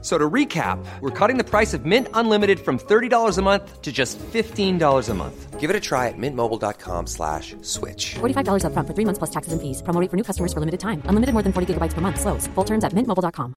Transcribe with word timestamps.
So 0.00 0.16
to 0.16 0.30
recap, 0.30 0.78
we're 1.00 1.10
cutting 1.10 1.38
the 1.38 1.44
price 1.44 1.74
of 1.74 1.84
Mint 1.84 2.06
Unlimited 2.14 2.60
from 2.60 2.78
$30 2.78 3.36
a 3.36 3.42
month 3.42 3.82
to 3.82 3.90
just 3.90 4.16
$15 4.32 5.08
a 5.08 5.14
month. 5.14 5.58
Give 5.58 5.70
it 5.70 5.74
a 5.74 5.80
try 5.80 6.06
at 6.06 6.14
mintmobile.com 6.16 7.08
slash 7.08 7.56
switch. 7.62 8.14
$45 8.20 8.62
upfront 8.62 8.86
for 8.86 8.94
three 8.94 9.04
months 9.04 9.18
plus 9.18 9.30
taxes 9.30 9.52
and 9.52 9.60
fees. 9.60 9.82
Promo 9.82 10.00
rate 10.00 10.08
for 10.08 10.16
new 10.16 10.22
customers 10.22 10.52
for 10.52 10.60
limited 10.60 10.78
time. 10.78 11.02
Unlimited 11.06 11.32
more 11.34 11.42
than 11.42 11.52
40 11.52 11.74
gigabytes 11.74 11.94
per 11.94 12.00
month. 12.00 12.20
Slows. 12.20 12.46
Full 12.54 12.64
terms 12.64 12.84
at 12.84 12.92
mintmobile.com. 12.94 13.54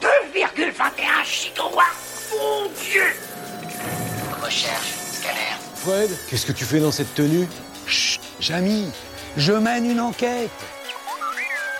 2,21 0.00 1.24
gigawatts 1.24 2.34
Mon 2.36 2.68
Dieu 2.76 3.04
Recherche, 4.42 4.92
scanner. 5.16 5.56
Fred, 5.76 6.10
qu'est-ce 6.28 6.44
que 6.46 6.52
tu 6.52 6.64
fais 6.64 6.80
dans 6.80 6.90
cette 6.92 7.14
tenue 7.14 7.46
Chut, 7.86 8.20
Jamy, 8.40 8.84
je 9.36 9.52
mène 9.52 9.86
une 9.90 10.00
enquête. 10.00 10.50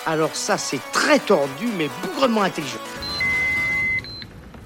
Alors 0.07 0.37
ça, 0.37 0.59
c'est 0.59 0.81
très 0.93 1.19
tordu, 1.19 1.67
mais 1.79 1.89
bougrement 2.03 2.43
intelligent. 2.43 2.79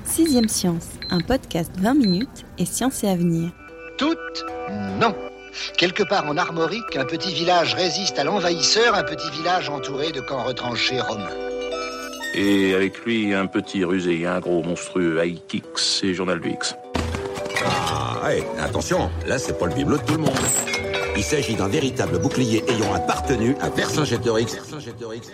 Sixième 0.05 0.49
Science, 0.49 0.89
un 1.11 1.21
podcast 1.21 1.71
20 1.79 1.95
minutes 1.95 2.45
et 2.59 2.65
science 2.65 3.05
et 3.05 3.09
avenir. 3.09 3.51
Toutes 3.99 4.45
Non. 4.99 5.15
Quelque 5.77 6.03
part 6.03 6.27
en 6.27 6.37
Armorique, 6.37 6.97
un 6.97 7.05
petit 7.05 7.33
village 7.33 7.75
résiste 7.75 8.19
à 8.19 8.25
l'envahisseur, 8.25 8.95
un 8.95 9.05
petit 9.05 9.31
village 9.31 9.69
entouré 9.71 10.11
de 10.11 10.21
camps 10.21 10.43
retranchés 10.43 11.01
romains. 11.01 11.31
Et 12.35 12.75
avec 12.75 13.05
lui, 13.05 13.33
un 13.33 13.47
petit 13.47 13.85
rusé, 13.85 14.27
un 14.27 14.41
gros 14.41 14.63
monstrueux, 14.63 15.25
X 15.25 16.01
et 16.03 16.15
Journal 16.15 16.41
du 16.41 16.51
X. 16.51 16.75
Ah, 17.65 18.21
ouais, 18.25 18.45
attention, 18.61 19.11
là 19.27 19.39
c'est 19.39 19.59
pas 19.59 19.67
le 19.67 19.75
bibelot 19.75 19.99
de 19.99 20.03
tout 20.03 20.15
le 20.15 20.21
monde. 20.21 20.78
Il 21.19 21.25
s'agit 21.25 21.57
d'un 21.57 21.67
véritable 21.67 22.21
bouclier 22.21 22.63
ayant 22.69 22.95
appartenu 22.95 23.57
à 23.61 23.71
Vercingétorix. 23.71 24.57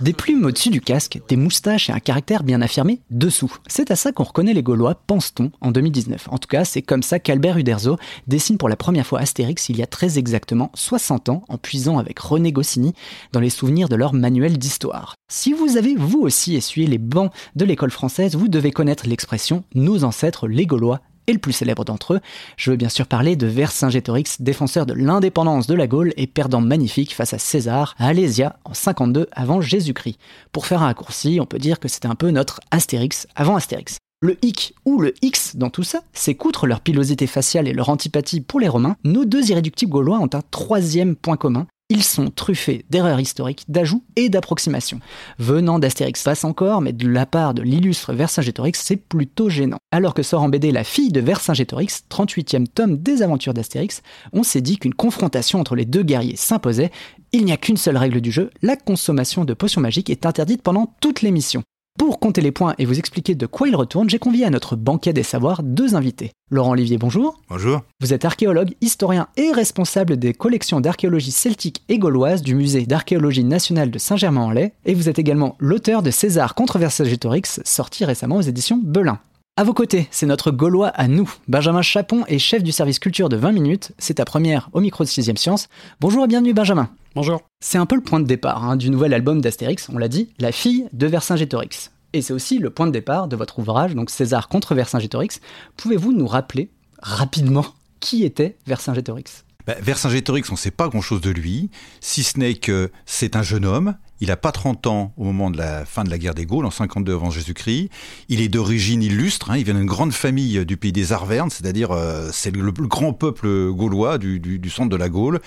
Des 0.00 0.14
plumes 0.14 0.46
au-dessus 0.46 0.70
du 0.70 0.80
casque, 0.80 1.20
des 1.28 1.36
moustaches 1.36 1.90
et 1.90 1.92
un 1.92 2.00
caractère 2.00 2.42
bien 2.42 2.62
affirmé 2.62 3.00
dessous. 3.10 3.54
C'est 3.66 3.90
à 3.90 3.96
ça 3.96 4.10
qu'on 4.10 4.24
reconnaît 4.24 4.54
les 4.54 4.62
Gaulois, 4.62 4.94
pense-t-on, 5.06 5.50
en 5.60 5.72
2019. 5.72 6.28
En 6.30 6.38
tout 6.38 6.48
cas, 6.48 6.64
c'est 6.64 6.80
comme 6.80 7.02
ça 7.02 7.18
qu'Albert 7.18 7.58
Uderzo 7.58 7.98
dessine 8.26 8.56
pour 8.56 8.70
la 8.70 8.76
première 8.76 9.06
fois 9.06 9.20
Astérix 9.20 9.68
il 9.68 9.76
y 9.76 9.82
a 9.82 9.86
très 9.86 10.18
exactement 10.18 10.70
60 10.72 11.28
ans, 11.28 11.44
en 11.50 11.58
puisant 11.58 11.98
avec 11.98 12.18
René 12.18 12.50
Goscinny 12.50 12.94
dans 13.32 13.40
les 13.40 13.50
souvenirs 13.50 13.90
de 13.90 13.96
leur 13.96 14.14
manuel 14.14 14.56
d'histoire. 14.56 15.14
Si 15.30 15.52
vous 15.52 15.76
avez 15.76 15.96
vous 15.96 16.22
aussi 16.22 16.54
essuyé 16.54 16.88
les 16.88 16.96
bancs 16.96 17.30
de 17.56 17.64
l'école 17.66 17.90
française, 17.90 18.36
vous 18.36 18.48
devez 18.48 18.70
connaître 18.70 19.06
l'expression 19.06 19.64
nos 19.74 20.02
ancêtres 20.02 20.48
les 20.48 20.64
Gaulois 20.64 21.02
et 21.26 21.32
le 21.32 21.38
plus 21.38 21.52
célèbre 21.52 21.84
d'entre 21.84 22.14
eux, 22.14 22.20
je 22.56 22.70
veux 22.70 22.76
bien 22.76 22.88
sûr 22.88 23.06
parler 23.06 23.36
de 23.36 23.46
Vercingétorix, 23.46 24.40
défenseur 24.40 24.86
de 24.86 24.94
l'indépendance 24.94 25.66
de 25.66 25.74
la 25.74 25.86
Gaule 25.86 26.12
et 26.16 26.26
perdant 26.26 26.60
magnifique 26.60 27.14
face 27.14 27.34
à 27.34 27.38
César 27.38 27.94
à 27.98 28.08
Alésia 28.08 28.56
en 28.64 28.74
52 28.74 29.28
avant 29.32 29.60
Jésus-Christ. 29.60 30.18
Pour 30.52 30.66
faire 30.66 30.82
un 30.82 30.86
raccourci, 30.86 31.38
on 31.40 31.46
peut 31.46 31.58
dire 31.58 31.80
que 31.80 31.88
c'était 31.88 32.08
un 32.08 32.14
peu 32.14 32.30
notre 32.30 32.60
Astérix 32.70 33.26
avant 33.34 33.56
Astérix. 33.56 33.98
Le 34.20 34.38
hic 34.42 34.74
ou 34.86 35.02
le 35.02 35.12
X 35.20 35.56
dans 35.56 35.68
tout 35.68 35.82
ça, 35.82 36.00
c'est 36.14 36.34
qu'outre 36.34 36.66
leur 36.66 36.80
pilosité 36.80 37.26
faciale 37.26 37.68
et 37.68 37.74
leur 37.74 37.90
antipathie 37.90 38.40
pour 38.40 38.58
les 38.58 38.68
Romains, 38.68 38.96
nos 39.04 39.26
deux 39.26 39.50
irréductibles 39.50 39.92
gaulois 39.92 40.18
ont 40.18 40.30
un 40.32 40.40
troisième 40.50 41.14
point 41.14 41.36
commun, 41.36 41.66
ils 41.90 42.02
sont 42.02 42.30
truffés 42.30 42.84
d'erreurs 42.88 43.20
historiques, 43.20 43.64
d'ajouts 43.68 44.04
et 44.16 44.28
d'approximations. 44.28 45.00
Venant 45.38 45.78
d'Astérix 45.78 46.22
passe 46.22 46.44
encore, 46.44 46.80
mais 46.80 46.92
de 46.92 47.08
la 47.08 47.26
part 47.26 47.52
de 47.52 47.62
l'illustre 47.62 48.14
Vercingétorix, 48.14 48.80
c'est 48.80 48.96
plutôt 48.96 49.50
gênant. 49.50 49.78
Alors 49.92 50.14
que 50.14 50.22
sort 50.22 50.42
en 50.42 50.48
BD 50.48 50.72
La 50.72 50.84
fille 50.84 51.12
de 51.12 51.20
Vercingétorix, 51.20 52.04
38e 52.10 52.66
tome 52.66 52.96
des 52.96 53.22
aventures 53.22 53.54
d'Astérix, 53.54 54.02
on 54.32 54.42
s'est 54.42 54.62
dit 54.62 54.78
qu'une 54.78 54.94
confrontation 54.94 55.60
entre 55.60 55.76
les 55.76 55.84
deux 55.84 56.02
guerriers 56.02 56.36
s'imposait. 56.36 56.90
Il 57.32 57.44
n'y 57.44 57.52
a 57.52 57.56
qu'une 57.58 57.76
seule 57.76 57.98
règle 57.98 58.20
du 58.20 58.32
jeu, 58.32 58.50
la 58.62 58.76
consommation 58.76 59.44
de 59.44 59.52
potions 59.52 59.80
magiques 59.80 60.10
est 60.10 60.24
interdite 60.24 60.62
pendant 60.62 60.94
toute 61.00 61.20
l'émission. 61.20 61.62
Pour 61.96 62.18
compter 62.18 62.40
les 62.40 62.50
points 62.50 62.74
et 62.78 62.86
vous 62.86 62.98
expliquer 62.98 63.36
de 63.36 63.46
quoi 63.46 63.68
il 63.68 63.76
retourne, 63.76 64.10
j'ai 64.10 64.18
convié 64.18 64.44
à 64.44 64.50
notre 64.50 64.74
banquet 64.74 65.12
des 65.12 65.22
savoirs 65.22 65.62
deux 65.62 65.94
invités. 65.94 66.32
Laurent 66.50 66.72
Olivier, 66.72 66.98
bonjour. 66.98 67.40
Bonjour. 67.48 67.82
Vous 68.00 68.12
êtes 68.12 68.24
archéologue, 68.24 68.74
historien 68.80 69.28
et 69.36 69.52
responsable 69.52 70.16
des 70.16 70.34
collections 70.34 70.80
d'archéologie 70.80 71.30
celtique 71.30 71.84
et 71.88 72.00
gauloise 72.00 72.42
du 72.42 72.56
musée 72.56 72.84
d'archéologie 72.84 73.44
nationale 73.44 73.92
de 73.92 73.98
Saint-Germain-en-Laye 73.98 74.72
et 74.84 74.94
vous 74.94 75.08
êtes 75.08 75.20
également 75.20 75.54
l'auteur 75.60 76.02
de 76.02 76.10
César 76.10 76.56
contre 76.56 76.80
Vercingétorix, 76.80 77.60
sorti 77.64 78.04
récemment 78.04 78.36
aux 78.36 78.42
éditions 78.42 78.80
Belin. 78.82 79.20
À 79.56 79.62
vos 79.62 79.72
côtés, 79.72 80.08
c'est 80.10 80.26
notre 80.26 80.50
Gaulois 80.50 80.88
à 80.88 81.06
nous. 81.06 81.32
Benjamin 81.46 81.80
Chapon 81.80 82.24
est 82.26 82.40
chef 82.40 82.64
du 82.64 82.72
service 82.72 82.98
culture 82.98 83.28
de 83.28 83.36
20 83.36 83.52
minutes. 83.52 83.92
C'est 83.98 84.14
ta 84.14 84.24
première 84.24 84.68
au 84.72 84.80
micro 84.80 85.04
de 85.04 85.08
6ème 85.08 85.36
Science. 85.36 85.68
Bonjour 86.00 86.24
et 86.24 86.26
bienvenue 86.26 86.52
Benjamin. 86.52 86.90
Bonjour. 87.14 87.40
C'est 87.60 87.78
un 87.78 87.86
peu 87.86 87.94
le 87.94 88.02
point 88.02 88.18
de 88.18 88.26
départ 88.26 88.64
hein, 88.64 88.74
du 88.74 88.90
nouvel 88.90 89.14
album 89.14 89.40
d'Astérix, 89.40 89.88
on 89.90 89.98
l'a 89.98 90.08
dit, 90.08 90.30
La 90.40 90.50
fille 90.50 90.88
de 90.92 91.06
Vercingétorix. 91.06 91.92
Et 92.14 92.20
c'est 92.20 92.32
aussi 92.32 92.58
le 92.58 92.70
point 92.70 92.88
de 92.88 92.90
départ 92.90 93.28
de 93.28 93.36
votre 93.36 93.60
ouvrage, 93.60 93.94
donc 93.94 94.10
César 94.10 94.48
contre 94.48 94.74
Vercingétorix. 94.74 95.40
Pouvez-vous 95.76 96.12
nous 96.12 96.26
rappeler 96.26 96.68
rapidement 97.00 97.66
qui 98.00 98.24
était 98.24 98.56
Vercingétorix? 98.66 99.44
Bah, 99.66 99.74
Vercingétorix, 99.80 100.44
on 100.50 100.54
ne 100.54 100.58
sait 100.58 100.70
pas 100.70 100.88
grand-chose 100.88 101.20
de 101.20 101.30
lui, 101.30 101.70
si 102.00 102.22
ce 102.22 102.38
n'est 102.38 102.54
que 102.54 102.90
c'est 103.06 103.36
un 103.36 103.42
jeune 103.42 103.64
homme, 103.64 103.96
il 104.20 104.28
n'a 104.28 104.36
pas 104.36 104.52
30 104.52 104.86
ans 104.86 105.12
au 105.16 105.24
moment 105.24 105.50
de 105.50 105.58
la 105.58 105.84
fin 105.84 106.04
de 106.04 106.10
la 106.10 106.18
guerre 106.18 106.34
des 106.34 106.46
Gaules, 106.46 106.66
en 106.66 106.70
52 106.70 107.12
avant 107.12 107.30
Jésus-Christ. 107.30 107.90
Il 108.28 108.40
est 108.40 108.48
d'origine 108.48 109.02
illustre, 109.02 109.50
hein, 109.50 109.56
il 109.56 109.64
vient 109.64 109.74
d'une 109.74 109.86
grande 109.86 110.12
famille 110.12 110.64
du 110.64 110.76
pays 110.76 110.92
des 110.92 111.12
Arvernes, 111.12 111.50
c'est-à-dire 111.50 111.90
euh, 111.90 112.30
c'est 112.32 112.54
le, 112.54 112.62
le, 112.62 112.72
grand 112.72 113.12
peuple 113.12 113.70
gaulois 113.70 114.18
du, 114.18 114.70
centre 114.70 114.88
de 114.88 114.96
la 114.96 115.08
Gaule. 115.08 115.40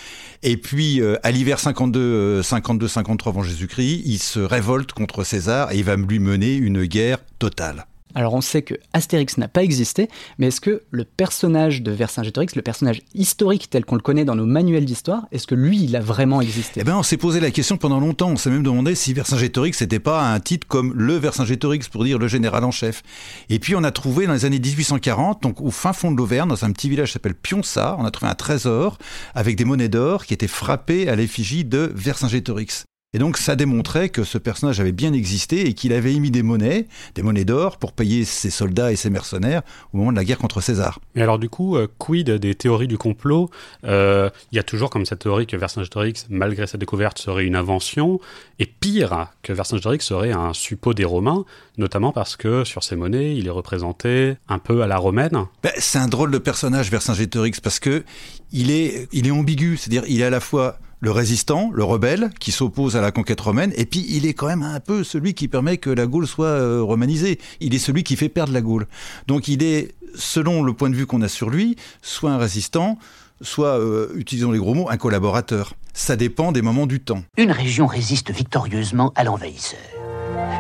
Et 0.44 0.58
puis 0.58 1.02
euh, 1.02 1.16
à 1.24 1.32
l'hiver 1.32 1.60
52, 1.60 2.44
52, 2.44 2.88
53 2.88 3.32
avant 3.32 3.44
Jésus-Christ, 3.44 4.02
il 4.06 4.20
se 4.20 4.40
révolte 4.40 4.92
contre 4.92 5.24
César 5.24 5.72
et 5.72 5.78
il 5.78 5.84
va 5.84 5.96
lui 5.96 6.20
mener 6.20 6.56
une 6.56 6.86
guerre 6.86 7.20
totale. 7.40 7.88
Alors 8.18 8.34
on 8.34 8.42
sait 8.42 8.64
que 8.64 8.74
Astérix 8.94 9.38
n'a 9.38 9.48
pas 9.48 9.62
existé, 9.62 10.10
mais 10.40 10.48
est-ce 10.48 10.60
que 10.60 10.82
le 10.90 11.06
personnage 11.06 11.84
de 11.84 11.92
Vercingétorix, 11.92 12.56
le 12.56 12.64
personnage 12.64 13.04
historique 13.14 13.70
tel 13.70 13.86
qu'on 13.86 13.94
le 13.94 14.02
connaît 14.02 14.26
dans 14.26 14.34
nos 14.34 14.48
manuels 14.48 14.86
d'histoire, 14.86 15.28
est-ce 15.32 15.46
que 15.46 15.54
lui, 15.54 15.84
il 15.84 15.96
a 15.96 16.00
vraiment 16.00 16.42
existé? 16.42 16.80
Eh 16.82 16.84
bien, 16.84 16.98
on 16.98 17.04
s'est 17.04 17.18
posé 17.18 17.40
la 17.40 17.52
question 17.52 17.78
pendant 17.78 18.00
longtemps. 18.00 18.32
On 18.32 18.36
s'est 18.36 18.50
même 18.50 18.64
demandé 18.64 18.96
si 18.96 19.14
Vercingétorix 19.14 19.80
n'était 19.82 20.00
pas 20.00 20.34
un 20.34 20.40
titre 20.40 20.66
comme 20.66 20.96
le 20.96 21.14
Vercingétorix 21.14 21.90
pour 21.92 22.06
dire 22.06 22.18
le 22.18 22.28
général 22.28 22.64
en 22.64 22.72
chef. 22.72 23.04
Et 23.50 23.60
puis 23.60 23.76
on 23.76 23.84
a 23.84 23.92
trouvé 23.92 24.26
dans 24.26 24.34
les 24.34 24.46
années 24.46 24.58
1840, 24.58 25.44
donc 25.44 25.62
au 25.62 25.70
fin 25.70 25.94
fond 25.94 26.12
de 26.12 26.18
l'Auvergne, 26.18 26.50
dans 26.50 26.66
un 26.66 26.72
petit 26.72 26.90
village 26.90 27.10
qui 27.10 27.14
s'appelle 27.14 27.36
Pionça, 27.36 27.98
on 28.00 28.06
a 28.06 28.10
trouvé 28.10 28.32
un 28.32 28.36
trésor 28.36 28.98
avec 29.36 29.56
des 29.56 29.64
monnaies 29.64 29.90
d'or 29.90 30.26
qui 30.26 30.34
étaient 30.34 30.48
frappées 30.48 31.08
à 31.08 31.16
l'effigie 31.16 31.66
de 31.66 31.92
Vercingétorix. 31.94 32.88
Et 33.18 33.20
donc 33.20 33.40
ça 33.40 33.56
démontrait 33.56 34.10
que 34.10 34.24
ce 34.24 34.38
personnage 34.38 34.80
avait 34.80 34.92
bien 34.92 35.12
existé 35.12 35.68
et 35.68 35.74
qu'il 35.74 35.92
avait 35.92 36.14
émis 36.14 36.30
des 36.30 36.44
monnaies, 36.44 36.86
des 37.16 37.24
monnaies 37.24 37.46
d'or, 37.46 37.78
pour 37.78 37.92
payer 37.92 38.26
ses 38.26 38.52
soldats 38.52 38.92
et 38.92 38.96
ses 38.96 39.10
mercenaires 39.10 39.64
au 39.92 39.98
moment 39.98 40.12
de 40.12 40.18
la 40.18 40.24
guerre 40.24 40.38
contre 40.38 40.62
César. 40.62 41.00
Et 41.16 41.24
alors 41.24 41.40
du 41.40 41.50
coup, 41.50 41.78
euh, 41.78 41.88
quid 41.98 42.30
des 42.30 42.54
théories 42.54 42.88
du 42.88 43.00
complot? 43.00 43.50
Il 43.82 43.90
euh, 43.90 44.30
y 44.52 44.60
a 44.60 44.64
toujours 44.64 44.92
comme 44.92 45.08
cette 45.08 45.18
théorie 45.18 45.48
que 45.48 45.58
Vercingétorix, 45.58 46.28
malgré 46.30 46.68
sa 46.68 46.78
découverte, 46.78 47.18
serait 47.18 47.46
une 47.46 47.56
invention, 47.56 48.20
et 48.60 48.68
pire, 48.68 49.30
que 49.42 49.52
Vercingétorix 49.52 50.06
serait 50.06 50.32
un 50.32 50.54
suppôt 50.54 50.94
des 50.94 51.04
Romains, 51.04 51.44
notamment 51.80 52.12
parce 52.12 52.36
que 52.36 52.66
sur 52.66 52.84
ces 52.84 52.96
monnaies, 52.96 53.36
il 53.36 53.48
est 53.48 53.50
représenté 53.50 54.36
un 54.48 54.60
peu 54.60 54.84
à 54.84 54.88
la 54.88 55.00
romaine. 55.00 55.46
Ben, 55.64 55.72
c'est 55.80 55.98
un 55.98 56.08
drôle 56.08 56.30
de 56.30 56.38
personnage, 56.38 56.92
Vercingétorix, 56.92 57.62
parce 57.64 57.80
que 57.80 58.04
il 58.52 58.70
est, 58.70 59.08
il 59.12 59.26
est 59.26 59.32
ambigu, 59.32 59.76
c'est-à-dire 59.76 60.04
il 60.08 60.22
est 60.22 60.26
à 60.26 60.30
la 60.30 60.40
fois 60.40 60.78
le 61.00 61.12
résistant, 61.12 61.70
le 61.74 61.84
rebelle, 61.84 62.32
qui 62.40 62.52
s'oppose 62.52 62.96
à 62.96 63.02
la 63.02 63.12
conquête 63.12 63.40
romaine, 63.40 63.72
et 63.76 63.86
puis 63.86 64.06
il 64.10 64.26
est 64.26 64.34
quand 64.34 64.48
même 64.48 64.64
un 64.64 64.80
peu 64.80 65.04
celui 65.04 65.34
qui 65.34 65.48
permet 65.48 65.78
que 65.78 65.90
la 65.90 66.08
Gaule 66.08 66.28
soit 66.28 66.48
euh, 66.48 66.82
romanisée. 66.82 67.40
Il 67.60 67.76
est 67.76 67.80
celui 67.80 68.04
qui 68.04 68.16
fait 68.16 68.30
perdre 68.30 68.54
la 68.54 68.62
Gaule. 68.62 68.88
Donc 69.28 69.48
il 69.48 69.64
est, 69.64 69.96
selon 70.16 70.64
le 70.64 70.74
point 70.74 70.90
de 70.90 70.96
vue 70.96 71.06
qu'on 71.06 71.22
a 71.22 71.28
sur 71.28 71.50
lui, 71.50 71.76
soit 72.02 72.32
un 72.32 72.38
résistant, 72.38 72.98
soit, 73.42 73.80
euh, 73.80 74.10
utilisons 74.16 74.52
les 74.52 74.60
gros 74.60 74.74
mots, 74.74 74.90
un 74.90 74.98
collaborateur. 74.98 75.74
Ça 75.94 76.16
dépend 76.16 76.52
des 76.52 76.62
moments 76.62 76.88
du 76.88 77.00
temps. 77.00 77.24
Une 77.38 77.52
région 77.52 77.88
résiste 77.88 78.32
victorieusement 78.32 79.12
à 79.16 79.24
l'envahisseur. 79.24 79.80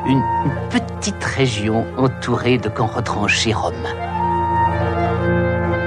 Une, 0.05 0.17
une 0.17 0.69
petite 0.69 1.23
région 1.23 1.85
entourée 1.97 2.57
de 2.57 2.69
camps 2.69 2.87
retranchés 2.87 3.53
romains. 3.53 3.95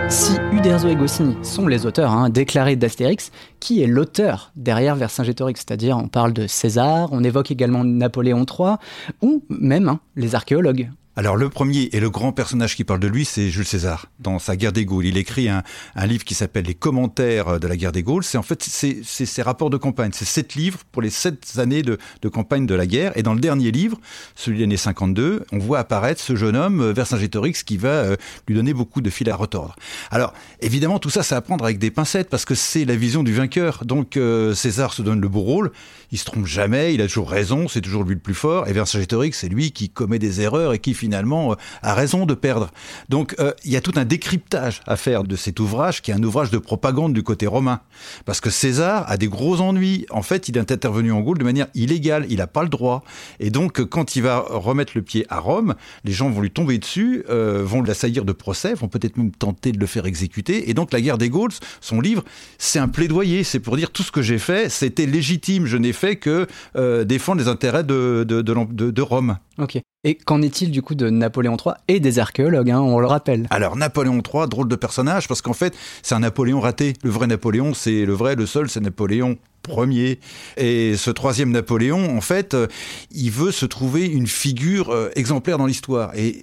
Si 0.08 0.39
Uderzo 0.61 0.89
et 0.89 0.95
Goscinny 0.95 1.37
sont 1.43 1.67
les 1.67 1.87
auteurs 1.87 2.11
hein, 2.11 2.29
déclarés 2.29 2.77
d'Astérix, 2.77 3.33
qui 3.61 3.83
est 3.83 3.87
l'auteur 3.87 4.53
derrière 4.57 4.95
Vercingétorix? 4.95 5.55
C'est-à-dire, 5.57 5.97
on 5.97 6.09
parle 6.09 6.35
de 6.35 6.47
César, 6.47 7.09
on 7.12 7.25
évoque 7.25 7.51
également 7.51 7.83
Napoléon 7.83 8.45
III, 8.45 8.75
ou 9.23 9.43
même 9.49 9.89
hein, 9.89 10.01
les 10.17 10.35
archéologues. 10.35 10.91
Alors 11.20 11.37
le 11.37 11.50
premier 11.50 11.90
et 11.93 12.00
le 12.00 12.08
grand 12.08 12.32
personnage 12.32 12.75
qui 12.75 12.82
parle 12.82 12.99
de 12.99 13.06
lui, 13.06 13.26
c'est 13.26 13.50
Jules 13.50 13.67
César. 13.67 14.06
Dans 14.20 14.38
sa 14.38 14.56
guerre 14.56 14.72
des 14.72 14.87
Gaules, 14.87 15.05
il 15.05 15.19
écrit 15.19 15.50
un, 15.50 15.62
livre 16.06 16.25
qui 16.25 16.32
s'appelle 16.32 16.64
Les 16.64 16.72
commentaires 16.72 17.61
de 17.61 17.67
la 17.67 17.76
guerre 17.76 17.93
des 17.93 18.02
Gaules. 18.02 18.25
C'est 18.25 18.38
en 18.38 18.43
fait 18.43 18.62
c'est 18.62 19.05
ses 19.05 19.43
rapports 19.43 19.69
de 19.69 19.76
campagne. 19.76 20.12
C'est 20.14 20.25
sept 20.25 20.55
livres 20.55 20.78
pour 20.90 21.02
les 21.02 21.11
sept 21.11 21.58
années 21.58 21.82
de, 21.82 21.99
campagne 22.32 22.64
de 22.64 22.75
la 22.75 22.87
guerre. 22.87 23.12
Et 23.19 23.22
dans 23.22 23.34
le 23.34 23.40
dernier 23.40 23.70
livre, 23.70 23.99
celui 24.34 24.56
de 24.56 24.62
l'année 24.62 24.78
52, 24.78 25.44
on 25.52 25.58
voit 25.58 25.81
apparaître 25.81 26.22
ce 26.22 26.37
jeune 26.37 26.56
homme, 26.56 26.81
euh, 26.81 26.93
Vercingétorix, 26.94 27.64
qui 27.66 27.76
va 27.76 27.88
euh, 27.88 28.16
lui 28.49 28.55
donner 28.55 28.73
beaucoup 28.73 29.02
de 29.02 29.11
fil 29.11 29.28
à 29.28 29.37
retordre. 29.37 29.76
Alors 30.11 30.32
évidemment, 30.62 30.99
tout 30.99 31.11
ça, 31.11 31.23
c'est 31.23 31.34
à 31.34 31.43
prendre 31.43 31.66
avec 31.66 31.78
des 31.78 31.90
pincettes 31.90 32.31
parce 32.31 32.46
que 32.46 32.55
c'est 32.55 32.87
la 32.87 32.96
vision 32.96 33.23
du 33.23 33.34
vainqueur. 33.34 33.84
Donc 33.84 34.16
euh, 34.16 34.55
César 34.55 34.94
se 34.94 35.02
donne 35.02 35.20
le 35.20 35.28
beau 35.28 35.40
rôle. 35.40 35.70
Il 36.12 36.19
se 36.19 36.25
trompe 36.25 36.46
jamais. 36.46 36.94
Il 36.94 37.02
a 37.02 37.08
toujours 37.08 37.28
raison. 37.28 37.69
C'est 37.69 37.82
toujours 37.82 38.05
lui 38.05 38.14
le 38.14 38.20
plus 38.20 38.32
fort. 38.32 38.69
Et 38.69 38.73
Vercingétorix, 38.73 39.32
c'est 39.37 39.50
lui 39.50 39.70
qui 39.73 39.90
commet 39.90 40.19
des 40.19 40.40
erreurs 40.40 40.73
et 40.73 40.78
qui 40.78 40.94
finalement 41.11 41.57
a 41.83 41.95
raison 41.95 42.25
de 42.25 42.35
perdre. 42.35 42.71
Donc 43.09 43.35
il 43.65 43.73
y 43.73 43.77
a 43.77 43.81
tout 43.81 43.93
un 43.97 44.05
décryptage 44.05 44.81
à 44.87 44.97
faire 44.97 45.25
de 45.25 45.35
cet 45.35 45.59
ouvrage 45.59 46.03
qui 46.03 46.12
est 46.12 46.15
un 46.15 46.23
ouvrage 46.23 46.51
de 46.53 46.59
propagande 46.59 47.12
du 47.12 47.25
côté 47.25 47.49
romain. 47.49 47.81
Parce 48.25 48.41
que 48.41 48.51
César 48.51 49.05
a 49.09 49.17
des 49.17 49.27
gros 49.29 49.61
ennuis. 49.61 50.07
En 50.11 50.23
fait, 50.23 50.49
il 50.49 50.57
est 50.57 50.71
intervenu 50.71 51.11
en 51.12 51.21
Gaule 51.21 51.39
de 51.39 51.45
manière 51.45 51.67
illégale. 51.75 52.27
Il 52.29 52.37
n'a 52.37 52.47
pas 52.47 52.62
le 52.62 52.69
droit. 52.69 53.03
Et 53.41 53.51
donc, 53.51 53.83
quand 53.85 54.17
il 54.17 54.23
va 54.23 54.45
remettre 54.49 54.93
le 54.95 55.03
pied 55.03 55.27
à 55.29 55.39
Rome, 55.39 55.75
les 56.05 56.12
gens 56.12 56.31
vont 56.31 56.41
lui 56.41 56.51
tomber 56.51 56.79
dessus, 56.79 57.25
euh, 57.29 57.62
vont 57.65 57.83
l'assaillir 57.83 58.25
de 58.25 58.33
procès, 58.33 58.75
vont 58.75 58.89
peut-être 58.89 59.17
même 59.17 59.33
tenter 59.33 59.73
de 59.73 59.79
le 59.79 59.87
faire 59.87 60.07
exécuter. 60.07 60.71
Et 60.71 60.75
donc, 60.75 60.93
la 60.93 61.01
guerre 61.01 61.19
des 61.19 61.29
Gaules, 61.29 61.53
son 61.81 62.01
livre, 62.01 62.25
c'est 62.59 62.79
un 62.79 62.89
plaidoyer. 62.89 63.45
C'est 63.45 63.61
pour 63.61 63.77
dire 63.77 63.91
tout 63.91 64.03
ce 64.03 64.12
que 64.12 64.23
j'ai 64.23 64.39
fait, 64.39 64.69
c'était 64.69 65.07
légitime. 65.07 65.67
Je 65.67 65.77
n'ai 65.77 65.93
fait 65.93 66.17
que 66.17 66.47
euh, 66.77 67.05
défendre 67.05 67.41
les 67.41 67.49
intérêts 67.49 67.85
de 67.85 69.03
Rome. 69.03 69.37
Ok. 69.61 69.79
Et 70.05 70.15
qu'en 70.15 70.41
est-il 70.41 70.71
du 70.71 70.81
coup 70.81 70.95
de 70.95 71.11
Napoléon 71.11 71.57
III 71.57 71.75
et 71.89 72.01
des 72.01 72.19
archéologues, 72.19 72.71
hein, 72.71 72.81
on 72.81 72.99
le 72.99 73.07
rappelle? 73.07 73.47
Alors 73.51 73.77
Napoléon 73.77 74.23
III, 74.23 74.49
drôle 74.49 74.69
de 74.69 74.77
personnage, 74.77 75.29
parce 75.29 75.43
qu'en 75.43 75.53
fait 75.53 75.77
c'est 76.03 76.15
un 76.15 76.21
Napoléon 76.21 76.61
raté. 76.61 76.95
Le 77.03 77.11
vrai 77.11 77.27
Napoléon, 77.27 77.75
c'est 77.75 78.07
le 78.07 78.15
vrai, 78.15 78.35
le 78.35 78.47
seul, 78.47 78.71
c'est 78.71 78.81
Napoléon 78.81 79.37
premier. 79.62 80.19
Et 80.57 80.97
ce 80.97 81.11
troisième 81.11 81.51
Napoléon, 81.51 82.17
en 82.17 82.21
fait, 82.21 82.55
euh, 82.55 82.67
il 83.11 83.31
veut 83.31 83.53
se 83.53 83.67
trouver 83.67 84.07
une 84.07 84.27
figure 84.27 84.91
euh, 84.91 85.11
exemplaire 85.15 85.59
dans 85.59 85.67
l'histoire. 85.67 86.12
Et 86.15 86.43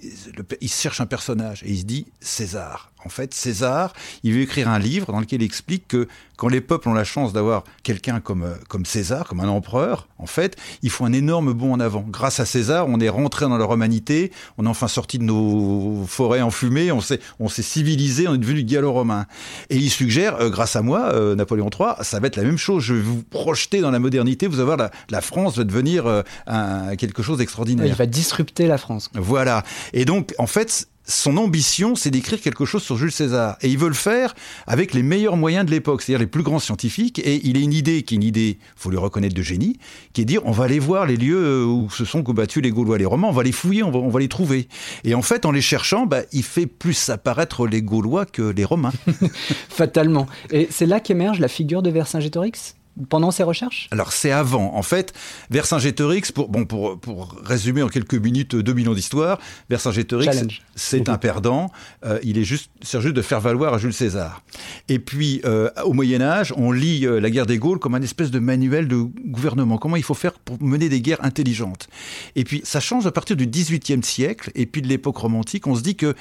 il 0.60 0.70
cherche 0.70 1.00
un 1.00 1.06
personnage 1.06 1.62
et 1.64 1.70
il 1.70 1.78
se 1.78 1.84
dit 1.84 2.06
César. 2.20 2.92
En 3.04 3.10
fait, 3.10 3.32
César, 3.32 3.92
il 4.24 4.32
veut 4.32 4.40
écrire 4.40 4.68
un 4.68 4.78
livre 4.78 5.12
dans 5.12 5.20
lequel 5.20 5.40
il 5.40 5.44
explique 5.44 5.86
que 5.86 6.08
quand 6.36 6.48
les 6.48 6.60
peuples 6.60 6.88
ont 6.88 6.94
la 6.94 7.04
chance 7.04 7.32
d'avoir 7.32 7.62
quelqu'un 7.82 8.20
comme, 8.20 8.42
euh, 8.42 8.54
comme 8.68 8.84
César, 8.84 9.26
comme 9.26 9.40
un 9.40 9.48
empereur, 9.48 10.08
en 10.18 10.26
fait, 10.26 10.56
il 10.82 10.90
faut 10.90 11.04
un 11.04 11.12
énorme 11.12 11.52
bond 11.52 11.72
en 11.72 11.80
avant. 11.80 12.04
Grâce 12.08 12.40
à 12.40 12.44
César, 12.44 12.86
on 12.88 12.98
est 12.98 13.08
rentré 13.08 13.46
dans 13.46 13.56
leur 13.56 13.72
humanité, 13.72 14.32
on 14.56 14.66
est 14.66 14.68
enfin 14.68 14.88
sorti 14.88 15.18
de 15.18 15.24
nos 15.24 16.04
forêts 16.06 16.40
enfumées, 16.40 16.90
on 16.90 17.00
s'est, 17.00 17.20
on 17.38 17.48
s'est 17.48 17.62
civilisé, 17.62 18.26
on 18.26 18.34
est 18.34 18.38
devenu 18.38 18.64
gallo-romain. 18.64 19.26
Et 19.70 19.76
il 19.76 19.90
suggère, 19.90 20.50
grâce 20.50 20.74
à 20.74 20.82
moi, 20.82 21.12
Napoléon 21.34 21.70
III, 21.70 21.90
ça 22.02 22.20
va 22.20 22.26
être 22.26 22.36
la 22.36 22.44
même 22.44 22.58
chose. 22.58 22.82
Je 22.82 22.94
vais 22.94 23.00
vous 23.08 23.22
projeter 23.22 23.80
dans 23.80 23.90
la 23.90 23.98
modernité, 23.98 24.46
vous 24.46 24.56
allez 24.56 24.64
voir, 24.64 24.76
la, 24.76 24.90
la 25.10 25.20
France 25.20 25.56
va 25.56 25.64
devenir 25.64 26.22
un, 26.46 26.96
quelque 26.96 27.22
chose 27.22 27.38
d'extraordinaire. 27.38 27.86
Il 27.86 27.94
va 27.94 28.06
disrupter 28.06 28.66
la 28.66 28.78
France. 28.78 29.10
Voilà. 29.14 29.62
Et 29.92 30.04
donc, 30.04 30.34
en 30.38 30.46
fait, 30.46 30.88
son 31.08 31.38
ambition, 31.38 31.94
c'est 31.94 32.10
d'écrire 32.10 32.40
quelque 32.40 32.66
chose 32.66 32.82
sur 32.82 32.96
Jules 32.96 33.10
César. 33.10 33.56
Et 33.62 33.68
il 33.68 33.78
veut 33.78 33.88
le 33.88 33.94
faire 33.94 34.34
avec 34.66 34.92
les 34.92 35.02
meilleurs 35.02 35.36
moyens 35.36 35.64
de 35.64 35.70
l'époque, 35.70 36.02
c'est-à-dire 36.02 36.20
les 36.20 36.26
plus 36.26 36.42
grands 36.42 36.58
scientifiques. 36.58 37.18
Et 37.18 37.40
il 37.44 37.56
a 37.56 37.60
une 37.60 37.72
idée, 37.72 38.02
qui 38.02 38.14
est 38.14 38.16
une 38.16 38.22
idée, 38.22 38.58
faut 38.76 38.90
lui 38.90 38.98
reconnaître, 38.98 39.34
de 39.34 39.42
génie, 39.42 39.78
qui 40.12 40.20
est 40.20 40.24
de 40.24 40.28
dire 40.28 40.42
on 40.44 40.52
va 40.52 40.64
aller 40.64 40.78
voir 40.78 41.06
les 41.06 41.16
lieux 41.16 41.42
euh, 41.42 41.64
où 41.64 41.90
se 41.90 42.04
sont 42.04 42.22
combattus 42.22 42.62
les 42.62 42.70
Gaulois, 42.70 42.98
les 42.98 43.06
Romains, 43.06 43.28
on 43.28 43.32
va 43.32 43.42
les 43.42 43.52
fouiller, 43.52 43.82
on 43.82 43.90
va, 43.90 43.98
on 43.98 44.08
va 44.08 44.20
les 44.20 44.28
trouver. 44.28 44.68
Et 45.04 45.14
en 45.14 45.22
fait, 45.22 45.46
en 45.46 45.50
les 45.50 45.62
cherchant, 45.62 46.06
bah, 46.06 46.20
il 46.32 46.42
fait 46.42 46.66
plus 46.66 47.08
apparaître 47.08 47.66
les 47.66 47.82
Gaulois 47.82 48.26
que 48.26 48.42
les 48.42 48.64
Romains. 48.64 48.92
Fatalement. 49.70 50.26
Et 50.50 50.68
c'est 50.70 50.86
là 50.86 51.00
qu'émerge 51.00 51.40
la 51.40 51.48
figure 51.48 51.82
de 51.82 51.90
Vercingétorix? 51.90 52.74
Pendant 53.08 53.30
ces 53.30 53.42
recherches? 53.42 53.88
Alors 53.90 54.12
c'est 54.12 54.30
avant. 54.30 54.74
En 54.74 54.82
fait, 54.82 55.12
Vercingétorix, 55.50 56.32
pour, 56.32 56.48
bon, 56.48 56.64
pour, 56.64 56.98
pour 56.98 57.36
résumer 57.42 57.82
en 57.82 57.88
quelques 57.88 58.14
minutes 58.14 58.56
2 58.56 58.72
millions 58.72 58.94
d'histoires, 58.94 59.38
Vercingétorix, 59.70 60.28
c'est 60.74 61.08
un 61.08 61.18
perdant. 61.18 61.70
Euh, 62.04 62.18
il 62.22 62.38
est 62.38 62.44
juste, 62.44 62.70
c'est 62.82 63.00
juste 63.00 63.14
de 63.14 63.22
faire 63.22 63.40
valoir 63.40 63.74
à 63.74 63.78
Jules 63.78 63.92
César. 63.92 64.42
Et 64.88 64.98
puis, 64.98 65.40
euh, 65.44 65.70
au 65.84 65.92
Moyen 65.92 66.20
Âge, 66.20 66.52
on 66.56 66.72
lit 66.72 67.06
euh, 67.06 67.20
la 67.20 67.30
guerre 67.30 67.46
des 67.46 67.58
Gaules 67.58 67.78
comme 67.78 67.94
un 67.94 68.02
espèce 68.02 68.30
de 68.30 68.38
manuel 68.38 68.88
de 68.88 68.96
gouvernement. 68.96 69.78
Comment 69.78 69.96
il 69.96 70.02
faut 70.02 70.14
faire 70.14 70.32
pour 70.32 70.60
mener 70.62 70.88
des 70.88 71.00
guerres 71.00 71.24
intelligentes? 71.24 71.88
Et 72.36 72.44
puis, 72.44 72.60
ça 72.64 72.80
change 72.80 73.06
à 73.06 73.12
partir 73.12 73.36
du 73.36 73.46
XVIIIe 73.46 74.02
siècle 74.02 74.50
et 74.54 74.66
puis 74.66 74.82
de 74.82 74.88
l'époque 74.88 75.16
romantique. 75.16 75.66
On 75.66 75.74
se 75.74 75.82
dit 75.82 75.96
que 75.96 76.14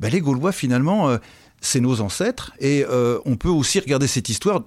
bah, 0.00 0.08
les 0.08 0.20
Gaulois, 0.20 0.52
finalement, 0.52 1.16
c'est 1.60 1.80
nos 1.80 2.00
ancêtres 2.00 2.52
et 2.60 2.84
on 3.24 3.36
peut 3.36 3.48
aussi 3.48 3.78
regarder 3.78 4.06
cette 4.06 4.28
histoire 4.28 4.62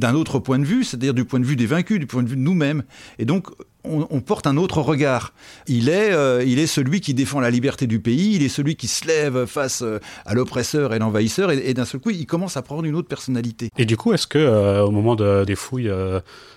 d'un 0.00 0.14
autre 0.14 0.40
point 0.40 0.58
de 0.58 0.64
vue, 0.64 0.82
c'est-à-dire 0.82 1.14
du 1.14 1.24
point 1.24 1.38
de 1.38 1.44
vue 1.44 1.56
des 1.56 1.66
vaincus, 1.66 2.00
du 2.00 2.06
point 2.06 2.22
de 2.22 2.28
vue 2.28 2.36
de 2.36 2.40
nous-mêmes. 2.40 2.82
Et 3.18 3.24
donc, 3.24 3.46
on, 3.84 4.20
porte 4.20 4.46
un 4.46 4.56
autre 4.56 4.80
regard. 4.80 5.32
Il 5.66 5.88
est, 5.88 6.12
euh, 6.12 6.44
il 6.44 6.58
est 6.58 6.66
celui 6.66 7.00
qui 7.00 7.14
défend 7.14 7.40
la 7.40 7.50
liberté 7.50 7.86
du 7.86 8.00
pays, 8.00 8.34
il 8.34 8.42
est 8.42 8.50
celui 8.50 8.76
qui 8.76 8.88
se 8.88 9.06
lève 9.06 9.46
face 9.46 9.82
euh, 9.82 9.98
à 10.26 10.34
l'oppresseur 10.34 10.92
et 10.92 10.98
l'envahisseur, 10.98 11.50
et, 11.50 11.72
d'un 11.72 11.84
seul 11.84 12.00
coup, 12.00 12.10
il 12.10 12.26
commence 12.26 12.56
à 12.56 12.62
prendre 12.62 12.84
une 12.84 12.94
autre 12.94 13.08
personnalité. 13.08 13.70
Et 13.78 13.86
du 13.86 13.96
coup, 13.96 14.12
est-ce 14.12 14.26
que 14.26 14.38
euh, 14.38 14.82
au 14.82 14.90
moment 14.90 15.16
des 15.16 15.56
fouilles 15.56 15.90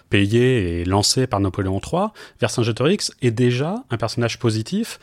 payées 0.10 0.82
et 0.82 0.86
lancées 0.86 1.28
par 1.28 1.40
Napoléon 1.40 1.80
III, 1.80 2.08
Vercingétorix 2.40 3.12
est 3.22 3.32
déjà 3.32 3.84
un 3.90 3.98
personnage 3.98 4.38
positif 4.38 5.00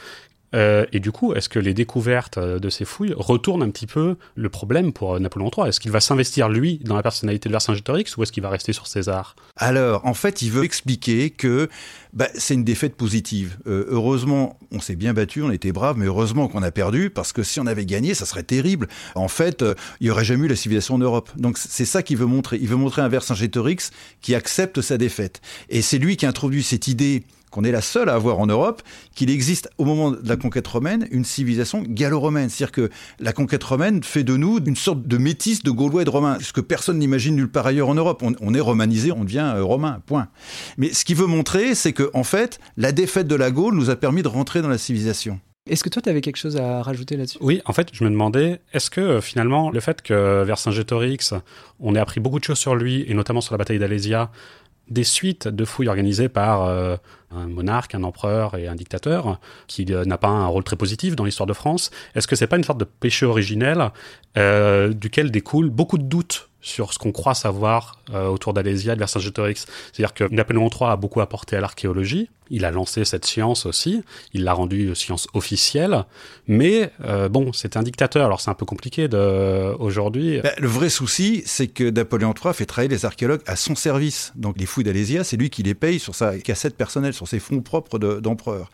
euh, 0.54 0.84
et 0.92 1.00
du 1.00 1.12
coup, 1.12 1.32
est-ce 1.34 1.48
que 1.48 1.58
les 1.58 1.74
découvertes 1.74 2.38
euh, 2.38 2.58
de 2.58 2.70
ces 2.70 2.84
fouilles 2.84 3.14
retournent 3.16 3.62
un 3.62 3.70
petit 3.70 3.86
peu 3.86 4.16
le 4.34 4.48
problème 4.48 4.92
pour 4.92 5.14
euh, 5.14 5.18
Napoléon 5.18 5.50
III 5.56 5.68
Est-ce 5.68 5.80
qu'il 5.80 5.92
va 5.92 6.00
s'investir, 6.00 6.48
lui, 6.48 6.80
dans 6.84 6.96
la 6.96 7.02
personnalité 7.02 7.48
de 7.48 7.52
Vercingétorix 7.52 8.16
ou 8.16 8.22
est-ce 8.22 8.32
qu'il 8.32 8.42
va 8.42 8.48
rester 8.48 8.72
sur 8.72 8.86
César? 8.86 9.36
Alors, 9.56 10.04
en 10.04 10.14
fait, 10.14 10.42
il 10.42 10.50
veut 10.50 10.64
expliquer 10.64 11.30
que 11.30 11.68
bah, 12.12 12.28
c'est 12.34 12.54
une 12.54 12.64
défaite 12.64 12.96
positive. 12.96 13.58
heureusement, 13.66 14.58
on 14.72 14.80
s'est 14.80 14.96
bien 14.96 15.14
battu, 15.14 15.42
on 15.42 15.50
était 15.50 15.70
braves, 15.70 15.96
mais 15.96 16.06
heureusement 16.06 16.48
qu'on 16.48 16.62
a 16.62 16.70
perdu, 16.72 17.10
parce 17.10 17.32
que 17.32 17.42
si 17.42 17.60
on 17.60 17.66
avait 17.66 17.86
gagné, 17.86 18.14
ça 18.14 18.26
serait 18.26 18.42
terrible. 18.42 18.88
En 19.14 19.28
fait, 19.28 19.64
il 20.00 20.04
n'y 20.04 20.10
aurait 20.10 20.24
jamais 20.24 20.46
eu 20.46 20.48
la 20.48 20.56
civilisation 20.56 20.96
en 20.96 20.98
Europe. 20.98 21.30
Donc 21.36 21.58
c'est 21.58 21.84
ça 21.84 22.02
qu'il 22.02 22.16
veut 22.16 22.26
montrer. 22.26 22.58
Il 22.60 22.68
veut 22.68 22.76
montrer 22.76 23.02
un 23.02 23.08
Vercingétorix 23.08 23.90
qui 24.20 24.34
accepte 24.34 24.80
sa 24.80 24.98
défaite. 24.98 25.40
Et 25.68 25.82
c'est 25.82 25.98
lui 25.98 26.16
qui 26.16 26.26
a 26.26 26.28
introduit 26.28 26.64
cette 26.64 26.88
idée 26.88 27.22
qu'on 27.50 27.64
est 27.64 27.72
la 27.72 27.82
seule 27.82 28.08
à 28.08 28.14
avoir 28.14 28.38
en 28.38 28.46
Europe, 28.46 28.82
qu'il 29.14 29.30
existe 29.30 29.68
au 29.78 29.84
moment 29.84 30.12
de 30.12 30.28
la 30.28 30.36
conquête 30.36 30.66
romaine 30.66 31.06
une 31.10 31.24
civilisation 31.24 31.82
gallo-romaine. 31.86 32.48
C'est-à-dire 32.48 32.72
que 32.72 32.90
la 33.18 33.32
conquête 33.32 33.62
romaine 33.62 34.02
fait 34.02 34.24
de 34.24 34.36
nous 34.36 34.58
une 34.64 34.76
sorte 34.76 35.06
de 35.06 35.18
métis 35.18 35.62
de 35.62 35.70
Gaulois 35.70 36.02
et 36.02 36.04
de 36.04 36.10
Romains, 36.10 36.38
ce 36.40 36.52
que 36.52 36.60
personne 36.60 36.98
n'imagine 36.98 37.36
nulle 37.36 37.50
part 37.50 37.66
ailleurs 37.66 37.88
en 37.88 37.94
Europe. 37.94 38.22
On, 38.40 38.54
est 38.54 38.60
romanisé, 38.60 39.12
on 39.12 39.24
devient 39.24 39.52
euh, 39.54 39.64
romain, 39.64 40.00
point. 40.06 40.28
Mais 40.78 40.92
ce 40.92 41.04
qu'il 41.04 41.16
veut 41.16 41.26
montrer, 41.26 41.74
c'est 41.74 41.92
que 41.92 42.10
en 42.14 42.24
fait, 42.24 42.60
la 42.76 42.92
défaite 42.92 43.26
de 43.26 43.34
la 43.34 43.50
Gaule 43.50 43.74
nous 43.74 43.90
a 43.90 43.96
permis 43.96 44.22
de 44.22 44.28
rentrer 44.28 44.62
dans 44.62 44.68
la 44.68 44.78
civilisation. 44.78 45.40
Est-ce 45.68 45.84
que 45.84 45.88
toi, 45.88 46.00
tu 46.02 46.08
avais 46.08 46.20
quelque 46.20 46.38
chose 46.38 46.56
à 46.56 46.82
rajouter 46.82 47.16
là-dessus? 47.16 47.38
Oui, 47.40 47.60
en 47.66 47.72
fait, 47.72 47.88
je 47.92 48.02
me 48.02 48.10
demandais, 48.10 48.60
est-ce 48.72 48.90
que 48.90 49.00
euh, 49.00 49.20
finalement, 49.20 49.70
le 49.70 49.80
fait 49.80 50.02
que 50.02 50.42
Vercingétorix, 50.42 51.34
on 51.78 51.94
ait 51.94 51.98
appris 51.98 52.18
beaucoup 52.20 52.38
de 52.38 52.44
choses 52.44 52.58
sur 52.58 52.74
lui, 52.74 53.04
et 53.06 53.14
notamment 53.14 53.40
sur 53.40 53.54
la 53.54 53.58
bataille 53.58 53.78
d'Alésia, 53.78 54.30
des 54.88 55.04
suites 55.04 55.48
de 55.48 55.64
fouilles 55.64 55.88
organisées 55.88 56.28
par 56.28 56.64
euh, 56.64 56.96
un 57.30 57.46
monarque, 57.46 57.94
un 57.94 58.02
empereur 58.02 58.56
et 58.56 58.66
un 58.66 58.74
dictateur, 58.74 59.38
qui 59.66 59.86
euh, 59.90 60.04
n'a 60.04 60.18
pas 60.18 60.28
un 60.28 60.46
rôle 60.46 60.64
très 60.64 60.76
positif 60.76 61.16
dans 61.16 61.24
l'histoire 61.24 61.46
de 61.46 61.52
France. 61.52 61.90
Est-ce 62.14 62.26
que 62.26 62.36
c'est 62.36 62.46
pas 62.46 62.56
une 62.56 62.64
sorte 62.64 62.78
de 62.80 62.84
péché 62.84 63.26
originel 63.26 63.90
euh, 64.36 64.92
duquel 64.92 65.30
découle 65.30 65.70
beaucoup 65.70 65.98
de 65.98 66.04
doutes 66.04 66.48
sur 66.60 66.92
ce 66.92 66.98
qu'on 66.98 67.12
croit 67.12 67.34
savoir 67.34 68.00
autour 68.12 68.52
d'Alésia 68.52 68.92
et 68.92 68.96
de 68.96 69.00
Vercingétorix? 69.00 69.66
C'est-à-dire 69.92 70.12
que 70.12 70.24
Napoléon 70.24 70.68
III 70.68 70.90
a 70.90 70.96
beaucoup 70.96 71.20
apporté 71.20 71.56
à 71.56 71.60
l'archéologie, 71.60 72.28
il 72.50 72.64
a 72.64 72.70
lancé 72.70 73.04
cette 73.04 73.24
science 73.24 73.64
aussi, 73.64 74.02
il 74.34 74.44
l'a 74.44 74.52
rendue 74.52 74.94
science 74.94 75.28
officielle, 75.34 76.04
mais 76.48 76.90
euh, 77.04 77.28
bon, 77.28 77.52
c'est 77.52 77.76
un 77.76 77.82
dictateur, 77.82 78.26
alors 78.26 78.40
c'est 78.40 78.50
un 78.50 78.54
peu 78.54 78.66
compliqué 78.66 79.08
de 79.08 79.72
aujourd'hui. 79.78 80.40
Ben, 80.42 80.52
le 80.58 80.68
vrai 80.68 80.90
souci, 80.90 81.42
c'est 81.46 81.68
que 81.68 81.88
Napoléon 81.90 82.34
III 82.34 82.52
fait 82.52 82.66
travailler 82.66 82.88
les 82.88 83.04
archéologues 83.04 83.42
à 83.46 83.56
son 83.56 83.76
service. 83.76 84.32
Donc 84.34 84.58
les 84.58 84.66
fouilles 84.66 84.84
d'Alésia, 84.84 85.24
c'est 85.24 85.36
lui 85.36 85.48
qui 85.48 85.62
les 85.62 85.74
paye 85.74 86.00
sur 86.00 86.14
sa 86.14 86.36
cassette 86.38 86.76
personnelle, 86.76 87.14
sur 87.20 87.28
ses 87.28 87.38
fonds 87.38 87.60
propres 87.60 87.98
d'empereur. 87.98 88.70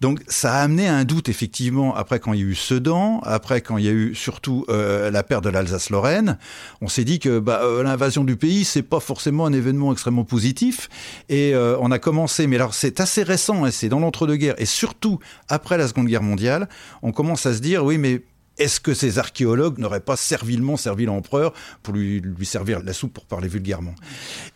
Donc 0.00 0.20
ça 0.28 0.54
a 0.54 0.62
amené 0.62 0.86
un 0.86 1.02
doute 1.02 1.28
effectivement 1.28 1.96
après 1.96 2.20
quand 2.20 2.32
il 2.32 2.38
y 2.38 2.42
a 2.42 2.46
eu 2.46 2.54
Sedan, 2.54 3.20
après 3.24 3.60
quand 3.60 3.76
il 3.76 3.84
y 3.84 3.88
a 3.88 3.92
eu 3.92 4.14
surtout 4.14 4.64
euh, 4.68 5.10
la 5.10 5.24
perte 5.24 5.42
de 5.42 5.48
l'Alsace-Lorraine, 5.48 6.38
on 6.80 6.86
s'est 6.86 7.02
dit 7.02 7.18
que 7.18 7.40
bah, 7.40 7.62
euh, 7.64 7.82
l'invasion 7.82 8.22
du 8.22 8.36
pays, 8.36 8.64
c'est 8.64 8.82
pas 8.82 9.00
forcément 9.00 9.46
un 9.46 9.52
événement 9.52 9.92
extrêmement 9.92 10.24
positif, 10.24 10.88
et 11.28 11.54
on 11.56 11.90
a 11.90 11.98
commencé, 11.98 12.46
mais 12.46 12.56
alors 12.56 12.74
c'est 12.74 13.00
assez 13.00 13.24
récent, 13.24 13.66
et 13.66 13.72
c'est 13.72 13.88
dans 13.88 13.98
l'entre-deux-guerres, 13.98 14.54
et 14.58 14.66
surtout 14.66 15.18
après 15.48 15.76
la 15.76 15.88
Seconde 15.88 16.06
Guerre 16.06 16.22
mondiale, 16.22 16.68
on 17.02 17.10
commence 17.10 17.46
à 17.46 17.54
se 17.54 17.60
dire, 17.60 17.84
oui, 17.84 17.98
mais 17.98 18.22
est-ce 18.58 18.80
que 18.80 18.94
ces 18.94 19.18
archéologues 19.18 19.78
n'auraient 19.78 20.00
pas 20.00 20.16
servilement 20.16 20.76
servi 20.76 21.06
l'empereur 21.06 21.52
pour 21.82 21.94
lui, 21.94 22.22
servir 22.42 22.82
la 22.82 22.92
soupe, 22.92 23.12
pour 23.12 23.26
parler 23.26 23.48
vulgairement? 23.48 23.94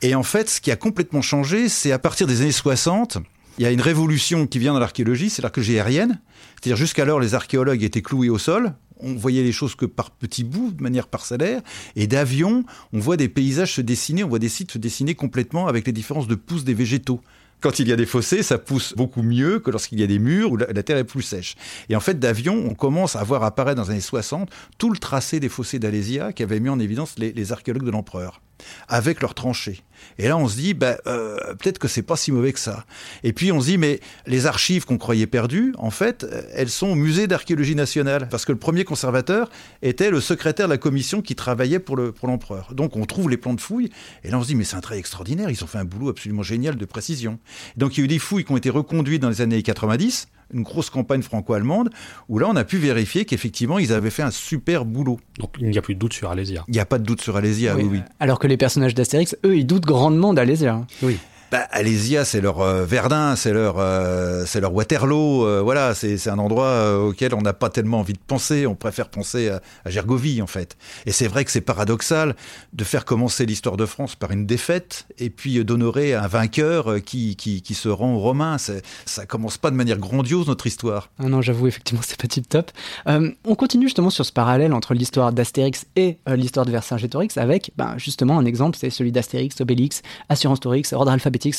Et 0.01 0.15
en 0.15 0.23
fait, 0.23 0.49
ce 0.49 0.61
qui 0.61 0.71
a 0.71 0.77
complètement 0.77 1.23
changé, 1.23 1.69
c'est 1.69 1.93
à 1.93 1.99
partir 1.99 2.27
des 2.27 2.43
années 2.43 2.53
60, 2.53 3.19
Il 3.59 3.65
y 3.65 3.67
a 3.67 3.71
une 3.71 3.83
révolution 3.83 4.47
qui 4.47 4.59
vient 4.59 4.73
dans 4.73 4.79
l'archéologie, 4.79 5.29
c'est 5.29 5.43
l'archéologie 5.43 5.79
aérienne. 5.79 6.21
C'est-à-dire 6.55 6.77
jusqu'alors, 6.77 7.21
les 7.21 7.35
archéologues 7.35 7.83
étaient 7.83 8.01
cloués 8.01 8.31
au 8.31 8.39
sol. 8.39 8.73
On 8.99 9.15
voyait 9.15 9.43
les 9.43 9.53
choses 9.53 9.75
que 9.75 9.85
par 9.85 10.11
petits 10.11 10.45
bouts, 10.45 10.71
de 10.71 10.83
manière 10.83 11.07
parcellaire. 11.07 11.61
Et 11.97 12.07
d'avion, 12.07 12.65
on 12.93 12.99
voit 12.99 13.17
des 13.17 13.29
paysages 13.29 13.75
se 13.75 13.81
dessiner, 13.81 14.25
on 14.25 14.29
voit 14.29 14.39
des 14.39 14.49
sites 14.49 14.71
se 14.71 14.79
dessiner 14.79 15.15
complètement 15.15 15.67
avec 15.67 15.87
les 15.87 15.93
différences 15.93 16.29
de 16.29 16.35
pousse 16.35 16.65
des 16.65 16.73
végétaux. 16.73 17.21
Quand 17.63 17.79
il 17.79 17.89
y 17.89 17.93
a 17.93 17.97
des 17.97 18.07
fossés, 18.07 18.43
ça 18.43 18.59
pousse 18.59 18.93
beaucoup 18.95 19.23
mieux 19.23 19.61
que 19.61 19.71
lorsqu'il 19.71 20.01
y 20.01 20.03
a 20.03 20.07
des 20.09 20.19
murs 20.19 20.51
où 20.51 20.57
la, 20.57 20.83
terre 20.83 20.99
est 20.99 21.05
plus 21.05 21.23
sèche. 21.23 21.55
Et 21.89 21.95
en 21.95 22.01
fait, 22.01 22.19
d'avion, 22.19 22.67
on 22.69 22.75
commence 22.75 23.15
à 23.15 23.23
voir 23.23 23.45
apparaître 23.45 23.77
dans 23.77 23.85
les 23.85 23.93
années 23.93 24.01
60 24.01 24.51
tout 24.79 24.91
le 24.91 24.99
tracé 24.99 25.39
des 25.39 25.49
fossés 25.49 25.79
d'Alésia 25.79 26.33
qui 26.33 26.43
avait 26.43 26.59
mis 26.59 26.69
en 26.69 26.81
évidence 26.81 27.15
les 27.19 27.53
archéologues 27.53 27.85
de 27.85 27.91
l'empereur 27.91 28.41
avec 28.89 29.21
leurs 29.21 29.35
tranchées. 29.35 29.83
Et 30.19 30.29
là, 30.29 30.37
on 30.37 30.49
se 30.49 30.57
dit, 30.57 30.75
bah, 30.75 30.99
euh, 31.07 31.37
peut-être 31.55 31.79
que 31.79 31.89
c'est 31.89 32.03
pas 32.03 32.17
si 32.17 32.33
mauvais 32.33 32.53
que 32.53 32.59
ça. 32.59 32.85
Et 33.23 33.33
puis, 33.33 33.53
on 33.53 33.61
se 33.61 33.67
dit, 33.67 33.79
mais 33.79 34.01
les 34.27 34.47
archives 34.47 34.85
qu'on 34.85 34.99
croyait 34.99 35.27
perdues, 35.27 35.75
en 35.79 35.91
fait, 35.91 36.27
elles 36.53 36.69
sont 36.69 36.89
au 36.89 36.95
musée 36.95 37.27
d'archéologie 37.27 37.75
nationale. 37.75 38.29
Parce 38.31 38.45
que 38.45 38.53
le 38.53 38.59
premier 38.59 38.85
conservateur 38.85 39.51
était 39.83 40.11
le 40.11 40.21
secrétaire 40.21 40.67
de 40.67 40.73
la 40.73 40.79
commission 40.79 41.23
qui 41.23 41.35
travaillait 41.35 41.79
pour 41.79 41.97
le 41.97 42.13
pour 42.13 42.29
l'empereur. 42.29 42.75
Donc, 42.75 42.97
on 42.97 43.05
trouve 43.05 43.31
les 43.31 43.37
plans 43.37 43.55
de 43.55 43.61
fouilles. 43.61 43.91
Et 44.25 44.31
là, 44.31 44.39
on 44.39 44.43
se 44.43 44.49
dit, 44.49 44.55
mais 44.55 44.65
c'est 44.65 44.77
un 44.77 44.81
travail 44.81 45.01
extraordinaire. 45.01 45.51
Ils 45.51 45.63
ont 45.65 45.67
fait 45.69 45.79
un 45.79 45.85
boulot 45.85 46.11
absolument 46.11 46.43
génial 46.43 46.77
de 46.77 46.85
précision. 46.85 47.39
Donc, 47.77 47.97
il 47.97 48.01
y 48.01 48.03
a 48.03 48.05
eu 48.05 48.09
des 48.09 48.19
fouilles 48.19 48.45
qui 48.45 48.53
ont 48.53 48.57
été 48.57 48.71
reconduites 48.71 49.23
dans 49.23 49.31
les 49.31 49.41
années 49.41 49.63
90 49.63 50.29
une 50.53 50.63
grosse 50.63 50.91
campagne 50.91 51.23
franco-allemande, 51.23 51.91
où 52.29 52.39
là, 52.39 52.49
on 52.49 52.57
a 52.57 52.65
pu 52.65 52.79
vérifier 52.79 53.25
qu'effectivement, 53.25 53.79
ils 53.79 53.93
avaient 53.93 54.11
fait 54.11 54.23
un 54.23 54.31
super 54.31 54.85
boulot. 54.85 55.19
Donc, 55.39 55.57
il 55.61 55.71
n'y 55.71 55.79
a 55.79 55.83
plus 55.83 55.95
de 55.95 55.99
doute 55.99 56.13
sur 56.13 56.31
Alésia. 56.31 56.65
Il 56.69 56.75
n'y 56.75 56.81
a 56.81 56.87
pas 56.87 56.99
de 56.99 57.05
doute 57.05 57.21
sur 57.21 57.37
Alésia, 57.37 57.77
oui, 57.77 57.87
oui. 57.91 58.01
Alors 58.21 58.39
que 58.39 58.47
les 58.47 58.57
personnages 58.57 58.95
d'Astérix, 58.95 59.37
eux, 59.45 59.57
ils 59.57 59.67
doutent 59.67 59.87
grandement 59.87 60.35
d'Alésia. 60.35 60.87
Oui. 61.03 61.19
Bah, 61.53 61.69
Alésia, 61.71 62.25
c'est 62.25 62.41
leur 62.41 62.63
euh, 62.63 62.87
Verdun, 62.87 63.37
c'est 63.37 63.53
leur, 63.53 63.75
euh, 63.79 64.47
Waterloo. 64.71 65.45
euh, 65.45 65.61
voilà, 65.61 65.95
c'est 65.95 66.27
un 66.29 66.39
endroit 66.39 66.99
auquel 66.99 67.35
on 67.35 67.43
n'a 67.43 67.53
pas 67.53 67.69
tellement 67.69 68.01
envie 68.01 68.15
de 68.15 68.19
penser. 68.27 68.67
On 68.67 68.75
préfère 68.75 69.11
penser 69.11 69.51
à, 69.51 69.61
Gergovie, 69.91 70.41
en 70.41 70.47
fait. 70.47 70.79
Et 71.05 71.13
c'est 71.13 71.29
vrai 71.29 71.45
que 71.45 71.51
c'est 71.51 71.61
paradoxal 71.61 72.37
de 72.73 72.85
faire 72.85 73.05
commencer 73.05 73.45
l'histoire 73.45 73.77
de 73.77 73.85
France 73.85 74.17
par 74.17 74.31
une 74.31 74.47
défaite 74.47 75.05
et 75.19 75.29
puis 75.29 75.63
d'honorer 75.63 76.15
un 76.15 76.27
vainqueur 76.27 77.03
qui, 77.05 77.37
qui, 77.37 77.75
se 77.75 77.91
rend 77.91 78.15
aux 78.15 78.21
Romains. 78.21 78.57
Ça 79.05 79.27
commence 79.27 79.59
pas 79.59 79.71
de 79.71 79.77
manière 79.77 79.99
grandiose 79.99 80.47
notre 80.47 80.67
histoire. 80.67 81.11
Ah 81.19 81.29
non, 81.29 81.43
j'avoue, 81.43 81.67
effectivement, 81.67 82.01
c'est 82.07 82.19
pas 82.19 82.29
tip 82.29 82.49
top. 82.49 82.71
Euh, 83.09 83.31
on 83.45 83.57
continue 83.57 83.89
justement 83.89 84.09
sur 84.09 84.25
ce 84.25 84.33
parallèle 84.33 84.73
entre 84.73 84.95
l'histoire 84.95 85.35
d'Astérix 85.35 85.85
et 85.97 86.17
l'histoire 86.29 86.65
de 86.65 86.71
Vercingétorix 86.71 87.37
avec 87.37 87.73
ben, 87.77 87.99
justement 87.99 88.39
un 88.39 88.47
exemple, 88.47 88.79
c'est 88.81 88.89
celui 88.89 89.13
d'Astérix, 89.13 89.61
Obélix, 89.61 90.01
Assurance 90.31 90.61
Torix, 90.61 90.85
Ordre 90.93 91.13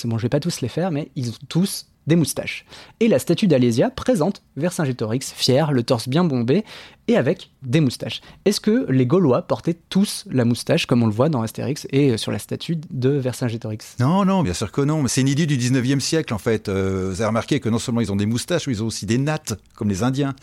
Bon, 0.05 0.17
je 0.17 0.23
vais 0.23 0.29
pas 0.29 0.39
tous 0.39 0.61
les 0.61 0.67
faire, 0.67 0.91
mais 0.91 1.09
ils 1.15 1.29
ont 1.29 1.37
tous 1.49 1.87
des 2.07 2.15
moustaches. 2.15 2.65
Et 2.99 3.07
la 3.07 3.19
statue 3.19 3.47
d'Alésia 3.47 3.89
présente 3.89 4.43
Vercingétorix 4.57 5.33
fier, 5.35 5.71
le 5.71 5.83
torse 5.83 6.07
bien 6.07 6.23
bombé 6.23 6.63
et 7.07 7.17
avec 7.17 7.49
des 7.61 7.81
moustaches. 7.81 8.21
Est-ce 8.45 8.61
que 8.61 8.89
les 8.89 9.05
Gaulois 9.05 9.41
portaient 9.43 9.77
tous 9.89 10.25
la 10.29 10.45
moustache 10.45 10.85
comme 10.85 11.03
on 11.03 11.07
le 11.07 11.13
voit 11.13 11.29
dans 11.29 11.41
Astérix 11.41 11.87
et 11.91 12.11
euh, 12.11 12.17
sur 12.17 12.31
la 12.31 12.39
statue 12.39 12.77
de 12.89 13.09
Vercingétorix? 13.09 13.95
Non, 13.99 14.25
non, 14.25 14.43
bien 14.43 14.53
sûr 14.53 14.71
que 14.71 14.81
non. 14.81 15.01
Mais 15.01 15.09
c'est 15.09 15.21
une 15.21 15.27
idée 15.27 15.45
du 15.45 15.57
19e 15.57 15.99
siècle, 15.99 16.33
en 16.33 16.37
fait. 16.37 16.69
Euh, 16.69 17.09
vous 17.09 17.21
avez 17.21 17.27
remarqué 17.27 17.59
que 17.59 17.69
non 17.69 17.79
seulement 17.79 18.01
ils 18.01 18.11
ont 18.11 18.15
des 18.15 18.25
moustaches, 18.25 18.67
mais 18.67 18.73
ils 18.73 18.83
ont 18.83 18.87
aussi 18.87 19.05
des 19.05 19.17
nattes, 19.17 19.53
comme 19.75 19.89
les 19.89 20.03
Indiens. 20.03 20.35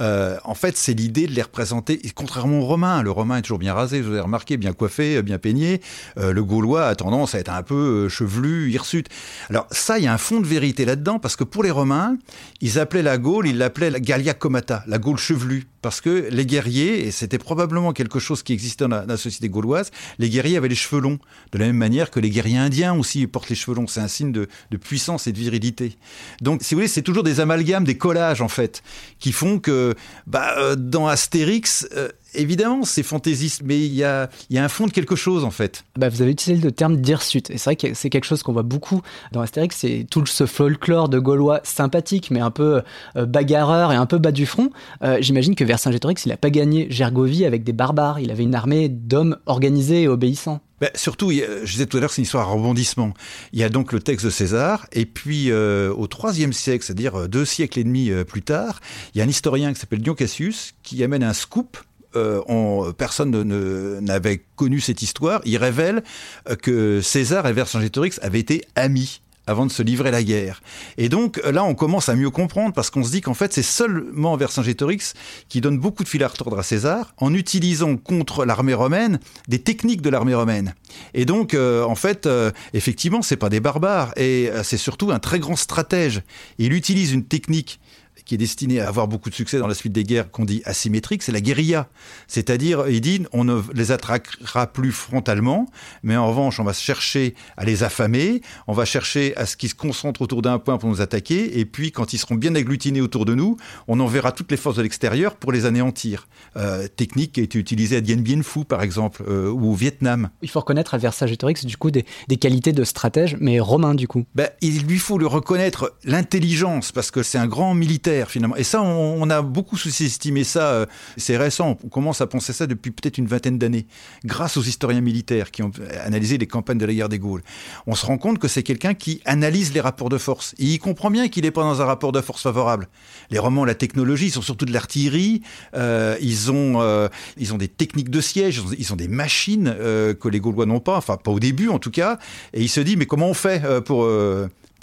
Euh, 0.00 0.36
en 0.44 0.54
fait, 0.54 0.76
c'est 0.76 0.94
l'idée 0.94 1.26
de 1.26 1.32
les 1.32 1.42
représenter, 1.42 2.00
contrairement 2.14 2.60
aux 2.60 2.66
Romains. 2.66 3.02
Le 3.02 3.10
Romain 3.10 3.38
est 3.38 3.42
toujours 3.42 3.58
bien 3.58 3.74
rasé, 3.74 4.00
vous 4.00 4.10
avez 4.10 4.20
remarqué, 4.20 4.56
bien 4.56 4.72
coiffé, 4.72 5.22
bien 5.22 5.38
peigné. 5.38 5.80
Le 6.16 6.42
Gaulois 6.42 6.86
a 6.86 6.94
tendance 6.94 7.34
à 7.34 7.38
être 7.38 7.52
un 7.52 7.62
peu 7.62 8.08
chevelu, 8.08 8.70
hirsute. 8.70 9.08
Alors 9.50 9.66
ça, 9.70 9.98
il 9.98 10.04
y 10.04 10.06
a 10.06 10.12
un 10.12 10.18
fond 10.18 10.40
de 10.40 10.46
vérité 10.46 10.84
là-dedans, 10.84 11.18
parce 11.18 11.36
que 11.36 11.44
pour 11.44 11.62
les 11.62 11.70
Romains, 11.70 12.16
ils 12.60 12.78
appelaient 12.78 13.02
la 13.02 13.18
Gaule, 13.18 13.46
ils 13.46 13.58
l'appelaient 13.58 13.90
la 13.90 14.00
Gallia 14.00 14.34
Comata, 14.34 14.82
la 14.86 14.98
Gaule 14.98 15.18
chevelue. 15.18 15.66
Parce 15.82 16.00
que 16.02 16.28
les 16.30 16.46
guerriers, 16.46 17.06
et 17.06 17.10
c'était 17.10 17.38
probablement 17.38 17.92
quelque 17.92 18.18
chose 18.18 18.42
qui 18.42 18.52
existait 18.52 18.86
dans 18.86 19.04
la, 19.06 19.16
société 19.16 19.48
gauloise, 19.48 19.90
les 20.18 20.28
guerriers 20.28 20.56
avaient 20.56 20.68
les 20.68 20.74
cheveux 20.74 21.00
longs. 21.00 21.18
De 21.52 21.58
la 21.58 21.66
même 21.66 21.76
manière 21.76 22.10
que 22.10 22.20
les 22.20 22.30
guerriers 22.30 22.58
indiens 22.58 22.94
aussi 22.94 23.26
portent 23.26 23.48
les 23.48 23.54
cheveux 23.54 23.76
longs. 23.76 23.86
C'est 23.86 24.00
un 24.00 24.08
signe 24.08 24.32
de, 24.32 24.48
de 24.70 24.76
puissance 24.76 25.26
et 25.26 25.32
de 25.32 25.38
virilité. 25.38 25.96
Donc, 26.40 26.62
si 26.62 26.74
vous 26.74 26.80
voulez, 26.80 26.88
c'est 26.88 27.02
toujours 27.02 27.22
des 27.22 27.40
amalgames, 27.40 27.84
des 27.84 27.96
collages, 27.96 28.42
en 28.42 28.48
fait, 28.48 28.82
qui 29.18 29.32
font 29.32 29.58
que, 29.58 29.94
bah, 30.26 30.54
euh, 30.58 30.76
dans 30.76 31.06
Astérix, 31.06 31.86
euh, 31.94 32.08
évidemment, 32.34 32.84
c'est 32.84 33.02
fantaisiste, 33.02 33.62
mais 33.64 33.78
il 33.78 33.94
y 33.94 34.04
a, 34.04 34.28
il 34.50 34.56
y 34.56 34.58
a 34.58 34.64
un 34.64 34.68
fond 34.68 34.86
de 34.86 34.92
quelque 34.92 35.16
chose, 35.16 35.44
en 35.44 35.50
fait. 35.50 35.84
Bah, 35.98 36.08
vous 36.08 36.22
avez 36.22 36.30
utilisé 36.32 36.62
le 36.62 36.72
terme 36.72 36.96
d'hirsute. 36.96 37.50
Et 37.50 37.58
c'est 37.58 37.64
vrai 37.70 37.76
que 37.76 37.94
c'est 37.94 38.10
quelque 38.10 38.24
chose 38.24 38.42
qu'on 38.42 38.52
voit 38.52 38.62
beaucoup 38.62 39.02
dans 39.32 39.40
Astérix. 39.40 39.76
C'est 39.76 40.06
tout 40.10 40.24
ce 40.26 40.46
folklore 40.46 41.08
de 41.08 41.18
Gaulois 41.18 41.60
sympathique, 41.64 42.30
mais 42.30 42.40
un 42.40 42.50
peu 42.50 42.82
euh, 43.16 43.26
bagarreur 43.26 43.92
et 43.92 43.96
un 43.96 44.06
peu 44.06 44.18
bas 44.18 44.32
du 44.32 44.46
front. 44.46 44.70
Euh, 45.02 45.18
J'imagine 45.20 45.54
que 45.54 45.64
Vercingétorix, 45.64 46.24
il 46.24 46.28
n'a 46.30 46.36
pas 46.36 46.50
gagné 46.50 46.86
Gergovie 46.90 47.44
avec 47.44 47.64
des 47.64 47.72
barbares. 47.72 48.20
Il 48.20 48.30
avait 48.30 48.42
une 48.44 48.54
armée 48.54 48.88
d'hommes 48.88 49.36
organisés 49.46 50.02
et 50.02 50.08
obéissants. 50.08 50.60
Ben, 50.80 50.90
surtout, 50.96 51.30
a- 51.30 51.64
je 51.64 51.72
disais 51.72 51.86
tout 51.86 51.96
à 51.96 52.00
l'heure, 52.00 52.10
c'est 52.10 52.18
une 52.22 52.24
histoire 52.24 52.48
à 52.48 52.52
rebondissement. 52.52 53.14
Il 53.52 53.60
y 53.60 53.62
a 53.62 53.68
donc 53.68 53.92
le 53.92 54.00
texte 54.00 54.26
de 54.26 54.30
César, 54.30 54.86
et 54.92 55.06
puis 55.06 55.50
euh, 55.50 55.92
au 55.94 56.08
IIIe 56.08 56.52
siècle, 56.52 56.84
c'est-à-dire 56.84 57.28
deux 57.28 57.44
siècles 57.44 57.78
et 57.78 57.84
demi 57.84 58.10
plus 58.26 58.42
tard, 58.42 58.80
il 59.14 59.18
y 59.18 59.20
a 59.20 59.24
un 59.24 59.28
historien 59.28 59.72
qui 59.72 59.78
s'appelle 59.78 60.00
Dion 60.02 60.14
Cassius 60.14 60.72
qui 60.82 61.04
amène 61.04 61.22
un 61.22 61.34
scoop. 61.34 61.76
Euh, 62.16 62.40
on- 62.46 62.92
personne 62.92 63.30
ne- 63.30 63.42
ne- 63.42 64.00
n'avait 64.00 64.42
connu 64.56 64.80
cette 64.80 65.02
histoire. 65.02 65.40
Il 65.44 65.56
révèle 65.56 66.02
euh, 66.48 66.56
que 66.56 67.00
César 67.00 67.46
et 67.46 67.52
Vercingétorix 67.52 68.18
avaient 68.22 68.40
été 68.40 68.64
amis 68.74 69.20
avant 69.48 69.66
de 69.66 69.72
se 69.72 69.82
livrer 69.82 70.12
la 70.12 70.22
guerre. 70.22 70.62
Et 70.98 71.08
donc 71.08 71.40
euh, 71.44 71.50
là, 71.50 71.64
on 71.64 71.74
commence 71.74 72.08
à 72.08 72.14
mieux 72.14 72.30
comprendre 72.30 72.72
parce 72.72 72.90
qu'on 72.90 73.02
se 73.02 73.10
dit 73.10 73.20
qu'en 73.22 73.34
fait, 73.34 73.52
c'est 73.52 73.62
seulement 73.62 74.36
Vercingétorix 74.36 75.14
qui 75.48 75.60
donne 75.60 75.78
beaucoup 75.78 76.04
de 76.04 76.08
fil 76.08 76.22
à 76.22 76.28
retordre 76.28 76.58
à 76.58 76.62
César 76.62 77.12
en 77.16 77.34
utilisant 77.34 77.96
contre 77.96 78.44
l'armée 78.44 78.74
romaine 78.74 79.18
des 79.48 79.58
techniques 79.58 80.00
de 80.02 80.10
l'armée 80.10 80.34
romaine. 80.34 80.74
Et 81.14 81.24
donc, 81.24 81.54
en 81.54 81.94
fait, 81.96 82.26
euh, 82.26 82.52
effectivement, 82.72 83.20
c'est 83.22 83.36
pas 83.36 83.48
des 83.48 83.58
barbares 83.60 84.12
et 84.16 84.48
c'est 84.62 84.76
surtout 84.76 85.10
un 85.10 85.18
très 85.18 85.40
grand 85.40 85.56
stratège. 85.56 86.22
Il 86.58 86.72
utilise 86.72 87.12
une 87.12 87.24
technique 87.24 87.80
qui 88.24 88.34
est 88.34 88.38
destinée 88.38 88.80
à 88.80 88.88
avoir 88.88 89.08
beaucoup 89.08 89.30
de 89.30 89.34
succès 89.34 89.58
dans 89.58 89.66
la 89.66 89.74
suite 89.74 89.92
des 89.92 90.04
guerres 90.04 90.30
qu'on 90.30 90.44
dit 90.44 90.62
asymétrique, 90.64 91.22
c'est 91.22 91.32
la 91.32 91.40
guérilla. 91.40 91.88
C'est-à-dire, 92.26 92.88
il 92.88 93.00
dit, 93.00 93.22
on 93.32 93.44
ne 93.44 93.60
les 93.74 93.92
attaquera 93.92 94.66
plus 94.66 94.92
frontalement, 94.92 95.66
mais 96.02 96.16
en 96.16 96.28
revanche, 96.28 96.60
on 96.60 96.64
va 96.64 96.72
chercher 96.72 97.34
à 97.56 97.64
les 97.64 97.82
affamer, 97.82 98.42
on 98.66 98.72
va 98.72 98.84
chercher 98.84 99.36
à 99.36 99.46
ce 99.46 99.56
qu'ils 99.56 99.70
se 99.70 99.74
concentrent 99.74 100.22
autour 100.22 100.42
d'un 100.42 100.58
point 100.58 100.78
pour 100.78 100.88
nous 100.88 101.00
attaquer, 101.00 101.58
et 101.58 101.64
puis 101.64 101.92
quand 101.92 102.12
ils 102.12 102.18
seront 102.18 102.34
bien 102.34 102.54
agglutinés 102.54 103.00
autour 103.00 103.24
de 103.24 103.34
nous, 103.34 103.56
on 103.88 104.00
enverra 104.00 104.32
toutes 104.32 104.50
les 104.50 104.56
forces 104.56 104.76
de 104.76 104.82
l'extérieur 104.82 105.36
pour 105.36 105.52
les 105.52 105.66
anéantir. 105.66 106.28
Euh, 106.56 106.86
technique 106.88 107.32
qui 107.32 107.40
a 107.40 107.42
été 107.44 107.58
utilisée 107.58 107.96
à 107.96 108.00
Dien 108.00 108.16
Bien 108.16 108.42
Phu, 108.42 108.64
par 108.64 108.82
exemple, 108.82 109.22
euh, 109.28 109.50
ou 109.50 109.72
au 109.72 109.74
Vietnam. 109.74 110.30
Il 110.42 110.50
faut 110.50 110.60
reconnaître 110.60 110.94
à 110.94 110.98
Vercingétorix, 110.98 111.64
du 111.64 111.76
coup, 111.76 111.90
des, 111.90 112.04
des 112.28 112.36
qualités 112.36 112.72
de 112.72 112.84
stratège, 112.84 113.36
mais 113.40 113.60
romain, 113.60 113.94
du 113.94 114.08
coup. 114.08 114.24
Ben, 114.34 114.48
il 114.60 114.82
lui 114.82 114.98
faut 114.98 115.18
le 115.18 115.26
reconnaître 115.26 115.94
l'intelligence 116.04 116.92
parce 116.92 117.10
que 117.10 117.22
c'est 117.22 117.38
un 117.38 117.46
grand 117.46 117.74
militaire 117.74 118.11
finalement. 118.28 118.56
Et 118.56 118.64
ça, 118.64 118.82
on, 118.82 119.28
a 119.30 119.42
beaucoup 119.42 119.76
sous-estimé 119.76 120.44
ça. 120.44 120.72
euh, 120.72 120.86
C'est 121.16 121.36
récent. 121.36 121.78
On 121.84 121.88
commence 121.88 122.20
à 122.20 122.26
penser 122.26 122.52
ça 122.52 122.66
depuis 122.66 122.90
peut-être 122.90 123.18
une 123.18 123.26
vingtaine 123.26 123.58
d'années, 123.58 123.86
grâce 124.24 124.56
aux 124.56 124.62
historiens 124.62 125.00
militaires 125.00 125.50
qui 125.50 125.62
ont 125.62 125.70
analysé 126.04 126.38
les 126.38 126.46
campagnes 126.46 126.78
de 126.78 126.86
la 126.86 126.94
guerre 126.94 127.08
des 127.08 127.18
Gaules. 127.18 127.42
On 127.86 127.94
se 127.94 128.06
rend 128.06 128.18
compte 128.18 128.38
que 128.38 128.48
c'est 128.48 128.62
quelqu'un 128.62 128.94
qui 128.94 129.20
analyse 129.24 129.72
les 129.72 129.80
rapports 129.80 130.08
de 130.08 130.18
force. 130.18 130.54
Et 130.58 130.64
il 130.64 130.78
comprend 130.78 131.10
bien 131.10 131.28
qu'il 131.28 131.44
n'est 131.44 131.50
pas 131.50 131.62
dans 131.62 131.80
un 131.80 131.84
rapport 131.84 132.12
de 132.12 132.20
force 132.20 132.42
favorable. 132.42 132.88
Les 133.30 133.38
romans, 133.38 133.64
la 133.64 133.74
technologie, 133.74 134.26
ils 134.26 134.32
sont 134.32 134.42
surtout 134.42 134.64
de 134.64 134.72
l'artillerie. 134.72 135.42
euh, 135.74 136.16
ils 136.20 136.50
ont, 136.50 136.80
euh, 136.80 137.08
ils 137.36 137.52
ont 137.54 137.58
des 137.58 137.68
techniques 137.68 138.10
de 138.10 138.20
siège. 138.20 138.62
Ils 138.78 138.92
ont, 138.92 138.96
des 138.96 139.08
machines 139.08 139.74
que 139.74 140.28
les 140.28 140.40
Gaulois 140.40 140.66
n'ont 140.66 140.80
pas. 140.80 140.96
Enfin, 140.96 141.16
pas 141.16 141.30
au 141.30 141.40
début 141.40 141.68
en 141.68 141.78
tout 141.78 141.90
cas. 141.90 142.18
Et 142.52 142.62
il 142.62 142.68
se 142.68 142.80
dit, 142.80 142.96
mais 142.96 143.06
comment 143.06 143.28
on 143.28 143.34
fait 143.34 143.62
pour 143.84 144.06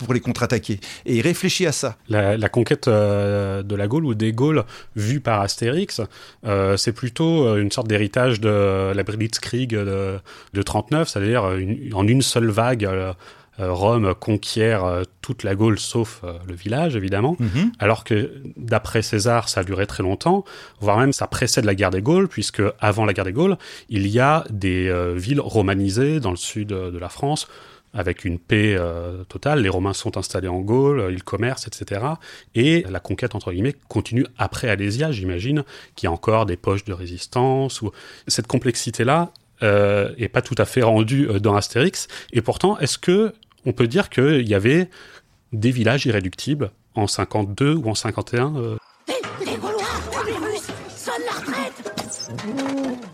pour 0.05 0.13
les 0.13 0.19
contre-attaquer. 0.19 0.79
Et 1.05 1.15
il 1.17 1.21
réfléchit 1.21 1.65
à 1.67 1.71
ça. 1.71 1.97
La, 2.09 2.37
la 2.37 2.49
conquête 2.49 2.87
euh, 2.87 3.63
de 3.63 3.75
la 3.75 3.87
Gaule 3.87 4.05
ou 4.05 4.13
des 4.15 4.33
Gaules 4.33 4.63
vue 4.95 5.19
par 5.19 5.41
Astérix, 5.41 6.01
euh, 6.45 6.77
c'est 6.77 6.93
plutôt 6.93 7.45
euh, 7.47 7.61
une 7.61 7.71
sorte 7.71 7.87
d'héritage 7.87 8.39
de 8.41 8.91
la 8.93 9.03
Blitzkrieg 9.03 9.69
de, 9.71 10.19
de 10.53 10.61
39, 10.61 11.07
c'est-à-dire 11.09 11.51
une- 11.55 11.93
en 11.93 12.07
une 12.07 12.21
seule 12.21 12.49
vague. 12.49 12.85
euh, 12.85 13.13
Rome 13.61 14.13
conquiert 14.15 15.01
toute 15.21 15.43
la 15.43 15.53
Gaule 15.53 15.79
sauf 15.79 16.21
le 16.47 16.53
village 16.55 16.95
évidemment, 16.95 17.35
Mhm. 17.41 17.73
alors 17.77 18.05
que 18.05 18.31
d'après 18.55 19.01
César 19.01 19.49
ça 19.49 19.59
a 19.59 19.63
duré 19.65 19.85
très 19.85 20.01
longtemps, 20.01 20.45
voire 20.79 20.97
même 20.97 21.11
ça 21.11 21.27
précède 21.27 21.65
la 21.65 21.75
guerre 21.75 21.89
des 21.89 22.01
Gaules 22.01 22.29
puisque 22.29 22.61
avant 22.79 23.03
la 23.03 23.11
guerre 23.11 23.25
des 23.25 23.33
Gaules 23.33 23.57
il 23.89 24.07
y 24.07 24.17
a 24.21 24.45
des 24.49 24.89
villes 25.17 25.41
romanisées 25.41 26.21
dans 26.21 26.31
le 26.31 26.37
sud 26.37 26.69
de 26.69 26.97
la 26.97 27.09
France 27.09 27.49
avec 27.93 28.23
une 28.25 28.37
paix 28.39 28.75
euh, 28.77 29.23
totale. 29.23 29.61
Les 29.61 29.69
Romains 29.69 29.93
sont 29.93 30.17
installés 30.17 30.47
en 30.47 30.59
Gaule, 30.59 30.99
euh, 30.99 31.11
ils 31.11 31.23
commercent, 31.23 31.67
etc. 31.67 32.01
Et 32.55 32.85
la 32.89 32.99
conquête, 32.99 33.33
entre 33.35 33.51
guillemets, 33.51 33.75
continue 33.87 34.25
après 34.37 34.69
Alésia, 34.69 35.11
j'imagine, 35.11 35.63
qu'il 35.95 36.05
y 36.05 36.09
a 36.09 36.11
encore 36.11 36.45
des 36.45 36.55
poches 36.57 36.85
de 36.85 36.93
résistance. 36.93 37.81
Ou... 37.81 37.91
Cette 38.27 38.47
complexité-là 38.47 39.31
euh, 39.63 40.13
est 40.17 40.29
pas 40.29 40.41
tout 40.41 40.55
à 40.57 40.65
fait 40.65 40.83
rendue 40.83 41.27
euh, 41.29 41.39
dans 41.39 41.55
Astérix. 41.55 42.07
Et 42.31 42.41
pourtant, 42.41 42.77
est-ce 42.79 42.97
que 42.97 43.33
on 43.65 43.73
peut 43.73 43.87
dire 43.87 44.09
qu'il 44.09 44.47
y 44.47 44.53
avait 44.55 44.89
des 45.51 45.71
villages 45.71 46.05
irréductibles 46.05 46.71
en 46.95 47.07
52 47.07 47.73
ou 47.73 47.89
en 47.89 47.95
51. 47.95 48.55
euh? 48.55 48.77
Les 49.45 49.55
Gaulois, 49.57 49.81
Romulus, 50.11 50.61
sonne 50.95 51.13
la 51.25 51.39
retraite 51.39 51.73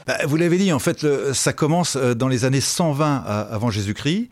Bah, 0.06 0.18
vous 0.26 0.36
l'avez 0.38 0.58
dit, 0.58 0.72
en 0.72 0.80
fait, 0.80 1.06
ça 1.34 1.54
commence 1.54 1.96
dans 1.98 2.28
les 2.28 2.46
années 2.46 2.62
120 2.62 3.24
à- 3.26 3.42
avant 3.42 3.70
Jésus-Christ. 3.72 4.30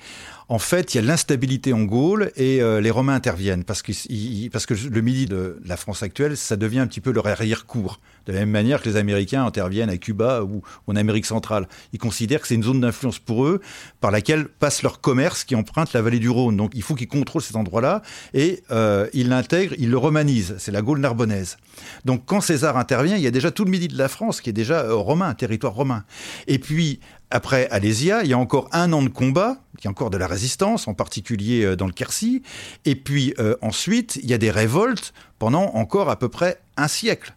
En 0.50 0.60
fait, 0.60 0.94
il 0.94 0.98
y 0.98 1.00
a 1.00 1.04
l'instabilité 1.04 1.74
en 1.74 1.84
Gaule 1.84 2.32
et 2.36 2.62
euh, 2.62 2.82
les 2.82 2.92
Romains 2.92 3.16
interviennent 3.16 3.64
parce 3.64 3.82
que, 3.82 3.92
parce 4.50 4.66
que 4.66 4.74
le 4.74 5.02
midi 5.02 5.26
de 5.26 5.60
la 5.66 5.78
France 5.78 6.04
actuelle, 6.04 6.38
ça 6.38 6.56
devient 6.56 6.80
un 6.80 6.88
petit 6.88 7.02
peu 7.02 7.12
leur 7.12 7.28
arrière-cour. 7.28 8.00
De 8.26 8.32
la 8.32 8.40
même 8.40 8.52
manière 8.52 8.82
que 8.82 8.88
les 8.88 8.96
Américains 8.96 9.46
interviennent 9.46 9.90
à 9.90 9.98
Cuba 9.98 10.44
ou, 10.44 10.62
ou 10.88 10.92
en 10.92 10.96
Amérique 10.96 11.26
centrale. 11.26 11.68
Ils 11.92 12.00
considèrent 12.00 12.42
que 12.42 12.48
c'est 12.48 12.56
une 12.56 12.64
zone 12.64 12.80
d'influence 12.80 13.20
pour 13.20 13.46
eux 13.46 13.60
par 14.00 14.12
laquelle 14.12 14.48
passe 14.48 14.82
leur 14.82 15.02
commerce 15.02 15.44
qui 15.44 15.56
emprunte 15.56 15.92
la 15.92 16.02
vallée 16.02 16.20
du 16.20 16.30
Rhône. 16.30 16.56
Donc 16.56 16.72
il 16.74 16.84
faut 16.84 16.96
qu'ils 16.96 17.10
contrôlent 17.10 17.42
cet 17.42 17.58
endroit-là 17.58 18.02
et 18.34 18.64
euh, 18.72 19.08
ils 19.14 19.28
l'intègrent, 19.28 19.76
ils 19.78 19.90
le 19.90 19.98
romanisent. 19.98 20.56
C'est 20.58 20.72
la 20.72 20.82
Gaule 20.82 21.00
narbonnaise. 21.00 21.58
Donc 22.06 22.24
quand 22.26 22.40
César 22.40 22.78
intervient, 22.78 23.18
il 23.18 23.24
y 23.24 23.28
a 23.28 23.32
déjà 23.32 23.52
tout 23.52 23.66
le 23.66 23.72
midi 23.72 23.90
de 23.90 23.98
la 23.98 24.08
France 24.08 24.40
qui 24.40 24.50
est 24.50 24.54
déjà 24.54 24.82
euh, 24.82 24.96
romain, 24.96 25.34
territoire 25.34 25.74
romain. 25.74 26.06
Et 26.48 26.60
puis 26.60 27.00
après 27.34 27.68
Alésia, 27.70 28.24
il 28.24 28.30
y 28.30 28.34
a 28.34 28.38
encore 28.38 28.70
un 28.72 28.94
an 28.94 29.02
de 29.02 29.10
combat, 29.10 29.58
il 29.80 29.86
y 29.86 29.88
a 29.88 29.90
encore 29.90 30.12
de 30.12 30.18
la 30.18 30.28
résistance, 30.28 30.88
en 30.88 30.94
particulier 30.94 31.66
euh, 31.66 31.76
dans 31.76 31.88
le 31.88 31.92
Quercy. 31.92 32.44
Et 32.86 32.96
puis 32.96 33.34
euh, 33.40 33.56
ensuite, 33.62 34.20
il 34.22 34.30
y 34.30 34.36
a 34.36 34.38
des 34.38 34.52
révoltes 34.52 35.14
pendant 35.40 35.64
encore 35.74 36.12
à 36.12 36.20
peu 36.20 36.30
près 36.30 36.60
un 36.78 36.88
siècle. 36.88 37.34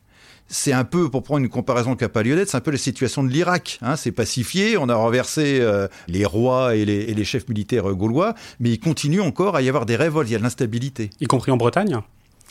C'est 0.49 0.75
un 0.75 0.85
peu, 0.85 1.11
pour 1.11 1.23
prendre 1.23 1.43
une 1.43 1.49
comparaison 1.49 1.97
qui 1.97 2.05
n'a 2.05 2.11
pas 2.11 2.23
lieu 2.23 2.37
d'être, 2.37 2.51
c'est 2.51 2.59
un 2.59 2.61
peu 2.61 2.71
la 2.71 2.77
situation 2.77 3.25
de 3.25 3.31
l'Irak. 3.31 3.79
Hein, 3.81 3.97
c'est 3.97 4.13
pacifié, 4.13 4.77
on 4.77 4.91
a 4.91 4.95
renversé 4.95 5.61
euh, 5.61 5.89
les 6.09 6.27
rois 6.27 6.77
et 6.77 6.85
les, 6.85 7.01
et 7.01 7.15
les 7.15 7.25
chefs 7.25 7.49
militaires 7.49 7.91
gaulois, 7.95 8.35
mais 8.61 8.69
il 8.69 8.79
continue 8.79 9.23
encore 9.23 9.57
à 9.57 9.63
y 9.63 9.69
avoir 9.69 9.87
des 9.87 9.97
révoltes, 9.97 10.29
il 10.29 10.33
y 10.33 10.37
a 10.37 10.39
de 10.39 10.45
l'instabilité. 10.45 11.09
Y 11.21 11.27
compris 11.27 11.51
en 11.51 11.57
Bretagne? 11.57 12.01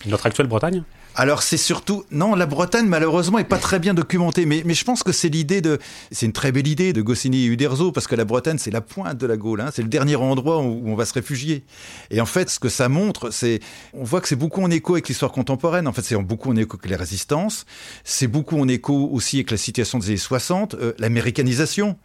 Notre 0.08 0.26
actuelle 0.26 0.48
Bretagne? 0.48 0.84
Alors 1.18 1.44
c'est 1.44 1.56
surtout 1.56 2.04
non 2.12 2.36
la 2.36 2.46
Bretagne 2.46 2.88
malheureusement 2.88 3.40
est 3.40 3.46
pas 3.46 3.58
très 3.58 3.80
bien 3.80 3.94
documentée 3.94 4.46
mais, 4.46 4.64
mais 4.66 4.74
je 4.74 4.84
pense 4.84 5.02
que 5.02 5.14
c'est 5.14 5.30
l'idée 5.30 5.62
de 5.62 5.80
c'est 6.12 6.26
une 6.26 6.34
très 6.34 6.52
belle 6.52 6.68
idée 6.68 6.92
de 6.92 7.02
Goscinny 7.02 7.46
et 7.46 7.46
Uderzo 7.46 7.94
parce 7.94 8.06
que 8.06 8.16
la 8.16 8.26
Bretagne 8.26 8.58
c'est 8.58 8.72
la 8.72 8.82
pointe 8.82 9.18
de 9.18 9.26
la 9.26 9.38
Gaule 9.38 9.62
hein, 9.62 9.70
c'est 9.74 9.82
le 9.82 9.88
dernier 9.88 10.18
endroit 10.18 10.62
où 10.62 10.84
on 10.86 10.96
va 10.96 11.06
se 11.06 11.14
réfugier. 11.14 11.64
Et 12.12 12.20
en 12.20 12.26
fait 12.26 12.50
ce 12.50 12.60
que 12.60 12.68
ça 12.68 12.90
montre 12.90 13.32
c'est 13.32 13.62
on 13.94 14.04
voit 14.04 14.20
que 14.20 14.28
c'est 14.28 14.36
beaucoup 14.36 14.62
en 14.62 14.70
écho 14.70 14.96
avec 14.96 15.08
l'histoire 15.08 15.32
contemporaine. 15.32 15.88
En 15.88 15.94
fait 15.94 16.02
c'est 16.02 16.18
beaucoup 16.18 16.50
en 16.50 16.56
écho 16.58 16.78
avec 16.78 16.90
les 16.90 16.98
résistances. 16.98 17.66
C'est 18.04 18.28
beaucoup 18.28 18.60
en 18.60 18.68
écho 18.68 19.10
aussi 19.10 19.38
avec 19.38 19.52
la 19.52 19.58
situation 19.58 20.00
des 20.00 20.08
années 20.08 20.18
60 20.18 20.74
euh, 20.74 20.94
l'américanisation 21.00 21.96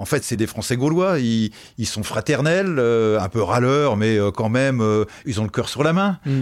en 0.00 0.06
fait, 0.06 0.24
c'est 0.24 0.36
des 0.36 0.46
Français 0.46 0.76
gaulois. 0.76 1.18
Ils, 1.18 1.50
ils 1.78 1.86
sont 1.86 2.02
fraternels, 2.02 2.76
euh, 2.78 3.20
un 3.20 3.28
peu 3.28 3.42
râleurs, 3.42 3.96
mais 3.96 4.16
euh, 4.18 4.30
quand 4.30 4.48
même, 4.48 4.80
euh, 4.80 5.04
ils 5.26 5.40
ont 5.40 5.44
le 5.44 5.50
cœur 5.50 5.68
sur 5.68 5.82
la 5.82 5.92
main. 5.92 6.18
Mm. 6.24 6.40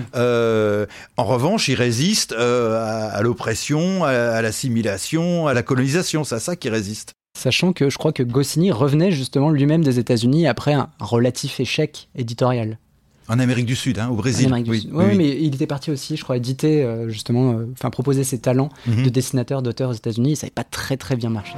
En 1.16 1.24
revanche, 1.24 1.68
ils 1.68 1.74
résistent 1.74 2.32
à, 2.38 3.08
à 3.08 3.22
l'oppression, 3.22 4.04
à, 4.04 4.10
à 4.10 4.42
l'assimilation, 4.42 5.46
à 5.48 5.54
la 5.54 5.62
colonisation. 5.62 6.24
C'est 6.24 6.36
à 6.36 6.40
ça 6.40 6.56
qu'ils 6.56 6.70
résistent. 6.70 7.12
Sachant 7.36 7.72
que 7.72 7.90
je 7.90 7.98
crois 7.98 8.12
que 8.12 8.22
Goscinny 8.22 8.70
revenait 8.72 9.12
justement 9.12 9.50
lui-même 9.50 9.84
des 9.84 9.98
États-Unis 9.98 10.46
après 10.48 10.72
un 10.72 10.88
relatif 11.00 11.60
échec 11.60 12.08
éditorial. 12.16 12.78
En 13.28 13.38
Amérique 13.38 13.66
du 13.66 13.76
Sud, 13.76 13.98
hein, 13.98 14.08
au 14.10 14.14
Brésil. 14.14 14.50
Oui, 14.66 15.14
mais 15.16 15.28
il 15.28 15.54
était 15.54 15.66
parti 15.66 15.90
aussi, 15.90 16.16
je 16.16 16.22
crois, 16.24 16.38
éditer 16.38 16.82
euh, 16.82 17.08
justement, 17.10 17.52
euh, 17.52 17.66
enfin 17.72 17.90
proposer 17.90 18.24
ses 18.24 18.38
talents 18.40 18.70
Mhm. 18.86 19.04
de 19.04 19.08
dessinateur, 19.10 19.60
d'auteur 19.62 19.90
aux 19.90 19.94
États-Unis. 19.94 20.36
Ça 20.36 20.46
n'avait 20.46 20.54
pas 20.54 20.64
très 20.64 20.96
très 20.96 21.14
bien 21.14 21.28
marché. 21.28 21.54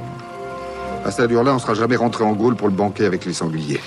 À 1.03 1.09
cette 1.09 1.21
allure-là, 1.21 1.55
on 1.55 1.59
sera 1.59 1.73
jamais 1.73 1.95
rentré 1.95 2.23
en 2.23 2.33
Gaule 2.33 2.55
pour 2.55 2.67
le 2.67 2.75
banquet 2.75 3.05
avec 3.05 3.25
les 3.25 3.33
sangliers. 3.33 3.79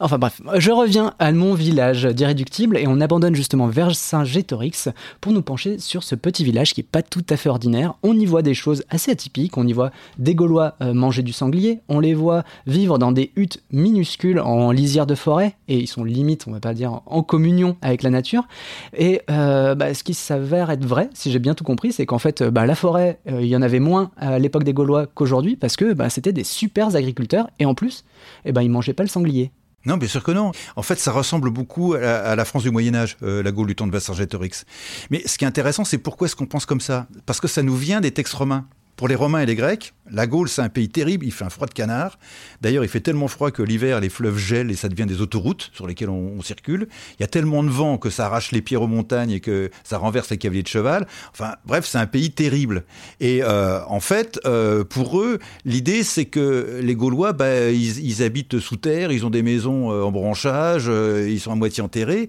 Enfin 0.00 0.18
bref, 0.18 0.42
je 0.56 0.72
reviens 0.72 1.14
à 1.20 1.30
mon 1.30 1.54
village 1.54 2.04
d'Irréductible 2.04 2.76
et 2.76 2.86
on 2.88 3.00
abandonne 3.00 3.34
justement 3.34 3.68
Vercingétorix 3.68 4.88
pour 5.20 5.32
nous 5.32 5.42
pencher 5.42 5.78
sur 5.78 6.02
ce 6.02 6.16
petit 6.16 6.44
village 6.44 6.74
qui 6.74 6.80
est 6.80 6.84
pas 6.84 7.02
tout 7.02 7.24
à 7.30 7.36
fait 7.36 7.48
ordinaire. 7.48 7.94
On 8.02 8.18
y 8.18 8.26
voit 8.26 8.42
des 8.42 8.54
choses 8.54 8.84
assez 8.90 9.12
atypiques, 9.12 9.56
on 9.56 9.66
y 9.66 9.72
voit 9.72 9.92
des 10.18 10.34
Gaulois 10.34 10.74
euh, 10.80 10.94
manger 10.94 11.22
du 11.22 11.32
sanglier, 11.32 11.80
on 11.88 12.00
les 12.00 12.12
voit 12.12 12.42
vivre 12.66 12.98
dans 12.98 13.12
des 13.12 13.30
huttes 13.36 13.62
minuscules 13.70 14.40
en 14.40 14.72
lisière 14.72 15.06
de 15.06 15.14
forêt 15.14 15.54
et 15.68 15.78
ils 15.78 15.86
sont 15.86 16.02
limite, 16.02 16.46
on 16.48 16.52
va 16.52 16.60
pas 16.60 16.74
dire, 16.74 17.00
en 17.06 17.22
communion 17.22 17.76
avec 17.80 18.02
la 18.02 18.10
nature. 18.10 18.48
Et 18.96 19.22
euh, 19.30 19.76
bah, 19.76 19.94
ce 19.94 20.02
qui 20.02 20.14
s'avère 20.14 20.70
être 20.70 20.84
vrai, 20.84 21.08
si 21.14 21.30
j'ai 21.30 21.38
bien 21.38 21.54
tout 21.54 21.64
compris, 21.64 21.92
c'est 21.92 22.04
qu'en 22.04 22.18
fait, 22.18 22.42
bah, 22.42 22.66
la 22.66 22.74
forêt, 22.74 23.20
euh, 23.28 23.42
il 23.42 23.48
y 23.48 23.56
en 23.56 23.62
avait 23.62 23.80
moins 23.80 24.10
à 24.16 24.40
l'époque 24.40 24.64
des 24.64 24.72
Gaulois 24.72 25.06
qu'aujourd'hui 25.06 25.54
parce 25.54 25.76
que 25.76 25.92
bah, 25.92 26.10
c'était 26.10 26.32
des 26.32 26.44
super 26.44 26.96
agriculteurs 26.96 27.48
et 27.60 27.64
en 27.64 27.74
plus, 27.74 28.04
eh 28.44 28.50
ben, 28.52 28.62
ils 28.62 28.70
mangeaient 28.70 28.92
pas 28.92 29.04
le 29.04 29.08
sanglier. 29.08 29.52
Non, 29.86 29.96
bien 29.96 30.08
sûr 30.08 30.22
que 30.22 30.32
non. 30.32 30.52
En 30.76 30.82
fait, 30.82 30.98
ça 30.98 31.12
ressemble 31.12 31.50
beaucoup 31.50 31.94
à 31.94 32.34
la, 32.36 32.44
France 32.44 32.62
du 32.62 32.70
Moyen 32.70 32.94
Âge, 32.94 33.16
euh, 33.22 33.42
la 33.42 33.52
Gaule 33.52 33.66
du 33.66 33.74
temps 33.74 33.86
de 33.86 33.92
Vercingétorix. 33.92 34.64
Mais 35.10 35.22
ce 35.26 35.38
qui 35.38 35.44
est 35.44 35.48
intéressant, 35.48 35.84
c'est 35.84 35.98
pourquoi 35.98 36.26
est-ce 36.26 36.36
qu'on 36.36 36.46
pense 36.46 36.66
comme 36.66 36.80
ça? 36.80 37.06
Parce 37.26 37.40
que 37.40 37.48
ça 37.48 37.62
nous 37.62 37.76
vient 37.76 38.00
des 38.00 38.10
textes 38.10 38.34
romains. 38.34 38.66
Pour 38.96 39.08
les 39.08 39.16
Romains 39.16 39.40
et 39.40 39.46
les 39.46 39.56
Grecs, 39.56 39.92
la 40.10 40.26
Gaule, 40.26 40.48
c'est 40.48 40.62
un 40.62 40.68
pays 40.68 40.88
terrible, 40.88 41.26
il 41.26 41.32
fait 41.32 41.44
un 41.44 41.50
froid 41.50 41.66
de 41.66 41.72
canard. 41.72 42.18
D'ailleurs, 42.60 42.84
il 42.84 42.88
fait 42.88 43.00
tellement 43.00 43.26
froid 43.26 43.50
que 43.50 43.62
l'hiver, 43.62 44.00
les 44.00 44.08
fleuves 44.08 44.36
gèlent 44.36 44.70
et 44.70 44.76
ça 44.76 44.88
devient 44.88 45.06
des 45.06 45.20
autoroutes 45.20 45.70
sur 45.72 45.86
lesquelles 45.86 46.10
on, 46.10 46.42
circule. 46.42 46.88
Il 47.18 47.22
y 47.22 47.24
a 47.24 47.26
tellement 47.26 47.64
de 47.64 47.70
vent 47.70 47.96
que 47.96 48.10
ça 48.10 48.26
arrache 48.26 48.52
les 48.52 48.60
pierres 48.60 48.82
aux 48.82 48.86
montagnes 48.86 49.30
et 49.30 49.40
que 49.40 49.70
ça 49.82 49.96
renverse 49.96 50.30
les 50.30 50.36
cavaliers 50.36 50.62
de 50.62 50.68
cheval. 50.68 51.06
Enfin, 51.32 51.54
bref, 51.64 51.86
c'est 51.86 51.98
un 51.98 52.06
pays 52.06 52.32
terrible. 52.32 52.84
Et 53.18 53.42
euh, 53.42 53.80
en 53.86 54.00
fait, 54.00 54.38
euh, 54.44 54.84
pour 54.84 55.18
eux, 55.20 55.38
l'idée, 55.64 56.02
c'est 56.02 56.26
que 56.26 56.80
les 56.82 56.94
Gaulois, 56.94 57.32
bah, 57.32 57.70
ils, 57.70 58.04
ils 58.04 58.22
habitent 58.22 58.60
sous 58.60 58.76
terre, 58.76 59.10
ils 59.10 59.24
ont 59.24 59.30
des 59.30 59.42
maisons 59.42 59.90
euh, 59.90 60.02
en 60.02 60.12
branchage, 60.12 60.86
ils 60.86 61.40
sont 61.40 61.50
à 61.50 61.56
moitié 61.56 61.82
enterrés. 61.82 62.28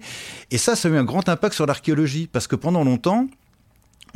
Et 0.50 0.58
ça, 0.58 0.76
ça 0.76 0.88
a 0.88 0.90
eu 0.90 0.96
un 0.96 1.04
grand 1.04 1.28
impact 1.28 1.54
sur 1.54 1.66
l'archéologie, 1.66 2.26
parce 2.30 2.46
que 2.46 2.56
pendant 2.56 2.84
longtemps, 2.84 3.26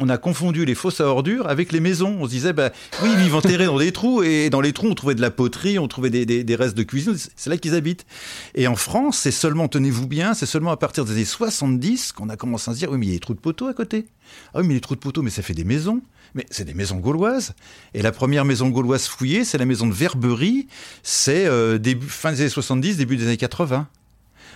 on 0.00 0.08
a 0.08 0.18
confondu 0.18 0.64
les 0.64 0.74
fosses 0.74 1.00
à 1.00 1.06
ordures 1.06 1.46
avec 1.48 1.72
les 1.72 1.80
maisons. 1.80 2.16
On 2.20 2.24
se 2.24 2.30
disait, 2.30 2.52
bah, 2.52 2.70
oui, 3.02 3.10
ils 3.12 3.18
vivent 3.18 3.34
enterrés 3.34 3.66
dans 3.66 3.78
des 3.78 3.92
trous, 3.92 4.22
et 4.22 4.50
dans 4.50 4.60
les 4.60 4.72
trous, 4.72 4.88
on 4.88 4.94
trouvait 4.94 5.14
de 5.14 5.20
la 5.20 5.30
poterie, 5.30 5.78
on 5.78 5.88
trouvait 5.88 6.10
des, 6.10 6.54
restes 6.56 6.76
de 6.76 6.82
cuisine. 6.82 7.16
C'est 7.36 7.50
là 7.50 7.58
qu'ils 7.58 7.74
habitent. 7.74 8.06
Et 8.54 8.66
en 8.66 8.76
France, 8.76 9.18
c'est 9.18 9.30
seulement, 9.30 9.68
tenez-vous 9.68 10.06
bien, 10.06 10.34
c'est 10.34 10.46
seulement 10.46 10.70
à 10.70 10.76
partir 10.76 11.04
des 11.04 11.12
années 11.12 11.24
70 11.24 12.12
qu'on 12.12 12.30
a 12.30 12.36
commencé 12.36 12.70
à 12.70 12.74
se 12.74 12.78
dire, 12.78 12.90
oui, 12.90 12.98
mais 12.98 13.06
il 13.06 13.08
y 13.10 13.12
a 13.12 13.16
des 13.16 13.20
trous 13.20 13.34
de 13.34 13.40
poteaux 13.40 13.68
à 13.68 13.74
côté. 13.74 14.06
Ah 14.54 14.60
oui, 14.60 14.66
mais 14.66 14.74
les 14.74 14.80
trous 14.80 14.94
de 14.94 15.00
poteaux, 15.00 15.22
mais 15.22 15.30
ça 15.30 15.42
fait 15.42 15.54
des 15.54 15.64
maisons. 15.64 16.00
Mais 16.34 16.46
c'est 16.50 16.64
des 16.64 16.74
maisons 16.74 16.96
gauloises. 16.96 17.54
Et 17.92 18.02
la 18.02 18.12
première 18.12 18.44
maison 18.44 18.68
gauloise 18.68 19.06
fouillée, 19.06 19.44
c'est 19.44 19.58
la 19.58 19.66
maison 19.66 19.86
de 19.86 19.92
Verberie. 19.92 20.68
C'est 21.02 21.46
euh, 21.46 21.76
début, 21.76 22.06
fin 22.06 22.32
des 22.32 22.42
années 22.42 22.50
70, 22.50 22.96
début 22.96 23.16
des 23.16 23.24
années 23.24 23.36
80. 23.36 23.88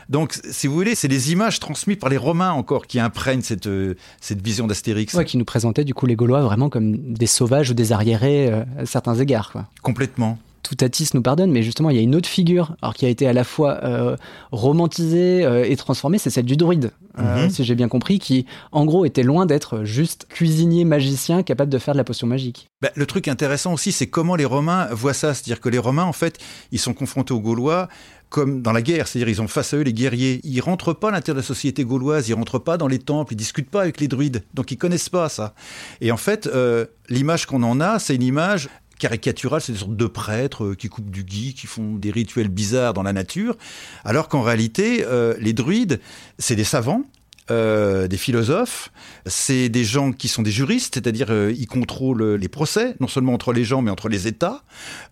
Donc, 0.08 0.38
si 0.50 0.66
vous 0.66 0.74
voulez, 0.74 0.94
c'est 0.94 1.08
les 1.08 1.32
images 1.32 1.60
transmises 1.60 1.98
par 1.98 2.08
les 2.08 2.16
Romains 2.16 2.52
encore 2.52 2.86
qui 2.86 3.00
imprègnent 3.00 3.42
cette, 3.42 3.66
euh, 3.66 3.94
cette 4.20 4.42
vision 4.42 4.66
d'Astérix. 4.66 5.14
Ouais, 5.14 5.24
qui 5.24 5.36
nous 5.36 5.44
présentait 5.44 5.84
du 5.84 5.94
coup 5.94 6.06
les 6.06 6.16
Gaulois 6.16 6.42
vraiment 6.42 6.68
comme 6.68 6.96
des 7.14 7.26
sauvages 7.26 7.70
ou 7.70 7.74
des 7.74 7.92
arriérés 7.92 8.48
euh, 8.50 8.64
à 8.78 8.86
certains 8.86 9.14
égards. 9.16 9.52
Quoi. 9.52 9.66
Complètement. 9.82 10.38
Tout 10.64 10.76
Atis 10.80 11.10
nous 11.14 11.22
pardonne, 11.22 11.52
mais 11.52 11.62
justement, 11.62 11.90
il 11.90 11.96
y 11.96 11.98
a 12.00 12.02
une 12.02 12.16
autre 12.16 12.28
figure 12.28 12.74
alors, 12.82 12.94
qui 12.94 13.04
a 13.06 13.08
été 13.08 13.28
à 13.28 13.32
la 13.32 13.44
fois 13.44 13.84
euh, 13.84 14.16
romantisée 14.50 15.44
euh, 15.44 15.64
et 15.64 15.76
transformée, 15.76 16.18
c'est 16.18 16.30
celle 16.30 16.46
du 16.46 16.56
druide, 16.56 16.90
euh, 17.18 17.44
Mhm. 17.44 17.50
si 17.50 17.64
j'ai 17.64 17.74
bien 17.74 17.88
compris, 17.88 18.18
qui 18.18 18.46
en 18.72 18.86
gros 18.86 19.04
était 19.04 19.22
loin 19.22 19.44
d'être 19.46 19.84
juste 19.84 20.26
cuisinier 20.28 20.84
magicien 20.84 21.42
capable 21.42 21.70
de 21.70 21.78
faire 21.78 21.92
de 21.94 21.98
la 21.98 22.04
potion 22.04 22.26
magique. 22.26 22.70
Bah, 22.80 22.90
le 22.94 23.06
truc 23.06 23.28
intéressant 23.28 23.74
aussi, 23.74 23.92
c'est 23.92 24.06
comment 24.06 24.36
les 24.36 24.46
Romains 24.46 24.88
voient 24.90 25.12
ça. 25.12 25.34
C'est-à-dire 25.34 25.60
que 25.60 25.68
les 25.68 25.78
Romains, 25.78 26.04
en 26.04 26.12
fait, 26.12 26.38
ils 26.72 26.78
sont 26.80 26.94
confrontés 26.94 27.34
aux 27.34 27.40
Gaulois 27.40 27.88
comme 28.30 28.62
dans 28.62 28.72
la 28.72 28.82
guerre. 28.82 29.06
C'est-à-dire 29.06 29.28
ils 29.28 29.40
ont 29.42 29.46
face 29.46 29.74
à 29.74 29.76
eux 29.76 29.82
les 29.82 29.92
guerriers. 29.92 30.40
Ils 30.42 30.60
rentrent 30.60 30.92
pas 30.92 31.08
à 31.08 31.12
l'intérieur 31.12 31.36
de 31.36 31.40
la 31.42 31.46
société 31.46 31.84
gauloise, 31.84 32.28
ils 32.28 32.34
rentrent 32.34 32.58
pas 32.58 32.76
dans 32.76 32.88
les 32.88 32.98
temples, 32.98 33.34
ils 33.34 33.36
discutent 33.36 33.70
pas 33.70 33.82
avec 33.82 34.00
les 34.00 34.08
druides. 34.08 34.42
Donc 34.54 34.72
ils 34.72 34.76
connaissent 34.76 35.08
pas 35.08 35.28
ça. 35.28 35.54
Et 36.00 36.10
en 36.10 36.16
fait, 36.16 36.48
euh, 36.48 36.84
l'image 37.08 37.46
qu'on 37.46 37.62
en 37.62 37.80
a, 37.80 38.00
c'est 38.00 38.16
une 38.16 38.24
image 38.24 38.70
caricaturale, 38.98 39.60
c'est 39.60 39.72
des 39.72 39.78
sortes 39.78 39.96
de 39.96 40.06
prêtres 40.06 40.64
euh, 40.64 40.74
qui 40.74 40.88
coupent 40.88 41.10
du 41.10 41.24
gui, 41.24 41.54
qui 41.54 41.66
font 41.66 41.94
des 41.94 42.10
rituels 42.10 42.48
bizarres 42.48 42.94
dans 42.94 43.02
la 43.02 43.12
nature, 43.12 43.56
alors 44.04 44.28
qu'en 44.28 44.42
réalité, 44.42 45.04
euh, 45.04 45.34
les 45.38 45.52
druides, 45.52 46.00
c'est 46.38 46.56
des 46.56 46.64
savants, 46.64 47.02
euh, 47.50 48.08
des 48.08 48.16
philosophes, 48.16 48.90
c'est 49.26 49.68
des 49.68 49.84
gens 49.84 50.12
qui 50.12 50.28
sont 50.28 50.40
des 50.40 50.50
juristes, 50.50 50.94
c'est-à-dire 50.94 51.26
euh, 51.28 51.52
ils 51.54 51.66
contrôlent 51.66 52.36
les 52.36 52.48
procès, 52.48 52.94
non 53.00 53.06
seulement 53.06 53.34
entre 53.34 53.52
les 53.52 53.64
gens, 53.64 53.82
mais 53.82 53.90
entre 53.90 54.08
les 54.08 54.26
États. 54.26 54.62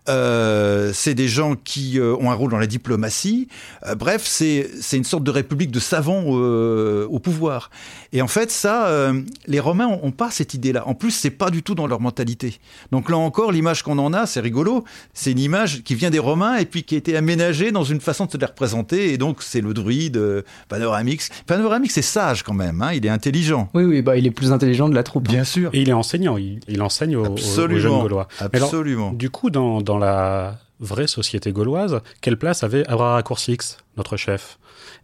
Euh, 0.09 0.91
c'est 0.95 1.13
des 1.13 1.27
gens 1.27 1.55
qui 1.55 1.99
ont 2.01 2.31
un 2.31 2.33
rôle 2.33 2.49
dans 2.49 2.57
la 2.57 2.65
diplomatie. 2.65 3.49
Bref, 3.97 4.23
c'est 4.25 4.67
une 4.93 5.03
sorte 5.03 5.23
de 5.23 5.29
république 5.29 5.69
de 5.69 5.79
savants 5.79 6.23
au 6.23 7.19
pouvoir. 7.19 7.69
Et 8.13 8.21
en 8.21 8.27
fait, 8.27 8.49
ça, 8.49 9.11
les 9.47 9.59
Romains 9.59 9.87
ont, 9.87 10.11
pas 10.11 10.31
cette 10.31 10.53
idée-là. 10.53 10.87
En 10.87 10.95
plus, 10.95 11.11
c'est 11.11 11.29
pas 11.29 11.51
du 11.51 11.61
tout 11.63 11.75
dans 11.75 11.87
leur 11.87 11.99
mentalité. 11.99 12.59
Donc 12.91 13.09
là 13.09 13.17
encore, 13.17 13.51
l'image 13.51 13.83
qu'on 13.83 13.97
en 13.99 14.13
a, 14.13 14.25
c'est 14.25 14.39
rigolo. 14.39 14.83
C'est 15.13 15.31
une 15.31 15.39
image 15.39 15.83
qui 15.83 15.95
vient 15.95 16.09
des 16.09 16.19
Romains 16.19 16.57
et 16.57 16.65
puis 16.65 16.83
qui 16.83 16.95
a 16.95 16.97
été 16.97 17.15
aménagée 17.15 17.71
dans 17.71 17.83
une 17.83 18.01
façon 18.01 18.25
de 18.25 18.31
se 18.31 18.37
les 18.37 18.45
représenter. 18.45 19.13
Et 19.13 19.17
donc, 19.17 19.43
c'est 19.43 19.61
le 19.61 19.73
druide 19.73 20.43
Panoramix. 20.67 21.29
Panoramix, 21.45 21.93
c'est 21.93 22.01
sage 22.23 22.43
quand 22.43 22.53
même. 22.53 22.81
Hein, 22.81 22.93
il 22.93 23.05
est 23.05 23.09
intelligent. 23.09 23.69
Oui, 23.73 23.83
oui, 23.83 24.01
bah, 24.01 24.17
il 24.17 24.25
est 24.25 24.31
plus 24.31 24.51
intelligent 24.51 24.89
de 24.89 24.95
la 24.95 25.03
troupe. 25.03 25.27
Bien 25.27 25.43
sûr. 25.43 25.69
Et 25.73 25.81
il 25.81 25.89
est 25.89 25.93
enseignant, 25.93 26.37
il, 26.37 26.59
il 26.67 26.81
enseigne 26.81 27.15
aux, 27.15 27.37
jeunes 27.37 27.79
Gaulois. 27.81 28.27
Alors, 28.39 28.67
Absolument. 28.67 29.11
du 29.11 29.29
coup, 29.29 29.49
dans, 29.49 29.81
dans 29.81 29.97
la 29.97 30.59
vraie 30.79 31.07
société 31.07 31.51
gauloise, 31.51 32.01
quelle 32.21 32.37
place 32.37 32.63
avait 32.63 32.85
Abrara 32.87 33.21
Coursix 33.23 33.77
notre 33.97 34.17
chef? 34.17 34.57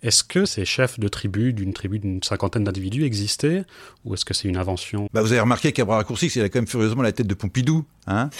Est-ce 0.03 0.23
que 0.23 0.45
ces 0.45 0.65
chefs 0.65 0.99
de 0.99 1.07
tribu, 1.07 1.53
d'une 1.53 1.73
tribu 1.73 1.99
d'une 1.99 2.21
cinquantaine 2.23 2.63
d'individus 2.63 3.03
existaient 3.03 3.63
ou 4.05 4.13
est-ce 4.13 4.25
que 4.25 4.33
c'est 4.33 4.47
une 4.47 4.57
invention? 4.57 5.09
Bah 5.13 5.21
Vous 5.21 5.31
avez 5.31 5.41
remarqué 5.41 5.71
qu'à 5.71 5.85
raccourci, 5.85 6.27
il 6.27 6.41
a 6.41 6.49
quand 6.49 6.59
même 6.59 6.67
furieusement 6.67 7.01
la 7.01 7.11
tête 7.11 7.27
de 7.27 7.33
Pompidou. 7.33 7.85
Hein? 8.07 8.29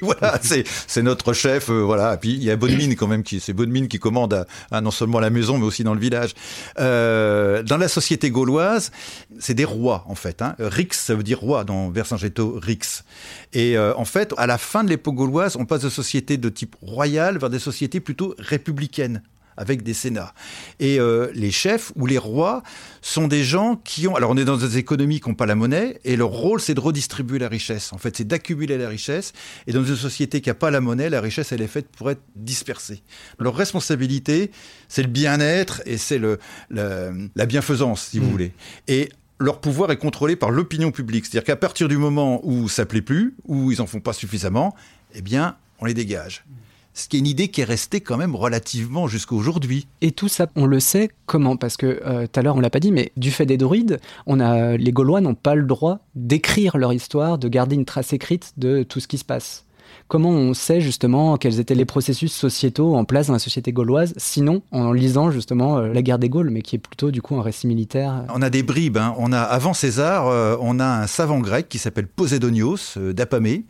Voilà, 0.00 0.40
c'est 0.42 1.02
notre 1.02 1.32
chef. 1.32 1.68
Euh, 1.68 1.82
voilà. 1.82 2.14
Et 2.14 2.16
puis 2.16 2.32
il 2.32 2.42
y 2.42 2.50
a 2.50 2.56
Bonne 2.56 2.94
quand 2.96 3.06
même, 3.06 3.22
qui 3.22 3.40
c'est 3.40 3.52
Bonne 3.52 3.88
qui 3.88 3.98
commande 3.98 4.46
à, 4.70 4.80
non 4.80 4.90
seulement 4.90 5.18
à 5.18 5.20
la 5.20 5.30
maison 5.30 5.58
mais 5.58 5.64
aussi 5.64 5.84
dans 5.84 5.94
le 5.94 6.00
village. 6.00 6.34
Euh, 6.78 7.62
dans 7.62 7.76
la 7.76 7.88
société 7.88 8.30
gauloise, 8.30 8.90
c'est 9.38 9.54
des 9.54 9.64
rois 9.64 10.04
en 10.08 10.14
fait. 10.14 10.42
Hein. 10.42 10.56
Rix, 10.58 10.88
ça 10.92 11.14
veut 11.14 11.22
dire 11.22 11.40
roi 11.40 11.64
dans 11.64 11.90
Vercingétorix. 11.90 12.64
Rix. 12.64 13.04
Et 13.52 13.76
euh, 13.76 13.94
en 13.96 14.04
fait, 14.04 14.34
à 14.36 14.46
la 14.46 14.58
fin 14.58 14.84
de 14.84 14.88
l'époque 14.88 15.14
gauloise, 15.14 15.56
on 15.56 15.66
passe 15.66 15.82
de 15.82 15.90
sociétés 15.90 16.36
de 16.36 16.48
type 16.48 16.76
royal 16.82 17.38
vers 17.38 17.50
des 17.50 17.58
sociétés 17.58 18.00
plutôt 18.00 18.34
républicaines 18.38 19.22
avec 19.56 19.82
des 19.82 19.94
sénats. 19.94 20.34
Et 20.80 20.98
euh, 21.00 21.30
les 21.34 21.50
chefs 21.50 21.92
ou 21.96 22.06
les 22.06 22.18
rois 22.18 22.62
sont 23.02 23.28
des 23.28 23.44
gens 23.44 23.76
qui 23.76 24.08
ont... 24.08 24.16
Alors 24.16 24.30
on 24.30 24.36
est 24.36 24.44
dans 24.44 24.56
des 24.56 24.78
économies 24.78 25.20
qui 25.20 25.28
n'ont 25.28 25.34
pas 25.34 25.46
la 25.46 25.54
monnaie, 25.54 26.00
et 26.04 26.16
leur 26.16 26.30
rôle 26.30 26.60
c'est 26.60 26.74
de 26.74 26.80
redistribuer 26.80 27.38
la 27.38 27.48
richesse. 27.48 27.92
En 27.92 27.98
fait, 27.98 28.16
c'est 28.16 28.26
d'accumuler 28.26 28.78
la 28.78 28.88
richesse, 28.88 29.32
et 29.66 29.72
dans 29.72 29.84
une 29.84 29.96
société 29.96 30.40
qui 30.40 30.48
n'a 30.48 30.54
pas 30.54 30.70
la 30.70 30.80
monnaie, 30.80 31.10
la 31.10 31.20
richesse 31.20 31.52
elle 31.52 31.62
est 31.62 31.68
faite 31.68 31.88
pour 31.88 32.10
être 32.10 32.22
dispersée. 32.36 33.02
Leur 33.38 33.54
responsabilité, 33.54 34.50
c'est 34.88 35.02
le 35.02 35.08
bien-être 35.08 35.82
et 35.86 35.98
c'est 35.98 36.18
le, 36.18 36.38
la 36.70 37.46
bienfaisance, 37.46 38.08
si 38.08 38.18
vous 38.18 38.26
mmh. 38.26 38.30
voulez. 38.30 38.52
Et 38.88 39.10
leur 39.40 39.60
pouvoir 39.60 39.90
est 39.90 39.96
contrôlé 39.96 40.36
par 40.36 40.50
l'opinion 40.50 40.90
publique. 40.90 41.26
C'est-à-dire 41.26 41.44
qu'à 41.44 41.56
partir 41.56 41.88
du 41.88 41.96
moment 41.96 42.40
où 42.44 42.68
ça 42.68 42.86
plaît 42.86 43.02
plus, 43.02 43.34
où 43.46 43.72
ils 43.72 43.82
en 43.82 43.86
font 43.86 44.00
pas 44.00 44.12
suffisamment, 44.12 44.74
eh 45.14 45.22
bien, 45.22 45.56
on 45.80 45.86
les 45.86 45.94
dégage 45.94 46.44
ce 46.94 47.08
qui 47.08 47.16
est 47.16 47.20
une 47.20 47.26
idée 47.26 47.48
qui 47.48 47.60
est 47.60 47.64
restée 47.64 48.00
quand 48.00 48.16
même 48.16 48.34
relativement 48.34 49.06
jusqu'à 49.08 49.34
aujourd'hui. 49.34 49.86
Et 50.00 50.12
tout 50.12 50.28
ça, 50.28 50.46
on 50.56 50.66
le 50.66 50.80
sait 50.80 51.10
comment? 51.26 51.56
Parce 51.56 51.76
que 51.76 52.00
euh, 52.06 52.26
tout 52.26 52.40
à 52.40 52.42
l'heure, 52.42 52.56
on 52.56 52.60
l'a 52.60 52.70
pas 52.70 52.80
dit, 52.80 52.92
mais 52.92 53.12
du 53.16 53.30
fait 53.30 53.46
des 53.46 53.56
druides, 53.56 54.00
on 54.26 54.40
a, 54.40 54.76
les 54.76 54.92
Gaulois 54.92 55.20
n'ont 55.20 55.34
pas 55.34 55.54
le 55.54 55.64
droit 55.64 56.00
d'écrire 56.14 56.78
leur 56.78 56.92
histoire, 56.92 57.38
de 57.38 57.48
garder 57.48 57.74
une 57.74 57.84
trace 57.84 58.12
écrite 58.12 58.52
de 58.56 58.84
tout 58.84 59.00
ce 59.00 59.08
qui 59.08 59.18
se 59.18 59.24
passe. 59.24 59.64
Comment 60.08 60.30
on 60.30 60.52
sait 60.52 60.80
justement 60.80 61.36
quels 61.38 61.60
étaient 61.60 61.74
les 61.74 61.84
processus 61.84 62.32
sociétaux 62.32 62.94
en 62.94 63.04
place 63.04 63.28
dans 63.28 63.32
la 63.32 63.38
société 63.38 63.72
gauloise, 63.72 64.12
sinon 64.16 64.62
en 64.70 64.92
lisant 64.92 65.30
justement 65.30 65.78
euh, 65.78 65.92
la 65.92 66.02
guerre 66.02 66.18
des 66.18 66.28
Gaules, 66.28 66.50
mais 66.50 66.62
qui 66.62 66.76
est 66.76 66.78
plutôt 66.78 67.10
du 67.10 67.22
coup 67.22 67.36
un 67.36 67.42
récit 67.42 67.66
militaire 67.66 68.24
On 68.34 68.42
a 68.42 68.50
des 68.50 68.62
bribes. 68.62 68.98
Hein. 68.98 69.14
On 69.18 69.32
a 69.32 69.40
avant 69.40 69.72
César, 69.72 70.28
euh, 70.28 70.56
on 70.60 70.78
a 70.78 70.86
un 70.86 71.06
savant 71.06 71.38
grec 71.38 71.68
qui 71.68 71.78
s'appelle 71.78 72.06
Posédonios 72.06 72.98
euh, 72.98 73.12
d'Apamée, 73.12 73.64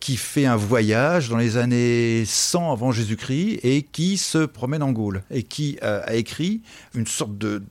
qui 0.00 0.16
fait 0.16 0.46
un 0.46 0.56
voyage 0.56 1.28
dans 1.28 1.36
les 1.36 1.56
années 1.56 2.24
100 2.26 2.72
avant 2.72 2.90
Jésus-Christ 2.90 3.60
et 3.62 3.82
qui 3.82 4.16
se 4.16 4.38
promène 4.38 4.82
en 4.82 4.92
Gaule 4.92 5.22
et 5.30 5.42
qui 5.42 5.78
a 5.82 6.14
écrit 6.14 6.62
une 6.94 7.06
sorte 7.06 7.38
de 7.38 7.62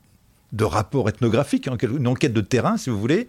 de 0.51 0.63
rapport 0.63 1.09
ethnographique, 1.09 1.67
hein, 1.67 1.77
une 1.81 2.07
enquête 2.07 2.33
de 2.33 2.41
terrain, 2.41 2.77
si 2.77 2.89
vous 2.89 2.99
voulez, 2.99 3.27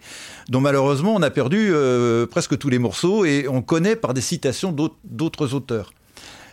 dont 0.49 0.61
malheureusement 0.61 1.15
on 1.15 1.21
a 1.21 1.29
perdu 1.29 1.69
euh, 1.71 2.25
presque 2.25 2.57
tous 2.57 2.69
les 2.69 2.79
morceaux 2.79 3.25
et 3.25 3.47
on 3.47 3.61
connaît 3.61 3.95
par 3.95 4.13
des 4.13 4.21
citations 4.21 4.75
d'autres 5.03 5.53
auteurs. 5.53 5.91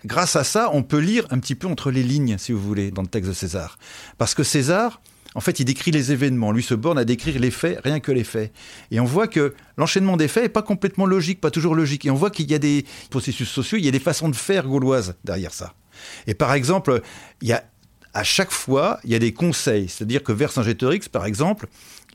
Grâce 0.05 0.37
à 0.37 0.45
ça, 0.45 0.71
on 0.73 0.83
peut 0.83 0.99
lire 0.99 1.27
un 1.31 1.39
petit 1.39 1.55
peu 1.55 1.67
entre 1.67 1.91
les 1.91 2.03
lignes, 2.03 2.37
si 2.39 2.53
vous 2.53 2.61
voulez, 2.61 2.91
dans 2.91 3.03
le 3.03 3.09
texte 3.09 3.31
de 3.31 3.35
César. 3.35 3.79
Parce 4.19 4.35
que 4.35 4.43
César, 4.43 5.01
en 5.35 5.41
fait, 5.41 5.61
il 5.61 5.65
décrit 5.65 5.91
les 5.91 6.13
événements. 6.13 6.53
Lui 6.53 6.63
se 6.63 6.75
borne 6.75 6.99
à 6.99 7.05
décrire 7.05 7.39
les 7.39 7.51
faits, 7.51 7.81
rien 7.83 8.01
que 8.01 8.13
les 8.13 8.25
faits. 8.25 8.53
Et 8.91 9.01
on 9.01 9.05
voit 9.05 9.29
que 9.29 9.55
l'enchaînement 9.77 10.17
des 10.17 10.29
faits 10.29 10.45
n'est 10.45 10.49
pas 10.51 10.63
complètement 10.63 11.07
logique, 11.07 11.41
pas 11.41 11.51
toujours 11.51 11.75
logique. 11.75 12.05
Et 12.05 12.11
on 12.11 12.15
voit 12.15 12.31
qu'il 12.31 12.51
y 12.51 12.55
a 12.55 12.59
des 12.59 12.85
processus 13.11 13.49
sociaux, 13.49 13.79
il 13.79 13.85
y 13.85 13.89
a 13.89 13.93
des 13.93 13.99
façons 13.99 14.29
de 14.29 14.37
faire 14.37 14.67
gauloises 14.67 15.15
derrière 15.25 15.53
ça. 15.53 15.75
Et 16.27 16.35
par 16.35 16.53
exemple, 16.53 17.01
il 17.41 17.49
y 17.49 17.53
a 17.53 17.65
à 18.15 18.23
chaque 18.23 18.53
fois, 18.53 19.01
il 19.05 19.11
y 19.11 19.15
a 19.15 19.19
des 19.19 19.33
conseils. 19.33 19.89
C'est-à-dire 19.89 20.23
que 20.23 20.33
Vercingétorix, 20.33 21.09
par 21.11 21.27
exemple, 21.27 21.67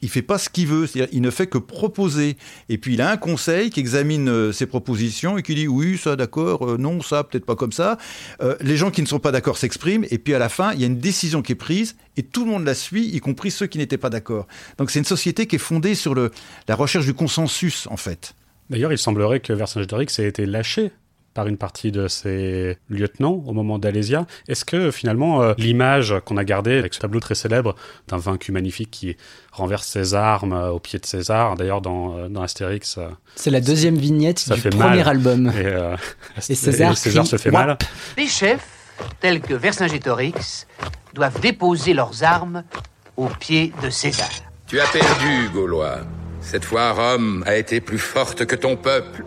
il 0.01 0.09
fait 0.09 0.21
pas 0.21 0.37
ce 0.37 0.49
qu'il 0.49 0.67
veut, 0.67 0.87
c'est-à-dire 0.87 1.13
il 1.13 1.21
ne 1.21 1.29
fait 1.29 1.47
que 1.47 1.57
proposer. 1.57 2.37
Et 2.69 2.77
puis 2.77 2.93
il 2.93 3.01
a 3.01 3.11
un 3.11 3.17
conseil 3.17 3.69
qui 3.69 3.81
examine 3.81 4.29
euh, 4.29 4.51
ses 4.51 4.65
propositions 4.65 5.37
et 5.37 5.43
qui 5.43 5.55
dit 5.55 5.67
oui, 5.67 5.97
ça 5.97 6.15
d'accord, 6.15 6.65
euh, 6.65 6.77
non, 6.77 7.01
ça 7.01 7.23
peut-être 7.23 7.45
pas 7.45 7.55
comme 7.55 7.73
ça. 7.73 7.97
Euh, 8.41 8.55
les 8.61 8.77
gens 8.77 8.91
qui 8.91 9.01
ne 9.01 9.07
sont 9.07 9.19
pas 9.19 9.31
d'accord 9.31 9.57
s'expriment 9.57 10.05
et 10.09 10.17
puis 10.17 10.33
à 10.33 10.39
la 10.39 10.49
fin, 10.49 10.71
il 10.73 10.79
y 10.79 10.83
a 10.83 10.87
une 10.87 10.99
décision 10.99 11.41
qui 11.41 11.51
est 11.51 11.55
prise 11.55 11.97
et 12.15 12.23
tout 12.23 12.45
le 12.45 12.51
monde 12.51 12.65
la 12.65 12.75
suit, 12.75 13.07
y 13.07 13.19
compris 13.19 13.51
ceux 13.51 13.67
qui 13.67 13.77
n'étaient 13.77 13.97
pas 13.97 14.09
d'accord. 14.09 14.47
Donc 14.77 14.91
c'est 14.91 14.99
une 14.99 15.05
société 15.05 15.47
qui 15.47 15.57
est 15.57 15.59
fondée 15.59 15.95
sur 15.95 16.15
le, 16.15 16.31
la 16.67 16.75
recherche 16.75 17.05
du 17.05 17.13
consensus 17.13 17.87
en 17.91 17.97
fait. 17.97 18.35
D'ailleurs, 18.69 18.91
il 18.91 18.99
semblerait 18.99 19.39
que 19.39 19.51
Vercingétorix 19.51 20.19
ait 20.19 20.27
été 20.27 20.45
lâché 20.45 20.91
par 21.33 21.47
une 21.47 21.57
partie 21.57 21.91
de 21.91 22.07
ses 22.07 22.77
lieutenants 22.89 23.43
au 23.45 23.53
moment 23.53 23.79
d'Alésia. 23.79 24.25
Est-ce 24.47 24.65
que 24.65 24.91
finalement 24.91 25.41
euh, 25.41 25.53
l'image 25.57 26.15
qu'on 26.25 26.37
a 26.37 26.43
gardée 26.43 26.77
avec 26.77 26.93
ce 26.93 26.99
tableau 26.99 27.19
très 27.19 27.35
célèbre 27.35 27.75
d'un 28.07 28.17
vaincu 28.17 28.51
magnifique 28.51 28.91
qui 28.91 29.17
renverse 29.51 29.87
ses 29.87 30.13
armes 30.13 30.53
euh, 30.53 30.69
au 30.69 30.79
pied 30.79 30.99
de 30.99 31.05
César, 31.05 31.55
d'ailleurs 31.55 31.81
dans, 31.81 32.17
euh, 32.17 32.29
dans 32.29 32.41
Astérix... 32.41 32.99
C'est 33.35 33.51
la 33.51 33.61
deuxième 33.61 33.97
vignette 33.97 34.51
du 34.51 34.69
premier 34.69 35.07
album. 35.07 35.51
Et, 36.47 36.55
César, 36.55 36.97
se 36.97 37.37
fait 37.37 37.51
mal. 37.51 37.77
Les 38.17 38.27
chefs, 38.27 38.67
tels 39.19 39.41
que 39.41 39.53
Vercingétorix, 39.53 40.67
doivent 41.13 41.39
déposer 41.39 41.93
leurs 41.93 42.23
armes 42.23 42.63
au 43.17 43.27
pied 43.27 43.73
de 43.83 43.89
César. 43.89 44.29
Tu 44.67 44.79
as 44.79 44.87
perdu, 44.87 45.49
Gaulois. 45.53 45.99
Cette 46.41 46.65
fois, 46.65 46.93
Rome 46.93 47.43
a 47.45 47.55
été 47.55 47.81
plus 47.81 47.99
forte 47.99 48.45
que 48.45 48.55
ton 48.55 48.75
peuple. 48.75 49.23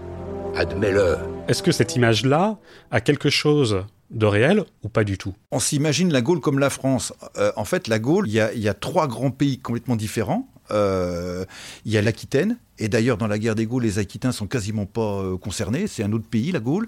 Admets-le. 0.54 1.16
Est-ce 1.48 1.62
que 1.62 1.72
cette 1.72 1.96
image-là 1.96 2.58
a 2.90 3.00
quelque 3.00 3.30
chose 3.30 3.84
de 4.10 4.26
réel 4.26 4.64
ou 4.82 4.90
pas 4.90 5.02
du 5.02 5.16
tout? 5.16 5.34
On 5.50 5.58
s'imagine 5.58 6.12
la 6.12 6.20
Gaule 6.20 6.40
comme 6.40 6.58
la 6.58 6.68
France. 6.68 7.14
Euh, 7.38 7.52
en 7.56 7.64
fait, 7.64 7.88
la 7.88 7.98
Gaule, 7.98 8.28
il 8.28 8.34
y, 8.34 8.68
a, 8.68 8.74
trois 8.74 9.08
grands 9.08 9.30
pays 9.30 9.58
complètement 9.58 9.96
différents. 9.96 10.46
Euh, 10.70 11.46
il 11.86 11.92
y 11.92 11.96
a 11.96 12.02
l'Aquitaine, 12.02 12.58
et 12.78 12.88
d'ailleurs 12.88 13.16
dans 13.16 13.26
la 13.28 13.38
guerre 13.38 13.54
des 13.54 13.64
Gaules, 13.64 13.82
les 13.82 13.98
Aquitains 13.98 14.32
sont 14.32 14.46
quasiment 14.46 14.84
pas 14.84 15.22
euh, 15.22 15.38
concernés, 15.38 15.86
c'est 15.86 16.04
un 16.04 16.12
autre 16.12 16.28
pays, 16.28 16.52
la 16.52 16.60
Gaule. 16.60 16.86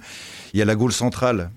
Il 0.52 0.58
y 0.58 0.62
a 0.62 0.66
la 0.66 0.74
Gaule 0.74 0.92
centrale, 0.92 1.50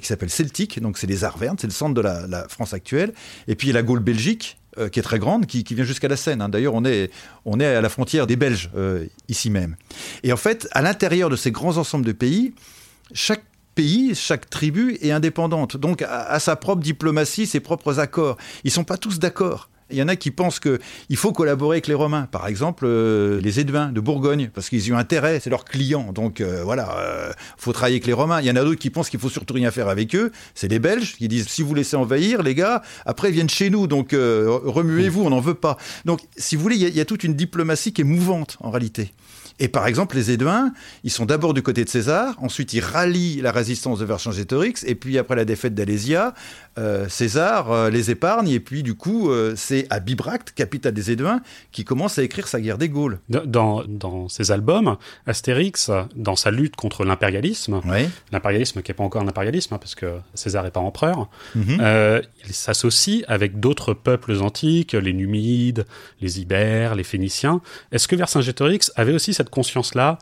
qui 0.00 0.08
s'appelle 0.08 0.30
Celtique, 0.30 0.80
donc 0.80 0.98
c'est 0.98 1.06
les 1.06 1.22
Arvernes, 1.22 1.56
c'est 1.56 1.68
le 1.68 1.72
centre 1.72 1.94
de 1.94 2.00
la, 2.00 2.26
la, 2.26 2.48
France 2.48 2.74
actuelle. 2.74 3.12
Et 3.46 3.54
puis 3.54 3.68
il 3.68 3.70
y 3.70 3.72
a 3.72 3.78
la 3.78 3.84
Gaule 3.84 4.00
Belgique, 4.00 4.58
euh, 4.78 4.88
qui 4.88 4.98
est 4.98 5.02
très 5.02 5.18
grande, 5.18 5.46
qui, 5.46 5.62
vient 5.62 5.84
jusqu'à 5.84 6.08
la 6.08 6.16
Seine. 6.16 6.40
Hein. 6.40 6.48
D'ailleurs, 6.48 6.74
on 6.74 6.84
est, 6.84 7.10
on 7.44 7.60
est 7.60 7.66
à 7.66 7.80
la 7.80 7.88
frontière 7.88 8.26
des 8.26 8.36
Belges, 8.36 8.70
euh, 8.76 9.06
ici 9.28 9.50
même. 9.50 9.76
Et 10.22 10.32
en 10.32 10.36
fait, 10.36 10.68
à 10.72 10.82
l'intérieur 10.82 11.30
de 11.30 11.36
ces 11.36 11.50
grands 11.50 11.76
ensembles 11.76 12.04
de 12.04 12.12
pays, 12.12 12.54
chaque 13.12 13.42
pays, 13.74 14.14
chaque 14.14 14.50
tribu 14.50 14.98
est 15.00 15.12
indépendante, 15.12 15.76
donc 15.76 16.02
a, 16.02 16.38
sa 16.40 16.56
propre 16.56 16.82
diplomatie, 16.82 17.46
ses 17.46 17.60
propres 17.60 18.00
accords. 18.00 18.36
Ils 18.64 18.68
ne 18.68 18.72
sont 18.72 18.84
pas 18.84 18.96
tous 18.96 19.18
d'accord. 19.18 19.70
Il 19.90 19.96
y 19.96 20.02
en 20.02 20.08
a 20.08 20.16
qui 20.16 20.30
pensent 20.30 20.60
qu'il 20.60 21.16
faut 21.16 21.32
collaborer 21.32 21.76
avec 21.76 21.86
les 21.86 21.94
Romains. 21.94 22.26
Par 22.30 22.46
exemple, 22.46 22.84
euh, 22.86 23.40
les 23.40 23.60
Éduins 23.60 23.90
de 23.90 24.00
Bourgogne, 24.00 24.50
parce 24.52 24.68
qu'ils 24.68 24.86
y 24.86 24.92
ont 24.92 24.98
intérêt, 24.98 25.40
c'est 25.40 25.48
leurs 25.48 25.64
clients. 25.64 26.12
Donc 26.12 26.40
euh, 26.40 26.62
voilà, 26.62 26.88
il 26.96 27.30
euh, 27.30 27.32
faut 27.56 27.72
travailler 27.72 27.96
avec 27.96 28.06
les 28.06 28.12
Romains. 28.12 28.40
Il 28.40 28.46
y 28.46 28.50
en 28.50 28.56
a 28.56 28.64
d'autres 28.64 28.78
qui 28.78 28.90
pensent 28.90 29.08
qu'il 29.08 29.20
faut 29.20 29.30
surtout 29.30 29.54
rien 29.54 29.70
faire 29.70 29.88
avec 29.88 30.14
eux. 30.14 30.30
C'est 30.54 30.68
les 30.68 30.78
Belges 30.78 31.16
qui 31.16 31.26
disent 31.28 31.48
si 31.48 31.62
vous 31.62 31.74
laissez 31.74 31.96
envahir, 31.96 32.42
les 32.42 32.54
gars, 32.54 32.82
après 33.06 33.30
ils 33.30 33.34
viennent 33.34 33.48
chez 33.48 33.70
nous. 33.70 33.86
Donc 33.86 34.10
remuez-vous, 34.12 35.22
on 35.22 35.30
n'en 35.30 35.40
veut 35.40 35.54
pas. 35.54 35.78
Donc 36.04 36.20
si 36.36 36.56
vous 36.56 36.62
voulez, 36.62 36.76
il 36.76 36.96
y, 36.96 37.00
a 37.00 37.04
toute 37.04 37.24
une 37.24 37.34
diplomatie 37.34 37.92
qui 37.92 38.02
est 38.02 38.04
mouvante 38.04 38.58
en 38.60 38.70
réalité. 38.70 39.12
Et 39.60 39.68
par 39.68 39.86
exemple, 39.86 40.16
les 40.16 40.30
Éduins, 40.30 40.72
ils 41.04 41.10
sont 41.10 41.26
d'abord 41.26 41.54
du 41.54 41.62
côté 41.62 41.84
de 41.84 41.88
César, 41.88 42.36
ensuite 42.38 42.72
ils 42.72 42.80
rallient 42.80 43.40
la 43.40 43.52
résistance 43.52 43.98
de 43.98 44.04
Vercingétorix, 44.04 44.84
et 44.86 44.94
puis 44.94 45.18
après 45.18 45.36
la 45.36 45.44
défaite 45.44 45.74
d'Alésia, 45.74 46.34
euh, 46.78 47.08
César 47.08 47.72
euh, 47.72 47.90
les 47.90 48.10
épargne, 48.10 48.48
et 48.48 48.60
puis 48.60 48.82
du 48.82 48.94
coup, 48.94 49.30
euh, 49.30 49.54
c'est 49.56 49.86
à 49.90 49.98
Bibracte, 49.98 50.52
capitale 50.52 50.94
des 50.94 51.10
Éduins, 51.10 51.40
qui 51.72 51.84
commence 51.84 52.18
à 52.18 52.22
écrire 52.22 52.46
sa 52.46 52.60
guerre 52.60 52.78
des 52.78 52.88
Gaules. 52.88 53.18
Dans, 53.28 53.82
dans 53.84 54.28
ses 54.28 54.52
albums, 54.52 54.96
Astérix, 55.26 55.90
dans 56.14 56.36
sa 56.36 56.50
lutte 56.50 56.76
contre 56.76 57.04
l'impérialisme, 57.04 57.80
l'impérialisme 58.32 58.82
qui 58.82 58.90
n'est 58.90 58.96
pas 58.96 59.04
encore 59.04 59.22
un 59.22 59.28
impérialisme, 59.28 59.74
hein, 59.74 59.78
parce 59.78 59.94
que 59.94 60.18
César 60.34 60.62
n'est 60.62 60.70
pas 60.70 60.80
empereur, 60.80 61.28
mhm. 61.54 61.78
il 62.46 62.54
s'associe 62.54 63.24
avec 63.26 63.58
d'autres 63.58 63.94
peuples 63.94 64.40
antiques, 64.40 64.92
les 64.92 65.12
Numides, 65.12 65.84
les 66.20 66.40
Ibères, 66.40 66.94
les 66.94 67.04
Phéniciens. 67.04 67.60
Est-ce 67.90 68.06
que 68.06 68.14
Vercingétorix 68.14 68.90
avait 68.96 69.12
aussi 69.12 69.34
cette 69.34 69.47
conscience-là 69.50 70.18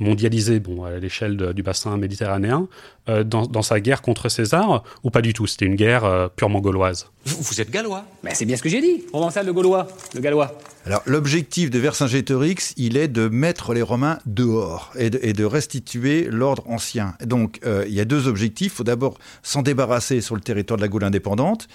mondialisée 0.00 0.58
bon, 0.60 0.84
à 0.84 0.98
l'échelle 0.98 1.36
du 1.54 1.62
bassin 1.62 1.96
méditerranéen 1.96 2.68
euh, 3.08 3.22
dans, 3.22 3.62
sa 3.62 3.80
guerre 3.80 4.02
contre 4.02 4.28
César 4.28 4.82
ou 5.04 5.10
pas 5.10 5.22
du 5.22 5.32
tout? 5.32 5.46
C'était 5.46 5.66
une 5.66 5.76
guerre 5.76 6.04
euh, 6.04 6.28
purement 6.34 6.60
gauloise. 6.60 7.10
Vous, 7.26 7.60
êtes 7.60 7.70
gallois 7.70 8.04
Mais 8.22 8.34
c'est 8.34 8.46
bien 8.46 8.56
ce 8.56 8.62
que 8.62 8.68
j'ai 8.68 8.80
dit. 8.80 9.04
Provençal 9.08 9.46
de 9.46 9.52
gaulois, 9.52 9.86
le 10.14 10.20
gallois. 10.20 10.58
Alors 10.86 11.02
l'objectif 11.04 11.70
de 11.70 11.78
Vercingétorix, 11.78 12.72
il 12.76 12.96
est 12.96 13.08
de 13.08 13.28
mettre 13.28 13.74
les 13.74 13.82
Romains 13.82 14.18
dehors 14.24 14.90
et 14.98 15.10
de, 15.10 15.44
restituer 15.44 16.24
l'ordre 16.30 16.64
ancien. 16.66 17.14
Donc 17.24 17.60
euh, 17.64 17.84
il 17.86 17.94
y 17.94 18.00
a 18.00 18.04
deux 18.04 18.26
objectifs. 18.26 18.72
Il 18.72 18.76
faut 18.76 18.84
d'abord 18.84 19.18
s'en 19.42 19.62
débarrasser 19.62 20.20
sur 20.20 20.34
le 20.34 20.40
territoire 20.40 20.78
de 20.78 20.82
la 20.82 20.88
Gaule 20.88 21.04
indépendante. 21.04 21.68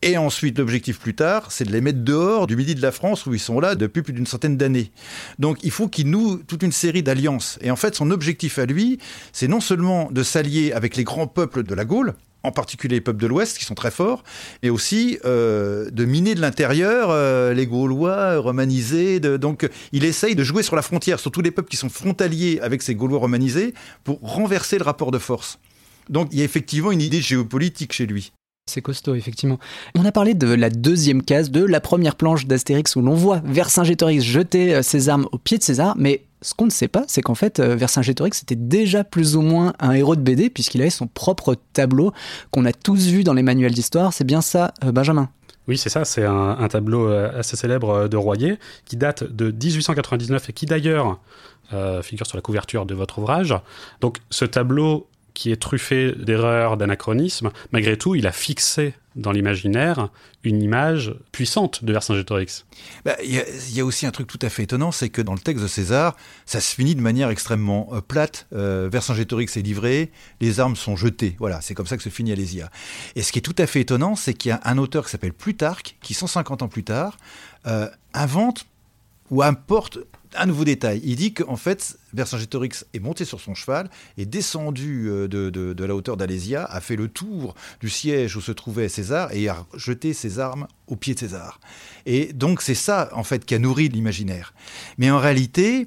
Et 0.00 0.16
ensuite, 0.16 0.58
l'objectif 0.58 1.00
plus 1.00 1.14
tard, 1.14 1.50
c'est 1.50 1.64
de 1.64 1.72
les 1.72 1.80
mettre 1.80 2.04
dehors 2.04 2.46
du 2.46 2.54
midi 2.54 2.76
de 2.76 2.82
la 2.82 2.92
France 2.92 3.26
où 3.26 3.34
ils 3.34 3.40
sont 3.40 3.58
là 3.58 3.74
depuis 3.74 4.02
plus 4.02 4.12
d'une 4.12 4.26
centaine 4.26 4.56
d'années. 4.56 4.92
Donc 5.40 5.58
il 5.64 5.72
faut 5.72 5.88
qu'il 5.88 6.08
noue 6.08 6.36
toute 6.36 6.62
une 6.62 6.70
série 6.70 7.02
d'alliances. 7.02 7.58
Et 7.62 7.70
en 7.72 7.76
fait, 7.76 7.96
son 7.96 8.12
objectif 8.12 8.60
à 8.60 8.66
lui, 8.66 8.98
c'est 9.32 9.48
non 9.48 9.60
seulement 9.60 10.08
de 10.12 10.22
s'allier 10.22 10.72
avec 10.72 10.94
les 10.94 11.02
grands 11.02 11.26
peuples 11.26 11.64
de 11.64 11.74
la 11.74 11.84
Gaule, 11.84 12.14
en 12.44 12.52
particulier 12.52 12.94
les 12.96 13.00
peuples 13.00 13.20
de 13.20 13.26
l'Ouest 13.26 13.58
qui 13.58 13.64
sont 13.64 13.74
très 13.74 13.90
forts, 13.90 14.22
et 14.62 14.70
aussi 14.70 15.18
euh, 15.24 15.90
de 15.90 16.04
miner 16.04 16.36
de 16.36 16.40
l'intérieur 16.40 17.08
euh, 17.10 17.52
les 17.52 17.66
Gaulois 17.66 18.38
romanisés. 18.38 19.18
De, 19.18 19.36
donc 19.36 19.68
il 19.90 20.04
essaye 20.04 20.36
de 20.36 20.44
jouer 20.44 20.62
sur 20.62 20.76
la 20.76 20.82
frontière, 20.82 21.18
sur 21.18 21.32
tous 21.32 21.42
les 21.42 21.50
peuples 21.50 21.68
qui 21.68 21.76
sont 21.76 21.88
frontaliers 21.88 22.60
avec 22.62 22.82
ces 22.82 22.94
Gaulois 22.94 23.18
romanisés, 23.18 23.74
pour 24.04 24.20
renverser 24.22 24.78
le 24.78 24.84
rapport 24.84 25.10
de 25.10 25.18
force. 25.18 25.58
Donc 26.08 26.28
il 26.30 26.38
y 26.38 26.42
a 26.42 26.44
effectivement 26.44 26.92
une 26.92 27.02
idée 27.02 27.20
géopolitique 27.20 27.92
chez 27.92 28.06
lui. 28.06 28.30
C'est 28.68 28.82
costaud, 28.82 29.14
effectivement. 29.14 29.58
On 29.96 30.04
a 30.04 30.12
parlé 30.12 30.34
de 30.34 30.46
la 30.46 30.68
deuxième 30.68 31.22
case, 31.22 31.50
de 31.50 31.64
la 31.64 31.80
première 31.80 32.16
planche 32.16 32.46
d'Astérix 32.46 32.96
où 32.96 33.00
l'on 33.00 33.14
voit 33.14 33.40
Vercingétorix 33.44 34.20
jeter 34.20 34.74
euh, 34.74 34.82
ses 34.82 35.08
armes 35.08 35.26
au 35.32 35.38
pied 35.38 35.56
de 35.58 35.62
César, 35.62 35.94
mais 35.96 36.24
ce 36.42 36.54
qu'on 36.54 36.66
ne 36.66 36.70
sait 36.70 36.86
pas, 36.86 37.04
c'est 37.08 37.22
qu'en 37.22 37.34
fait, 37.34 37.60
euh, 37.60 37.74
Vercingétorix 37.76 38.42
était 38.42 38.56
déjà 38.56 39.04
plus 39.04 39.36
ou 39.36 39.40
moins 39.40 39.72
un 39.80 39.92
héros 39.92 40.16
de 40.16 40.20
BD, 40.20 40.50
puisqu'il 40.50 40.82
avait 40.82 40.90
son 40.90 41.06
propre 41.06 41.56
tableau 41.72 42.12
qu'on 42.50 42.66
a 42.66 42.72
tous 42.72 43.06
vu 43.06 43.24
dans 43.24 43.32
les 43.32 43.42
manuels 43.42 43.72
d'histoire. 43.72 44.12
C'est 44.12 44.24
bien 44.24 44.42
ça, 44.42 44.74
euh, 44.84 44.92
Benjamin? 44.92 45.30
Oui, 45.66 45.78
c'est 45.78 45.90
ça, 45.90 46.04
c'est 46.04 46.24
un, 46.24 46.68
tableau 46.68 47.08
assez 47.08 47.54
célèbre 47.54 48.08
de 48.08 48.16
Royer 48.16 48.58
qui 48.86 48.96
date 48.96 49.24
de 49.24 49.50
1899 49.50 50.48
et 50.48 50.52
qui 50.54 50.64
d'ailleurs 50.64 51.20
figure 52.00 52.26
sur 52.26 52.38
la 52.38 52.40
couverture 52.40 52.86
de 52.86 52.94
votre 52.94 53.18
ouvrage. 53.18 53.54
Donc 54.00 54.16
ce 54.30 54.46
tableau 54.46 55.08
qui 55.38 55.52
est 55.52 55.56
truffé 55.56 56.10
d'erreurs, 56.16 56.76
d'anachronismes, 56.76 57.52
malgré 57.70 57.96
tout, 57.96 58.16
il 58.16 58.26
a 58.26 58.32
fixé 58.32 58.94
dans 59.14 59.30
l'imaginaire 59.30 60.08
une 60.42 60.60
image 60.60 61.14
puissante 61.30 61.84
de 61.84 61.92
Vercingétorix. 61.92 62.66
Bah, 63.04 63.14
il 63.22 63.40
y, 63.72 63.80
a 63.80 63.84
aussi 63.84 64.04
un 64.04 64.10
truc 64.10 64.26
tout 64.26 64.38
à 64.42 64.48
fait 64.48 64.64
étonnant, 64.64 64.90
c'est 64.90 65.10
que 65.10 65.22
dans 65.22 65.34
le 65.34 65.38
texte 65.38 65.62
de 65.62 65.68
César, 65.68 66.16
ça 66.44 66.58
se 66.58 66.74
finit 66.74 66.96
de 66.96 67.00
manière 67.00 67.30
extrêmement 67.30 67.88
euh, 67.92 68.00
plate. 68.00 68.48
Euh, 68.52 68.88
Vercingétorix 68.90 69.56
est 69.56 69.62
livré, 69.62 70.10
les 70.40 70.58
armes 70.58 70.74
sont 70.74 70.96
jetées. 70.96 71.36
Voilà, 71.38 71.60
c'est 71.60 71.74
comme 71.76 71.86
ça 71.86 71.96
que 71.96 72.02
se 72.02 72.08
finit 72.08 72.32
Alésia. 72.32 72.68
Et 73.14 73.22
ce 73.22 73.30
qui 73.30 73.38
est 73.38 73.42
tout 73.42 73.54
à 73.58 73.68
fait 73.68 73.82
étonnant, 73.82 74.16
c'est 74.16 74.34
qu'il 74.34 74.48
y 74.48 74.52
a 74.52 74.60
un 74.64 74.76
auteur 74.76 75.04
qui 75.04 75.12
s'appelle 75.12 75.34
Plutarque, 75.34 75.98
qui 76.02 76.14
150 76.14 76.62
ans 76.62 76.68
plus 76.68 76.82
tard, 76.82 77.16
euh, 77.68 77.88
invente 78.12 78.66
ou 79.30 79.44
importe 79.44 80.00
un 80.36 80.46
nouveau 80.46 80.64
détail. 80.64 81.00
Il 81.04 81.16
dit 81.16 81.32
qu'en 81.32 81.56
fait, 81.56 81.98
Vercingétorix 82.12 82.84
est 82.92 83.00
monté 83.00 83.24
sur 83.24 83.40
son 83.40 83.54
cheval, 83.54 83.90
est 84.16 84.26
descendu 84.26 85.08
euh, 85.08 85.28
de, 85.28 85.84
la 85.84 85.94
hauteur 85.94 86.16
d'Alésia, 86.16 86.64
a 86.64 86.80
fait 86.80 86.96
le 86.96 87.08
tour 87.08 87.54
du 87.80 87.88
siège 87.88 88.36
où 88.36 88.40
se 88.40 88.52
trouvait 88.52 88.88
César 88.88 89.32
et 89.32 89.48
a 89.48 89.66
jeté 89.74 90.12
ses 90.12 90.38
armes 90.38 90.66
au 90.86 90.96
pied 90.96 91.14
de 91.14 91.20
César. 91.20 91.60
Et 92.06 92.32
donc 92.32 92.62
c'est 92.62 92.74
ça, 92.74 93.10
en 93.12 93.24
fait, 93.24 93.44
qui 93.44 93.54
a 93.54 93.58
nourri 93.58 93.88
l'imaginaire. 93.88 94.54
Mais 94.98 95.10
en 95.10 95.18
réalité, 95.18 95.86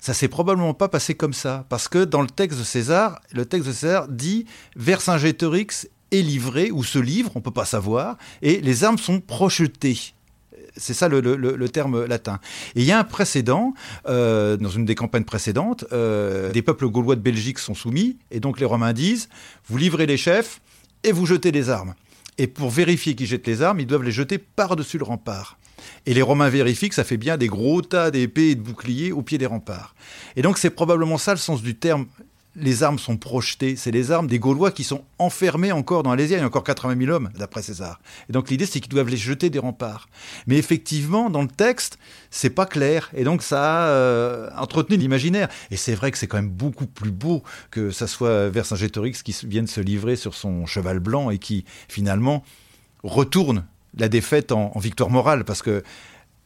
ça 0.00 0.14
s'est 0.14 0.28
probablement 0.28 0.74
pas 0.74 0.88
passé 0.88 1.14
comme 1.14 1.34
ça, 1.34 1.66
parce 1.68 1.88
que 1.88 2.04
dans 2.04 2.22
le 2.22 2.28
texte 2.28 2.58
de 2.58 2.64
César, 2.64 3.20
le 3.32 3.44
texte 3.44 3.68
de 3.68 3.72
César 3.72 4.08
dit 4.08 4.46
Vercingétorix 4.76 5.88
est 6.10 6.22
livré 6.22 6.70
ou 6.70 6.82
se 6.82 6.98
livre, 6.98 7.30
on 7.34 7.40
peut 7.40 7.50
pas 7.50 7.64
savoir, 7.64 8.16
et 8.42 8.60
les 8.60 8.84
armes 8.84 8.98
sont 8.98 9.20
projetées. 9.20 10.14
C'est 10.76 10.94
ça 10.94 11.08
le, 11.08 11.68
terme 11.68 12.04
latin. 12.04 12.40
Et 12.74 12.80
il 12.80 12.86
y 12.86 12.92
a 12.92 12.98
un 12.98 13.04
précédent, 13.04 13.74
euh, 14.08 14.56
dans 14.56 14.68
une 14.68 14.84
des 14.84 14.94
campagnes 14.94 15.24
précédentes, 15.24 15.84
euh, 15.92 16.50
des 16.52 16.62
peuples 16.62 16.88
gaulois 16.88 17.16
de 17.16 17.20
Belgique 17.20 17.58
sont 17.58 17.74
soumis, 17.74 18.18
et 18.30 18.40
donc 18.40 18.60
les 18.60 18.66
Romains 18.66 18.92
disent, 18.92 19.28
vous 19.68 19.78
livrez 19.78 20.06
les 20.06 20.16
chefs 20.16 20.60
et 21.04 21.12
vous 21.12 21.26
jetez 21.26 21.52
les 21.52 21.70
armes. 21.70 21.94
Et 22.38 22.46
pour 22.46 22.70
vérifier 22.70 23.14
qu'ils 23.14 23.26
jettent 23.26 23.46
les 23.46 23.62
armes, 23.62 23.80
ils 23.80 23.86
doivent 23.86 24.02
les 24.02 24.12
jeter 24.12 24.38
par-dessus 24.38 24.98
le 24.98 25.04
rempart. 25.04 25.58
Et 26.06 26.14
les 26.14 26.22
Romains 26.22 26.48
vérifient 26.48 26.88
que 26.88 26.94
ça 26.94 27.04
fait 27.04 27.16
bien 27.16 27.36
des 27.36 27.48
gros 27.48 27.82
tas 27.82 28.10
d'épées 28.10 28.50
et 28.50 28.54
de 28.54 28.60
boucliers 28.60 29.12
au 29.12 29.22
pied 29.22 29.38
des 29.38 29.46
remparts. 29.46 29.94
Et 30.36 30.42
donc 30.42 30.58
c'est 30.58 30.70
probablement 30.70 31.18
ça 31.18 31.32
le 31.32 31.38
sens 31.38 31.62
du 31.62 31.74
terme 31.74 32.06
les 32.56 32.82
armes 32.82 32.98
sont 32.98 33.16
projetées. 33.16 33.76
C'est 33.76 33.90
les 33.90 34.10
armes 34.10 34.26
des 34.26 34.38
Gaulois 34.38 34.72
qui 34.72 34.84
sont 34.84 35.04
enfermés 35.18 35.72
encore 35.72 36.02
dans 36.02 36.10
Alésia. 36.10 36.36
Il 36.36 36.40
y 36.40 36.42
a 36.42 36.46
encore 36.46 36.64
80 36.64 36.96
000 36.98 37.10
hommes, 37.10 37.30
d'après 37.38 37.62
César. 37.62 38.00
Et 38.28 38.32
donc 38.32 38.50
l'idée, 38.50 38.66
c'est 38.66 38.80
qu'ils 38.80 38.90
doivent 38.90 39.08
les 39.08 39.16
jeter 39.16 39.50
des 39.50 39.58
remparts. 39.58 40.08
Mais 40.46 40.56
effectivement, 40.56 41.30
dans 41.30 41.42
le 41.42 41.48
texte, 41.48 41.98
c'est 42.30 42.50
pas 42.50 42.66
clair. 42.66 43.10
Et 43.14 43.24
donc 43.24 43.42
ça 43.42 43.84
a 43.84 43.88
euh, 43.88 44.50
entretenu 44.56 44.96
l'imaginaire. 44.96 45.48
Et 45.70 45.76
c'est 45.76 45.94
vrai 45.94 46.10
que 46.10 46.18
c'est 46.18 46.26
quand 46.26 46.38
même 46.38 46.50
beaucoup 46.50 46.86
plus 46.86 47.12
beau 47.12 47.42
que 47.70 47.90
ça 47.90 48.06
soit 48.06 48.48
Vercingétorix 48.48 49.22
qui 49.22 49.36
vienne 49.44 49.66
se 49.66 49.80
livrer 49.80 50.16
sur 50.16 50.34
son 50.34 50.66
cheval 50.66 50.98
blanc 50.98 51.30
et 51.30 51.38
qui, 51.38 51.64
finalement, 51.88 52.42
retourne 53.04 53.64
la 53.96 54.08
défaite 54.08 54.52
en, 54.52 54.76
victoire 54.78 55.10
morale. 55.10 55.44
Parce 55.44 55.62
que 55.62 55.82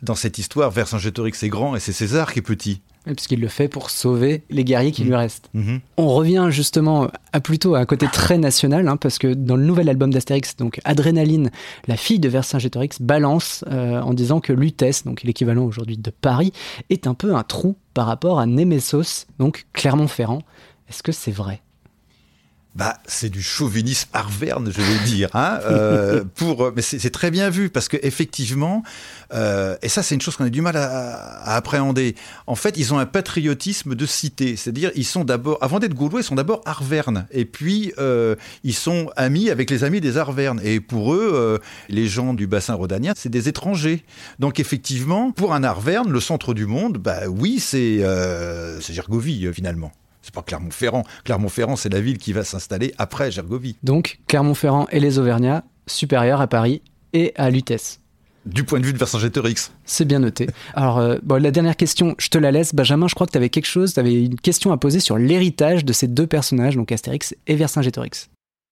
dans 0.02 0.14
cette 0.14 0.38
histoire, 0.38 0.70
Vercingétorix 0.70 1.42
est 1.42 1.48
grand 1.48 1.76
et 1.76 1.80
c'est 1.80 1.92
César 1.92 2.32
qui 2.32 2.40
est 2.40 2.42
petit 2.42 2.82
puisqu'il 3.12 3.40
le 3.40 3.48
fait 3.48 3.68
pour 3.68 3.90
sauver 3.90 4.42
les 4.50 4.64
guerriers 4.64 4.92
qui 4.92 5.04
lui 5.04 5.10
mmh. 5.10 5.14
restent. 5.14 5.50
Mmh. 5.52 5.76
On 5.96 6.08
revient 6.08 6.46
justement 6.50 7.08
à 7.32 7.40
plutôt 7.40 7.74
à 7.74 7.80
un 7.80 7.84
côté 7.84 8.06
très 8.12 8.38
national, 8.38 8.88
hein, 8.88 8.96
parce 8.96 9.18
que 9.18 9.34
dans 9.34 9.56
le 9.56 9.64
nouvel 9.64 9.88
album 9.88 10.12
d'Astérix, 10.12 10.56
donc 10.56 10.80
Adrénaline, 10.84 11.50
la 11.86 11.96
fille 11.96 12.18
de 12.18 12.28
Vercingétorix 12.28 13.00
balance 13.00 13.64
euh, 13.70 14.00
en 14.00 14.14
disant 14.14 14.40
que 14.40 14.52
Lutèce, 14.52 15.04
donc 15.04 15.22
l'équivalent 15.22 15.64
aujourd'hui 15.64 15.98
de 15.98 16.10
Paris, 16.10 16.52
est 16.90 17.06
un 17.06 17.14
peu 17.14 17.34
un 17.34 17.42
trou 17.42 17.76
par 17.92 18.06
rapport 18.06 18.38
à 18.38 18.46
Némésos, 18.46 19.26
donc 19.38 19.66
Clermont-Ferrand. 19.72 20.42
Est-ce 20.88 21.02
que 21.02 21.12
c'est 21.12 21.32
vrai? 21.32 21.63
Bah, 22.74 22.98
c'est 23.06 23.30
du 23.30 23.42
chauvinisme 23.42 24.08
arverne, 24.12 24.72
je 24.72 24.80
vais 24.80 25.04
dire. 25.04 25.28
Hein, 25.34 25.60
euh, 25.64 26.24
pour, 26.34 26.72
mais 26.74 26.82
c'est 26.82 27.10
très 27.10 27.30
bien 27.30 27.48
vu 27.48 27.70
parce 27.70 27.88
que 27.88 27.96
effectivement, 28.02 28.82
euh, 29.32 29.76
et 29.82 29.88
ça 29.88 30.02
c'est 30.02 30.14
une 30.14 30.20
chose 30.20 30.36
qu'on 30.36 30.44
a 30.44 30.50
du 30.50 30.60
mal 30.60 30.76
à, 30.76 31.54
appréhender. 31.54 32.16
En 32.46 32.56
fait, 32.56 32.76
ils 32.76 32.92
ont 32.92 32.98
un 32.98 33.06
patriotisme 33.06 33.94
de 33.94 34.06
cité, 34.06 34.56
c'est-à-dire 34.56 34.90
ils 34.96 35.04
sont 35.04 35.24
d'abord, 35.24 35.58
avant 35.60 35.78
d'être 35.78 35.94
gaulois, 35.94 36.20
ils 36.20 36.24
sont 36.24 36.34
d'abord 36.34 36.62
arvernes, 36.66 37.26
et 37.30 37.44
puis 37.44 37.92
euh, 37.98 38.34
ils 38.64 38.74
sont 38.74 39.10
amis 39.16 39.50
avec 39.50 39.70
les 39.70 39.84
amis 39.84 40.00
des 40.00 40.16
arvernes. 40.16 40.60
Et 40.64 40.80
pour 40.80 41.14
eux, 41.14 41.30
euh, 41.32 41.58
les 41.88 42.08
gens 42.08 42.34
du 42.34 42.46
bassin 42.48 42.74
rhodanien, 42.74 43.12
c'est 43.16 43.28
des 43.28 43.48
étrangers. 43.48 44.04
Donc 44.40 44.58
effectivement, 44.58 45.30
pour 45.30 45.54
un 45.54 45.62
arverne, 45.62 46.10
le 46.10 46.20
centre 46.20 46.54
du 46.54 46.66
monde, 46.66 46.98
bah 46.98 47.28
oui, 47.28 47.60
c'est 47.60 48.02
euh, 48.02 48.80
Gergovie 48.80 49.48
finalement. 49.52 49.92
C'est 50.24 50.34
pas 50.34 50.42
Clermont-Ferrand. 50.42 51.04
Clermont-Ferrand, 51.24 51.76
c'est 51.76 51.90
la 51.90 52.00
ville 52.00 52.16
qui 52.16 52.32
va 52.32 52.44
s'installer 52.44 52.94
après 52.96 53.30
Gergovie. 53.30 53.76
Donc, 53.82 54.20
Clermont-Ferrand 54.26 54.86
et 54.90 54.98
les 54.98 55.18
Auvergnats, 55.18 55.64
supérieurs 55.86 56.40
à 56.40 56.46
Paris 56.46 56.80
et 57.12 57.34
à 57.36 57.50
Lutèce. 57.50 58.00
Du 58.46 58.64
point 58.64 58.80
de 58.80 58.86
vue 58.86 58.94
de 58.94 58.98
Vercingétorix. 58.98 59.70
C'est 59.84 60.06
bien 60.06 60.20
noté. 60.20 60.48
Alors, 60.72 60.98
euh, 60.98 61.18
bon, 61.22 61.42
la 61.42 61.50
dernière 61.50 61.76
question, 61.76 62.14
je 62.18 62.28
te 62.28 62.38
la 62.38 62.52
laisse. 62.52 62.74
Benjamin, 62.74 63.06
je 63.06 63.14
crois 63.14 63.26
que 63.26 63.32
tu 63.32 63.38
avais 63.38 63.50
quelque 63.50 63.66
chose, 63.66 63.92
tu 63.92 64.00
avais 64.00 64.24
une 64.24 64.40
question 64.40 64.72
à 64.72 64.78
poser 64.78 65.00
sur 65.00 65.18
l'héritage 65.18 65.84
de 65.84 65.92
ces 65.92 66.08
deux 66.08 66.26
personnages, 66.26 66.74
donc 66.74 66.90
Astérix 66.90 67.34
et 67.46 67.54
Vercingétorix. 67.54 68.30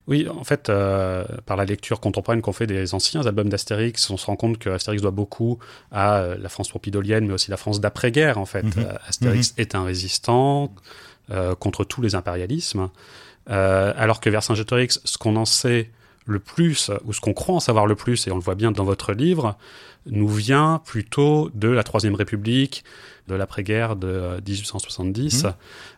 Oui, 0.09 0.27
en 0.29 0.43
fait, 0.43 0.69
euh, 0.69 1.25
par 1.47 1.57
la 1.57 1.65
lecture 1.65 2.01
contemporaine 2.01 2.43
qu'on 2.43 2.53
fait 2.53 2.67
des 2.67 2.93
anciens 2.93 3.25
albums 3.25 3.49
d'Astérix, 3.49 4.11
on 4.11 4.17
se 4.17 4.27
rend 4.27 4.37
compte 4.37 4.59
que 4.59 4.69
Astérix 4.69 5.01
doit 5.01 5.13
beaucoup 5.13 5.59
à 5.93 6.19
euh, 6.19 6.37
la 6.39 6.49
France 6.49 6.71
pompidolienne, 6.71 7.27
mais 7.27 7.35
aussi 7.35 7.51
la 7.51 7.57
France 7.57 7.81
d'après-guerre, 7.81 8.39
en 8.39 8.47
fait. 8.47 8.65
Mhm. 8.65 8.89
Astérix 9.07 9.53
mhm. 9.53 9.63
est 9.63 9.75
un 9.77 9.85
résistant, 9.85 10.75
contre 11.59 11.85
tous 11.85 12.03
les 12.03 12.15
impérialismes, 12.15 12.91
euh, 13.51 13.93
alors 13.97 14.21
que 14.21 14.31
Vercingétorix, 14.31 15.01
ce 15.05 15.19
qu'on 15.19 15.37
en 15.37 15.45
sait 15.45 15.91
le 16.25 16.39
plus, 16.39 16.91
ou 17.05 17.13
ce 17.13 17.21
qu'on 17.21 17.33
croit 17.33 17.57
en 17.57 17.61
savoir 17.61 17.87
le 17.87 17.97
plus, 17.97 18.27
et 18.27 18.31
on 18.31 18.37
le 18.37 18.43
voit 18.43 18.55
bien 18.55 18.71
dans 18.71 18.85
votre 18.85 19.13
livre, 19.13 19.57
nous 20.07 20.29
vient 20.29 20.81
plutôt 20.85 21.51
de 21.55 21.69
la 21.69 21.83
Troisième 21.83 22.15
République, 22.15 22.85
de 23.29 23.35
l'après-guerre 23.35 23.97
de 23.97 24.41
1870. 24.47 25.47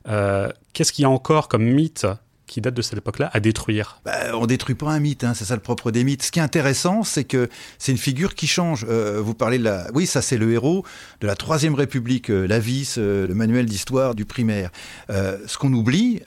Euh, 0.08 0.48
mmh. 0.48 0.52
Qu'est-ce 0.72 0.92
qu'il 0.92 1.02
y 1.02 1.06
a 1.06 1.10
encore 1.10 1.48
comme 1.48 1.64
mythe 1.64 2.06
qui 2.54 2.60
date 2.60 2.74
de 2.74 2.82
cette 2.82 2.96
époque-là 2.96 3.30
à 3.32 3.40
détruire 3.40 4.00
bah, 4.04 4.30
On 4.34 4.46
détruit 4.46 4.76
pas 4.76 4.92
un 4.92 5.00
mythe, 5.00 5.24
hein, 5.24 5.34
c'est 5.34 5.44
ça 5.44 5.56
le 5.56 5.60
propre 5.60 5.90
des 5.90 6.04
mythes. 6.04 6.22
Ce 6.22 6.30
qui 6.30 6.38
est 6.38 6.42
intéressant, 6.42 7.02
c'est 7.02 7.24
que 7.24 7.48
c'est 7.80 7.90
une 7.90 7.98
figure 7.98 8.36
qui 8.36 8.46
change. 8.46 8.86
Euh, 8.88 9.20
vous 9.20 9.34
parlez 9.34 9.58
de 9.58 9.64
la... 9.64 9.88
Oui, 9.92 10.06
ça 10.06 10.22
c'est 10.22 10.36
le 10.36 10.52
héros 10.52 10.84
de 11.20 11.26
la 11.26 11.34
Troisième 11.34 11.74
République, 11.74 12.30
euh, 12.30 12.46
la 12.46 12.60
vis, 12.60 12.94
euh, 12.96 13.26
le 13.26 13.34
manuel 13.34 13.66
d'histoire 13.66 14.14
du 14.14 14.24
primaire. 14.24 14.70
ce 15.08 15.58
qu'on 15.58 15.72
oublie, 15.72 16.20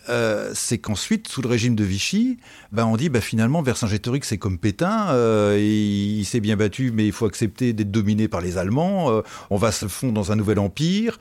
c'est 0.54 0.80
qu'ensuite, 0.80 1.30
sous 1.30 1.42
le 1.42 1.48
régime 1.48 1.76
de 1.76 1.86
Vichy, 1.86 2.40
bah, 2.74 2.86
on 2.86 2.98
dit 2.98 3.08
bah, 3.08 3.22
finalement 3.22 3.62
Vercingétorix 3.62 4.24
c'est 4.24 4.38
comme 4.38 4.58
Pétain, 4.58 5.16
il 5.58 6.26
s'est 6.26 6.42
bien 6.42 6.58
battu, 6.58 6.92
mais 6.92 7.06
il 7.06 7.14
faut 7.14 7.26
accepter 7.26 7.72
d'être 7.72 7.92
dominé 7.92 8.28
par 8.28 8.42
les 8.42 8.58
Allemands, 8.58 9.22
on 9.50 9.58
va 9.58 9.72
se 9.72 9.88
fondre 9.88 10.14
dans 10.14 10.34
un 10.34 10.36
nouvel 10.36 10.60
empire, 10.60 11.20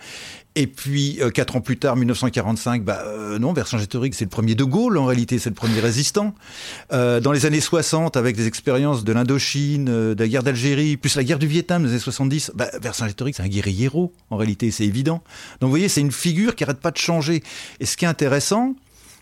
et 0.58 0.66
puis, 0.66 1.18
euh, 1.20 1.28
quatre 1.28 1.54
ans 1.56 1.60
plus 1.60 1.76
tard, 1.76 1.96
1945, 1.96 2.82
bah, 2.82 3.02
euh, 3.04 3.38
non, 3.38 3.52
Vercingétorix, 3.52 4.12
c'est 4.16 4.24
le 4.24 4.30
premier 4.30 4.54
de 4.54 4.64
Gaulle, 4.64 4.96
en 4.96 5.04
réalité, 5.04 5.38
c'est 5.38 5.50
le 5.50 5.54
premier 5.54 5.80
résistant. 5.80 6.34
Euh, 6.94 7.20
dans 7.20 7.30
les 7.30 7.44
années 7.44 7.60
60, 7.60 8.16
avec 8.16 8.36
des 8.36 8.46
expériences 8.46 9.04
de 9.04 9.12
l'Indochine, 9.12 9.84
de 9.84 10.16
la 10.18 10.26
guerre 10.26 10.42
d'Algérie, 10.42 10.96
plus 10.96 11.14
la 11.14 11.24
guerre 11.24 11.38
du 11.38 11.46
Vietnam, 11.46 11.84
les 11.84 11.90
années 11.90 11.98
70, 11.98 12.52
bah, 12.54 12.70
Vercingétorix, 12.80 13.34
c'est 13.36 13.42
un 13.42 13.48
guerriero, 13.48 14.14
en 14.30 14.38
réalité, 14.38 14.70
c'est 14.70 14.86
évident. 14.86 15.22
Donc, 15.60 15.68
vous 15.68 15.72
voyez, 15.72 15.90
c'est 15.90 16.00
une 16.00 16.10
figure 16.10 16.54
qui 16.54 16.64
arrête 16.64 16.80
pas 16.80 16.90
de 16.90 16.96
changer. 16.96 17.42
Et 17.80 17.84
ce 17.84 17.98
qui 17.98 18.06
est 18.06 18.08
intéressant, 18.08 18.74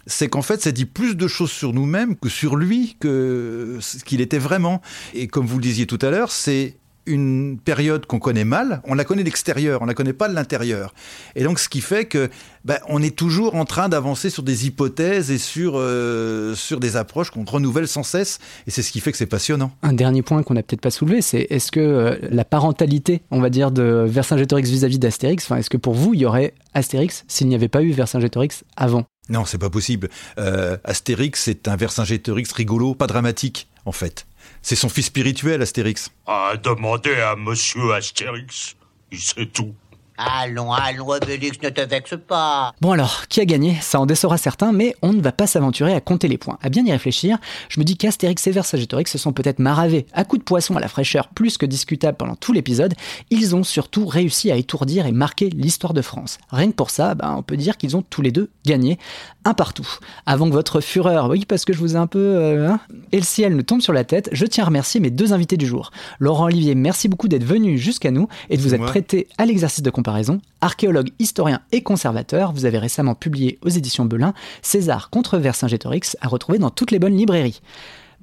c'est 0.07 0.29
qu'en 0.29 0.43
fait, 0.43 0.63
ça 0.63 0.71
dit 0.71 0.85
plus 0.85 1.17
de 1.17 1.27
choses 1.27 1.51
sur 1.51 1.73
nous-mêmes 1.73 2.15
que 2.15 2.29
sur 2.29 2.55
lui, 2.55 2.97
que 3.01 3.79
ce 3.81 4.05
qu'il 4.05 4.21
était 4.21 4.39
vraiment. 4.39 4.83
Et 5.15 5.27
comme 5.27 5.47
vous 5.47 5.57
le 5.57 5.63
disiez 5.63 5.89
tout 5.89 5.99
à 6.01 6.11
l'heure, 6.11 6.31
c'est 6.31 6.77
une 7.07 7.59
période 7.59 8.07
qu'on 8.07 8.19
connaît 8.19 8.45
mal, 8.45 8.81
on 8.85 8.95
la 8.95 9.05
connaît 9.05 9.25
d'extérieur, 9.25 9.83
on 9.83 9.87
la 9.87 9.95
connaît 9.95 10.13
pas 10.13 10.29
de 10.29 10.35
l'intérieur. 10.35 10.95
Et 11.35 11.45
donc, 11.45 11.59
ce 11.59 11.69
qui 11.69 11.81
fait 11.81 12.07
que 12.07 12.31
ben, 12.65 12.79
on 12.89 13.03
est 13.03 13.15
toujours 13.15 13.57
en 13.57 13.65
train 13.65 13.89
d'avancer 13.89 14.31
sur 14.31 14.43
des 14.43 14.67
hypothèses 14.67 15.31
et 15.31 15.39
sur, 15.39 15.75
euh, 15.77 16.55
sur 16.55 16.81
des 16.81 16.97
approches 16.97 17.31
qu'on 17.31 17.45
renouvelle 17.45 17.89
sans 17.89 18.03
cesse. 18.03 18.39
Et 18.67 18.71
c'est 18.71 18.83
ce 18.83 18.91
qui 18.91 19.01
fait 19.01 19.13
que 19.13 19.19
c'est 19.19 19.27
passionnant. 19.27 19.73
Un 19.83 19.93
dernier 19.93 20.23
point 20.23 20.43
qu'on 20.43 20.55
n'a 20.55 20.63
peut-être 20.63 20.81
pas 20.81 20.91
soulevé, 20.91 21.21
c'est 21.21 21.47
est-ce 21.51 21.71
que 21.71 21.81
euh, 21.81 22.17
la 22.31 22.45
parentalité, 22.45 23.23
on 23.31 23.41
va 23.41 23.51
dire, 23.51 23.71
de 23.71 24.07
Vercingétorix 24.09 24.63
vis-à-vis 24.63 24.99
d'Astérix, 24.99 25.51
est-ce 25.51 25.71
que 25.71 25.77
pour 25.77 25.95
vous, 25.95 26.15
il 26.15 26.21
y 26.21 26.27
aurait 26.27 26.55
Astérix 26.73 27.25
s'il 27.29 27.49
n'y 27.49 27.55
avait 27.55 27.69
pas 27.69 27.83
eu 27.83 27.91
Vercingétorix 27.91 28.65
avant? 28.77 29.05
Non, 29.29 29.45
c'est 29.45 29.59
pas 29.59 29.71
possible. 29.71 30.09
Euh, 30.39 30.77
Astérix, 30.85 31.43
c'est 31.45 31.69
un 31.69 31.77
Vercingétorix 31.77 32.53
rigolo, 32.53 32.95
pas 32.95 33.07
dramatique, 33.07 33.69
en 33.87 33.93
fait. 33.93 34.27
C'est 34.67 34.77
son 34.77 34.89
fils 34.89 35.07
spirituel, 35.07 35.61
Astérix. 35.61 36.09
Ah, 36.27 36.55
demandez 36.57 37.17
à 37.17 37.37
monsieur 37.37 37.93
Astérix. 37.93 38.77
Il 39.13 39.19
sait 39.19 39.45
tout. 39.45 39.75
Allons, 40.17 40.73
allons, 40.73 41.11
Obélix, 41.11 41.61
ne 41.61 41.71
te 41.71 41.81
vexe 41.81 42.15
pas. 42.29 42.73
Bon 42.81 42.93
alors, 42.93 43.27
qui 43.29 43.41
a 43.41 43.45
gagné? 43.45 43.77
Ça 43.83 43.99
en 43.99 44.07
décevra 44.07 44.39
certains, 44.39 44.71
mais 44.71 44.95
on 45.03 45.13
ne 45.13 45.21
va 45.21 45.33
pas 45.33 45.49
s'aventurer 45.49 45.93
à 45.93 46.01
compter 46.01 46.29
les 46.29 46.39
points. 46.39 46.57
À 46.63 46.69
bien 46.69 46.87
y 46.87 46.93
réfléchir, 46.93 47.37
je 47.69 47.81
me 47.81 47.85
dis 47.85 47.97
qu'Astérix 47.97 48.47
et 48.47 48.53
Vercingétorix 48.53 49.11
se 49.11 49.19
sont 49.19 49.33
peut-être 49.33 49.59
maravés 49.59 50.07
à 50.13 50.25
coups 50.25 50.39
de 50.39 50.45
poisson 50.45 50.77
à 50.77 50.81
la 50.81 50.87
fraîcheur 50.87 51.29
plus 51.29 51.59
que 51.59 51.67
discutable 51.67 52.17
pendant 52.17 52.37
tout 52.37 52.53
l'épisode. 52.53 52.95
Ils 53.31 53.57
ont 53.57 53.65
surtout 53.65 54.07
réussi 54.07 54.53
à 54.53 54.57
étourdir 54.57 55.07
et 55.07 55.13
marquer 55.13 55.51
l'histoire 55.51 55.95
de 55.95 56.03
France. 56.03 56.39
Rien 56.51 56.71
que 56.71 56.77
pour 56.77 56.91
ça, 56.91 57.17
ben, 57.17 57.35
on 57.37 57.43
peut 57.43 57.57
dire 57.57 57.77
qu'ils 57.77 57.97
ont 57.97 58.03
tous 58.03 58.23
les 58.23 58.31
deux 58.31 58.51
gagné 58.65 58.99
un 59.45 59.55
partout. 59.55 59.89
Avant 60.27 60.49
que 60.49 60.53
votre 60.53 60.81
fureur, 60.81 61.29
oui 61.29 61.45
parce 61.47 61.65
que 61.65 61.73
je 61.73 61.79
vous 61.79 61.95
ai 61.95 61.99
un 61.99 62.07
peu... 62.07 62.19
euh, 62.19 62.69
hein, 62.69 62.81
et 63.13 63.19
le 63.19 63.25
ciel 63.25 63.57
ne 63.57 63.63
tombe 63.63 63.81
sur 63.81 63.93
la 63.93 64.05
tête, 64.05 64.29
je 64.33 64.47
tiens 64.47 64.65
à 64.65 64.67
remercier 64.67 65.01
mes 65.01 65.11
deux 65.11 65.33
invités 65.33 65.57
du 65.57 65.67
jour. 65.67 65.91
Laurent 66.19 66.47
Olivier, 66.47 66.75
merci 66.75 67.09
beaucoup 67.09 67.29
d'être 67.29 67.45
venu 67.45 67.79
jusqu'à 67.79 68.11
nous 68.11 68.29
et 68.51 68.57
de 68.57 68.63
vous 68.63 68.75
être 68.75 68.85
prêté 68.85 69.29
à 69.39 69.45
l'exercice 69.45 69.83
de 69.83 69.91
comparaison. 69.91 70.41
Archéologue, 70.61 71.11
historien 71.19 71.61
et 71.73 71.83
conservateur, 71.83 72.53
vous 72.53 72.65
avez 72.65 72.79
récemment 72.79 73.15
publié 73.15 73.59
aux 73.63 73.69
éditions 73.69 74.05
Belin 74.05 74.35
César 74.63 75.11
contre 75.11 75.39
Vercingétorix 75.39 76.17
à 76.21 76.29
retrouver 76.29 76.59
dans 76.59 76.71
toutes 76.71 76.91
les 76.91 76.99
bonnes 76.99 77.17
librairies. 77.17 77.61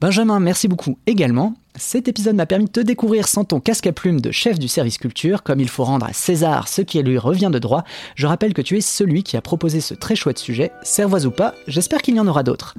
Benjamin, 0.01 0.39
merci 0.39 0.67
beaucoup 0.67 0.97
également. 1.05 1.53
Cet 1.75 2.07
épisode 2.07 2.35
m'a 2.35 2.47
permis 2.47 2.65
de 2.65 2.71
te 2.71 2.79
découvrir 2.79 3.27
sans 3.27 3.43
ton 3.43 3.59
casque 3.59 3.85
à 3.85 3.91
plume 3.91 4.19
de 4.19 4.31
chef 4.31 4.57
du 4.57 4.67
service 4.67 4.97
culture, 4.97 5.43
comme 5.43 5.59
il 5.59 5.69
faut 5.69 5.83
rendre 5.83 6.07
à 6.07 6.11
César 6.11 6.67
ce 6.67 6.81
qui 6.81 6.99
lui 7.03 7.19
revient 7.19 7.51
de 7.53 7.59
droit. 7.59 7.83
Je 8.15 8.25
rappelle 8.25 8.55
que 8.55 8.63
tu 8.63 8.75
es 8.75 8.81
celui 8.81 9.21
qui 9.21 9.37
a 9.37 9.41
proposé 9.41 9.79
ce 9.79 9.93
très 9.93 10.15
chouette 10.15 10.39
sujet, 10.39 10.71
servoise 10.81 11.27
ou 11.27 11.31
pas, 11.31 11.53
j'espère 11.67 12.01
qu'il 12.01 12.15
y 12.15 12.19
en 12.19 12.25
aura 12.25 12.41
d'autres. 12.41 12.73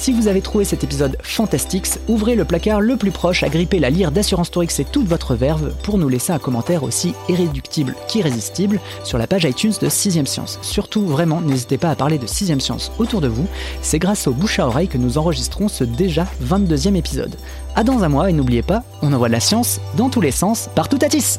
Si 0.00 0.12
vous 0.12 0.28
avez 0.28 0.40
trouvé 0.40 0.64
cet 0.64 0.82
épisode 0.82 1.18
fantastique, 1.22 1.86
ouvrez 2.08 2.34
le 2.34 2.46
placard 2.46 2.80
le 2.80 2.96
plus 2.96 3.10
proche, 3.10 3.42
agrippez 3.42 3.78
la 3.78 3.90
lyre 3.90 4.10
d'Assurance 4.10 4.50
Tourix 4.50 4.80
et 4.80 4.86
toute 4.86 5.06
votre 5.06 5.34
verve 5.34 5.74
pour 5.82 5.98
nous 5.98 6.08
laisser 6.08 6.32
un 6.32 6.38
commentaire 6.38 6.84
aussi 6.84 7.12
irréductible 7.28 7.94
qu'irrésistible 8.08 8.80
sur 9.04 9.18
la 9.18 9.26
page 9.26 9.44
iTunes 9.44 9.74
de 9.78 9.88
6ème 9.90 10.24
Science. 10.24 10.58
Surtout, 10.62 11.02
vraiment, 11.02 11.42
n'hésitez 11.42 11.76
pas 11.76 11.90
à 11.90 11.96
parler 11.96 12.16
de 12.16 12.26
6ème 12.26 12.60
Science 12.60 12.92
autour 12.98 13.20
de 13.20 13.28
vous. 13.28 13.46
C'est 13.82 13.98
grâce 13.98 14.26
au 14.26 14.32
bouche 14.32 14.58
à 14.58 14.66
oreille 14.66 14.88
que 14.88 14.96
nous 14.96 15.18
enregistrons 15.18 15.68
ce 15.68 15.84
déjà 15.84 16.26
22e 16.42 16.94
épisode. 16.94 17.36
À 17.76 17.84
dans 17.84 18.02
un 18.02 18.08
mois 18.08 18.30
et 18.30 18.32
n'oubliez 18.32 18.62
pas, 18.62 18.82
on 19.02 19.12
envoie 19.12 19.28
de 19.28 19.34
la 19.34 19.40
science 19.40 19.82
dans 19.98 20.08
tous 20.08 20.22
les 20.22 20.30
sens, 20.30 20.70
partout 20.74 20.98
à 21.02 21.10
tis 21.10 21.38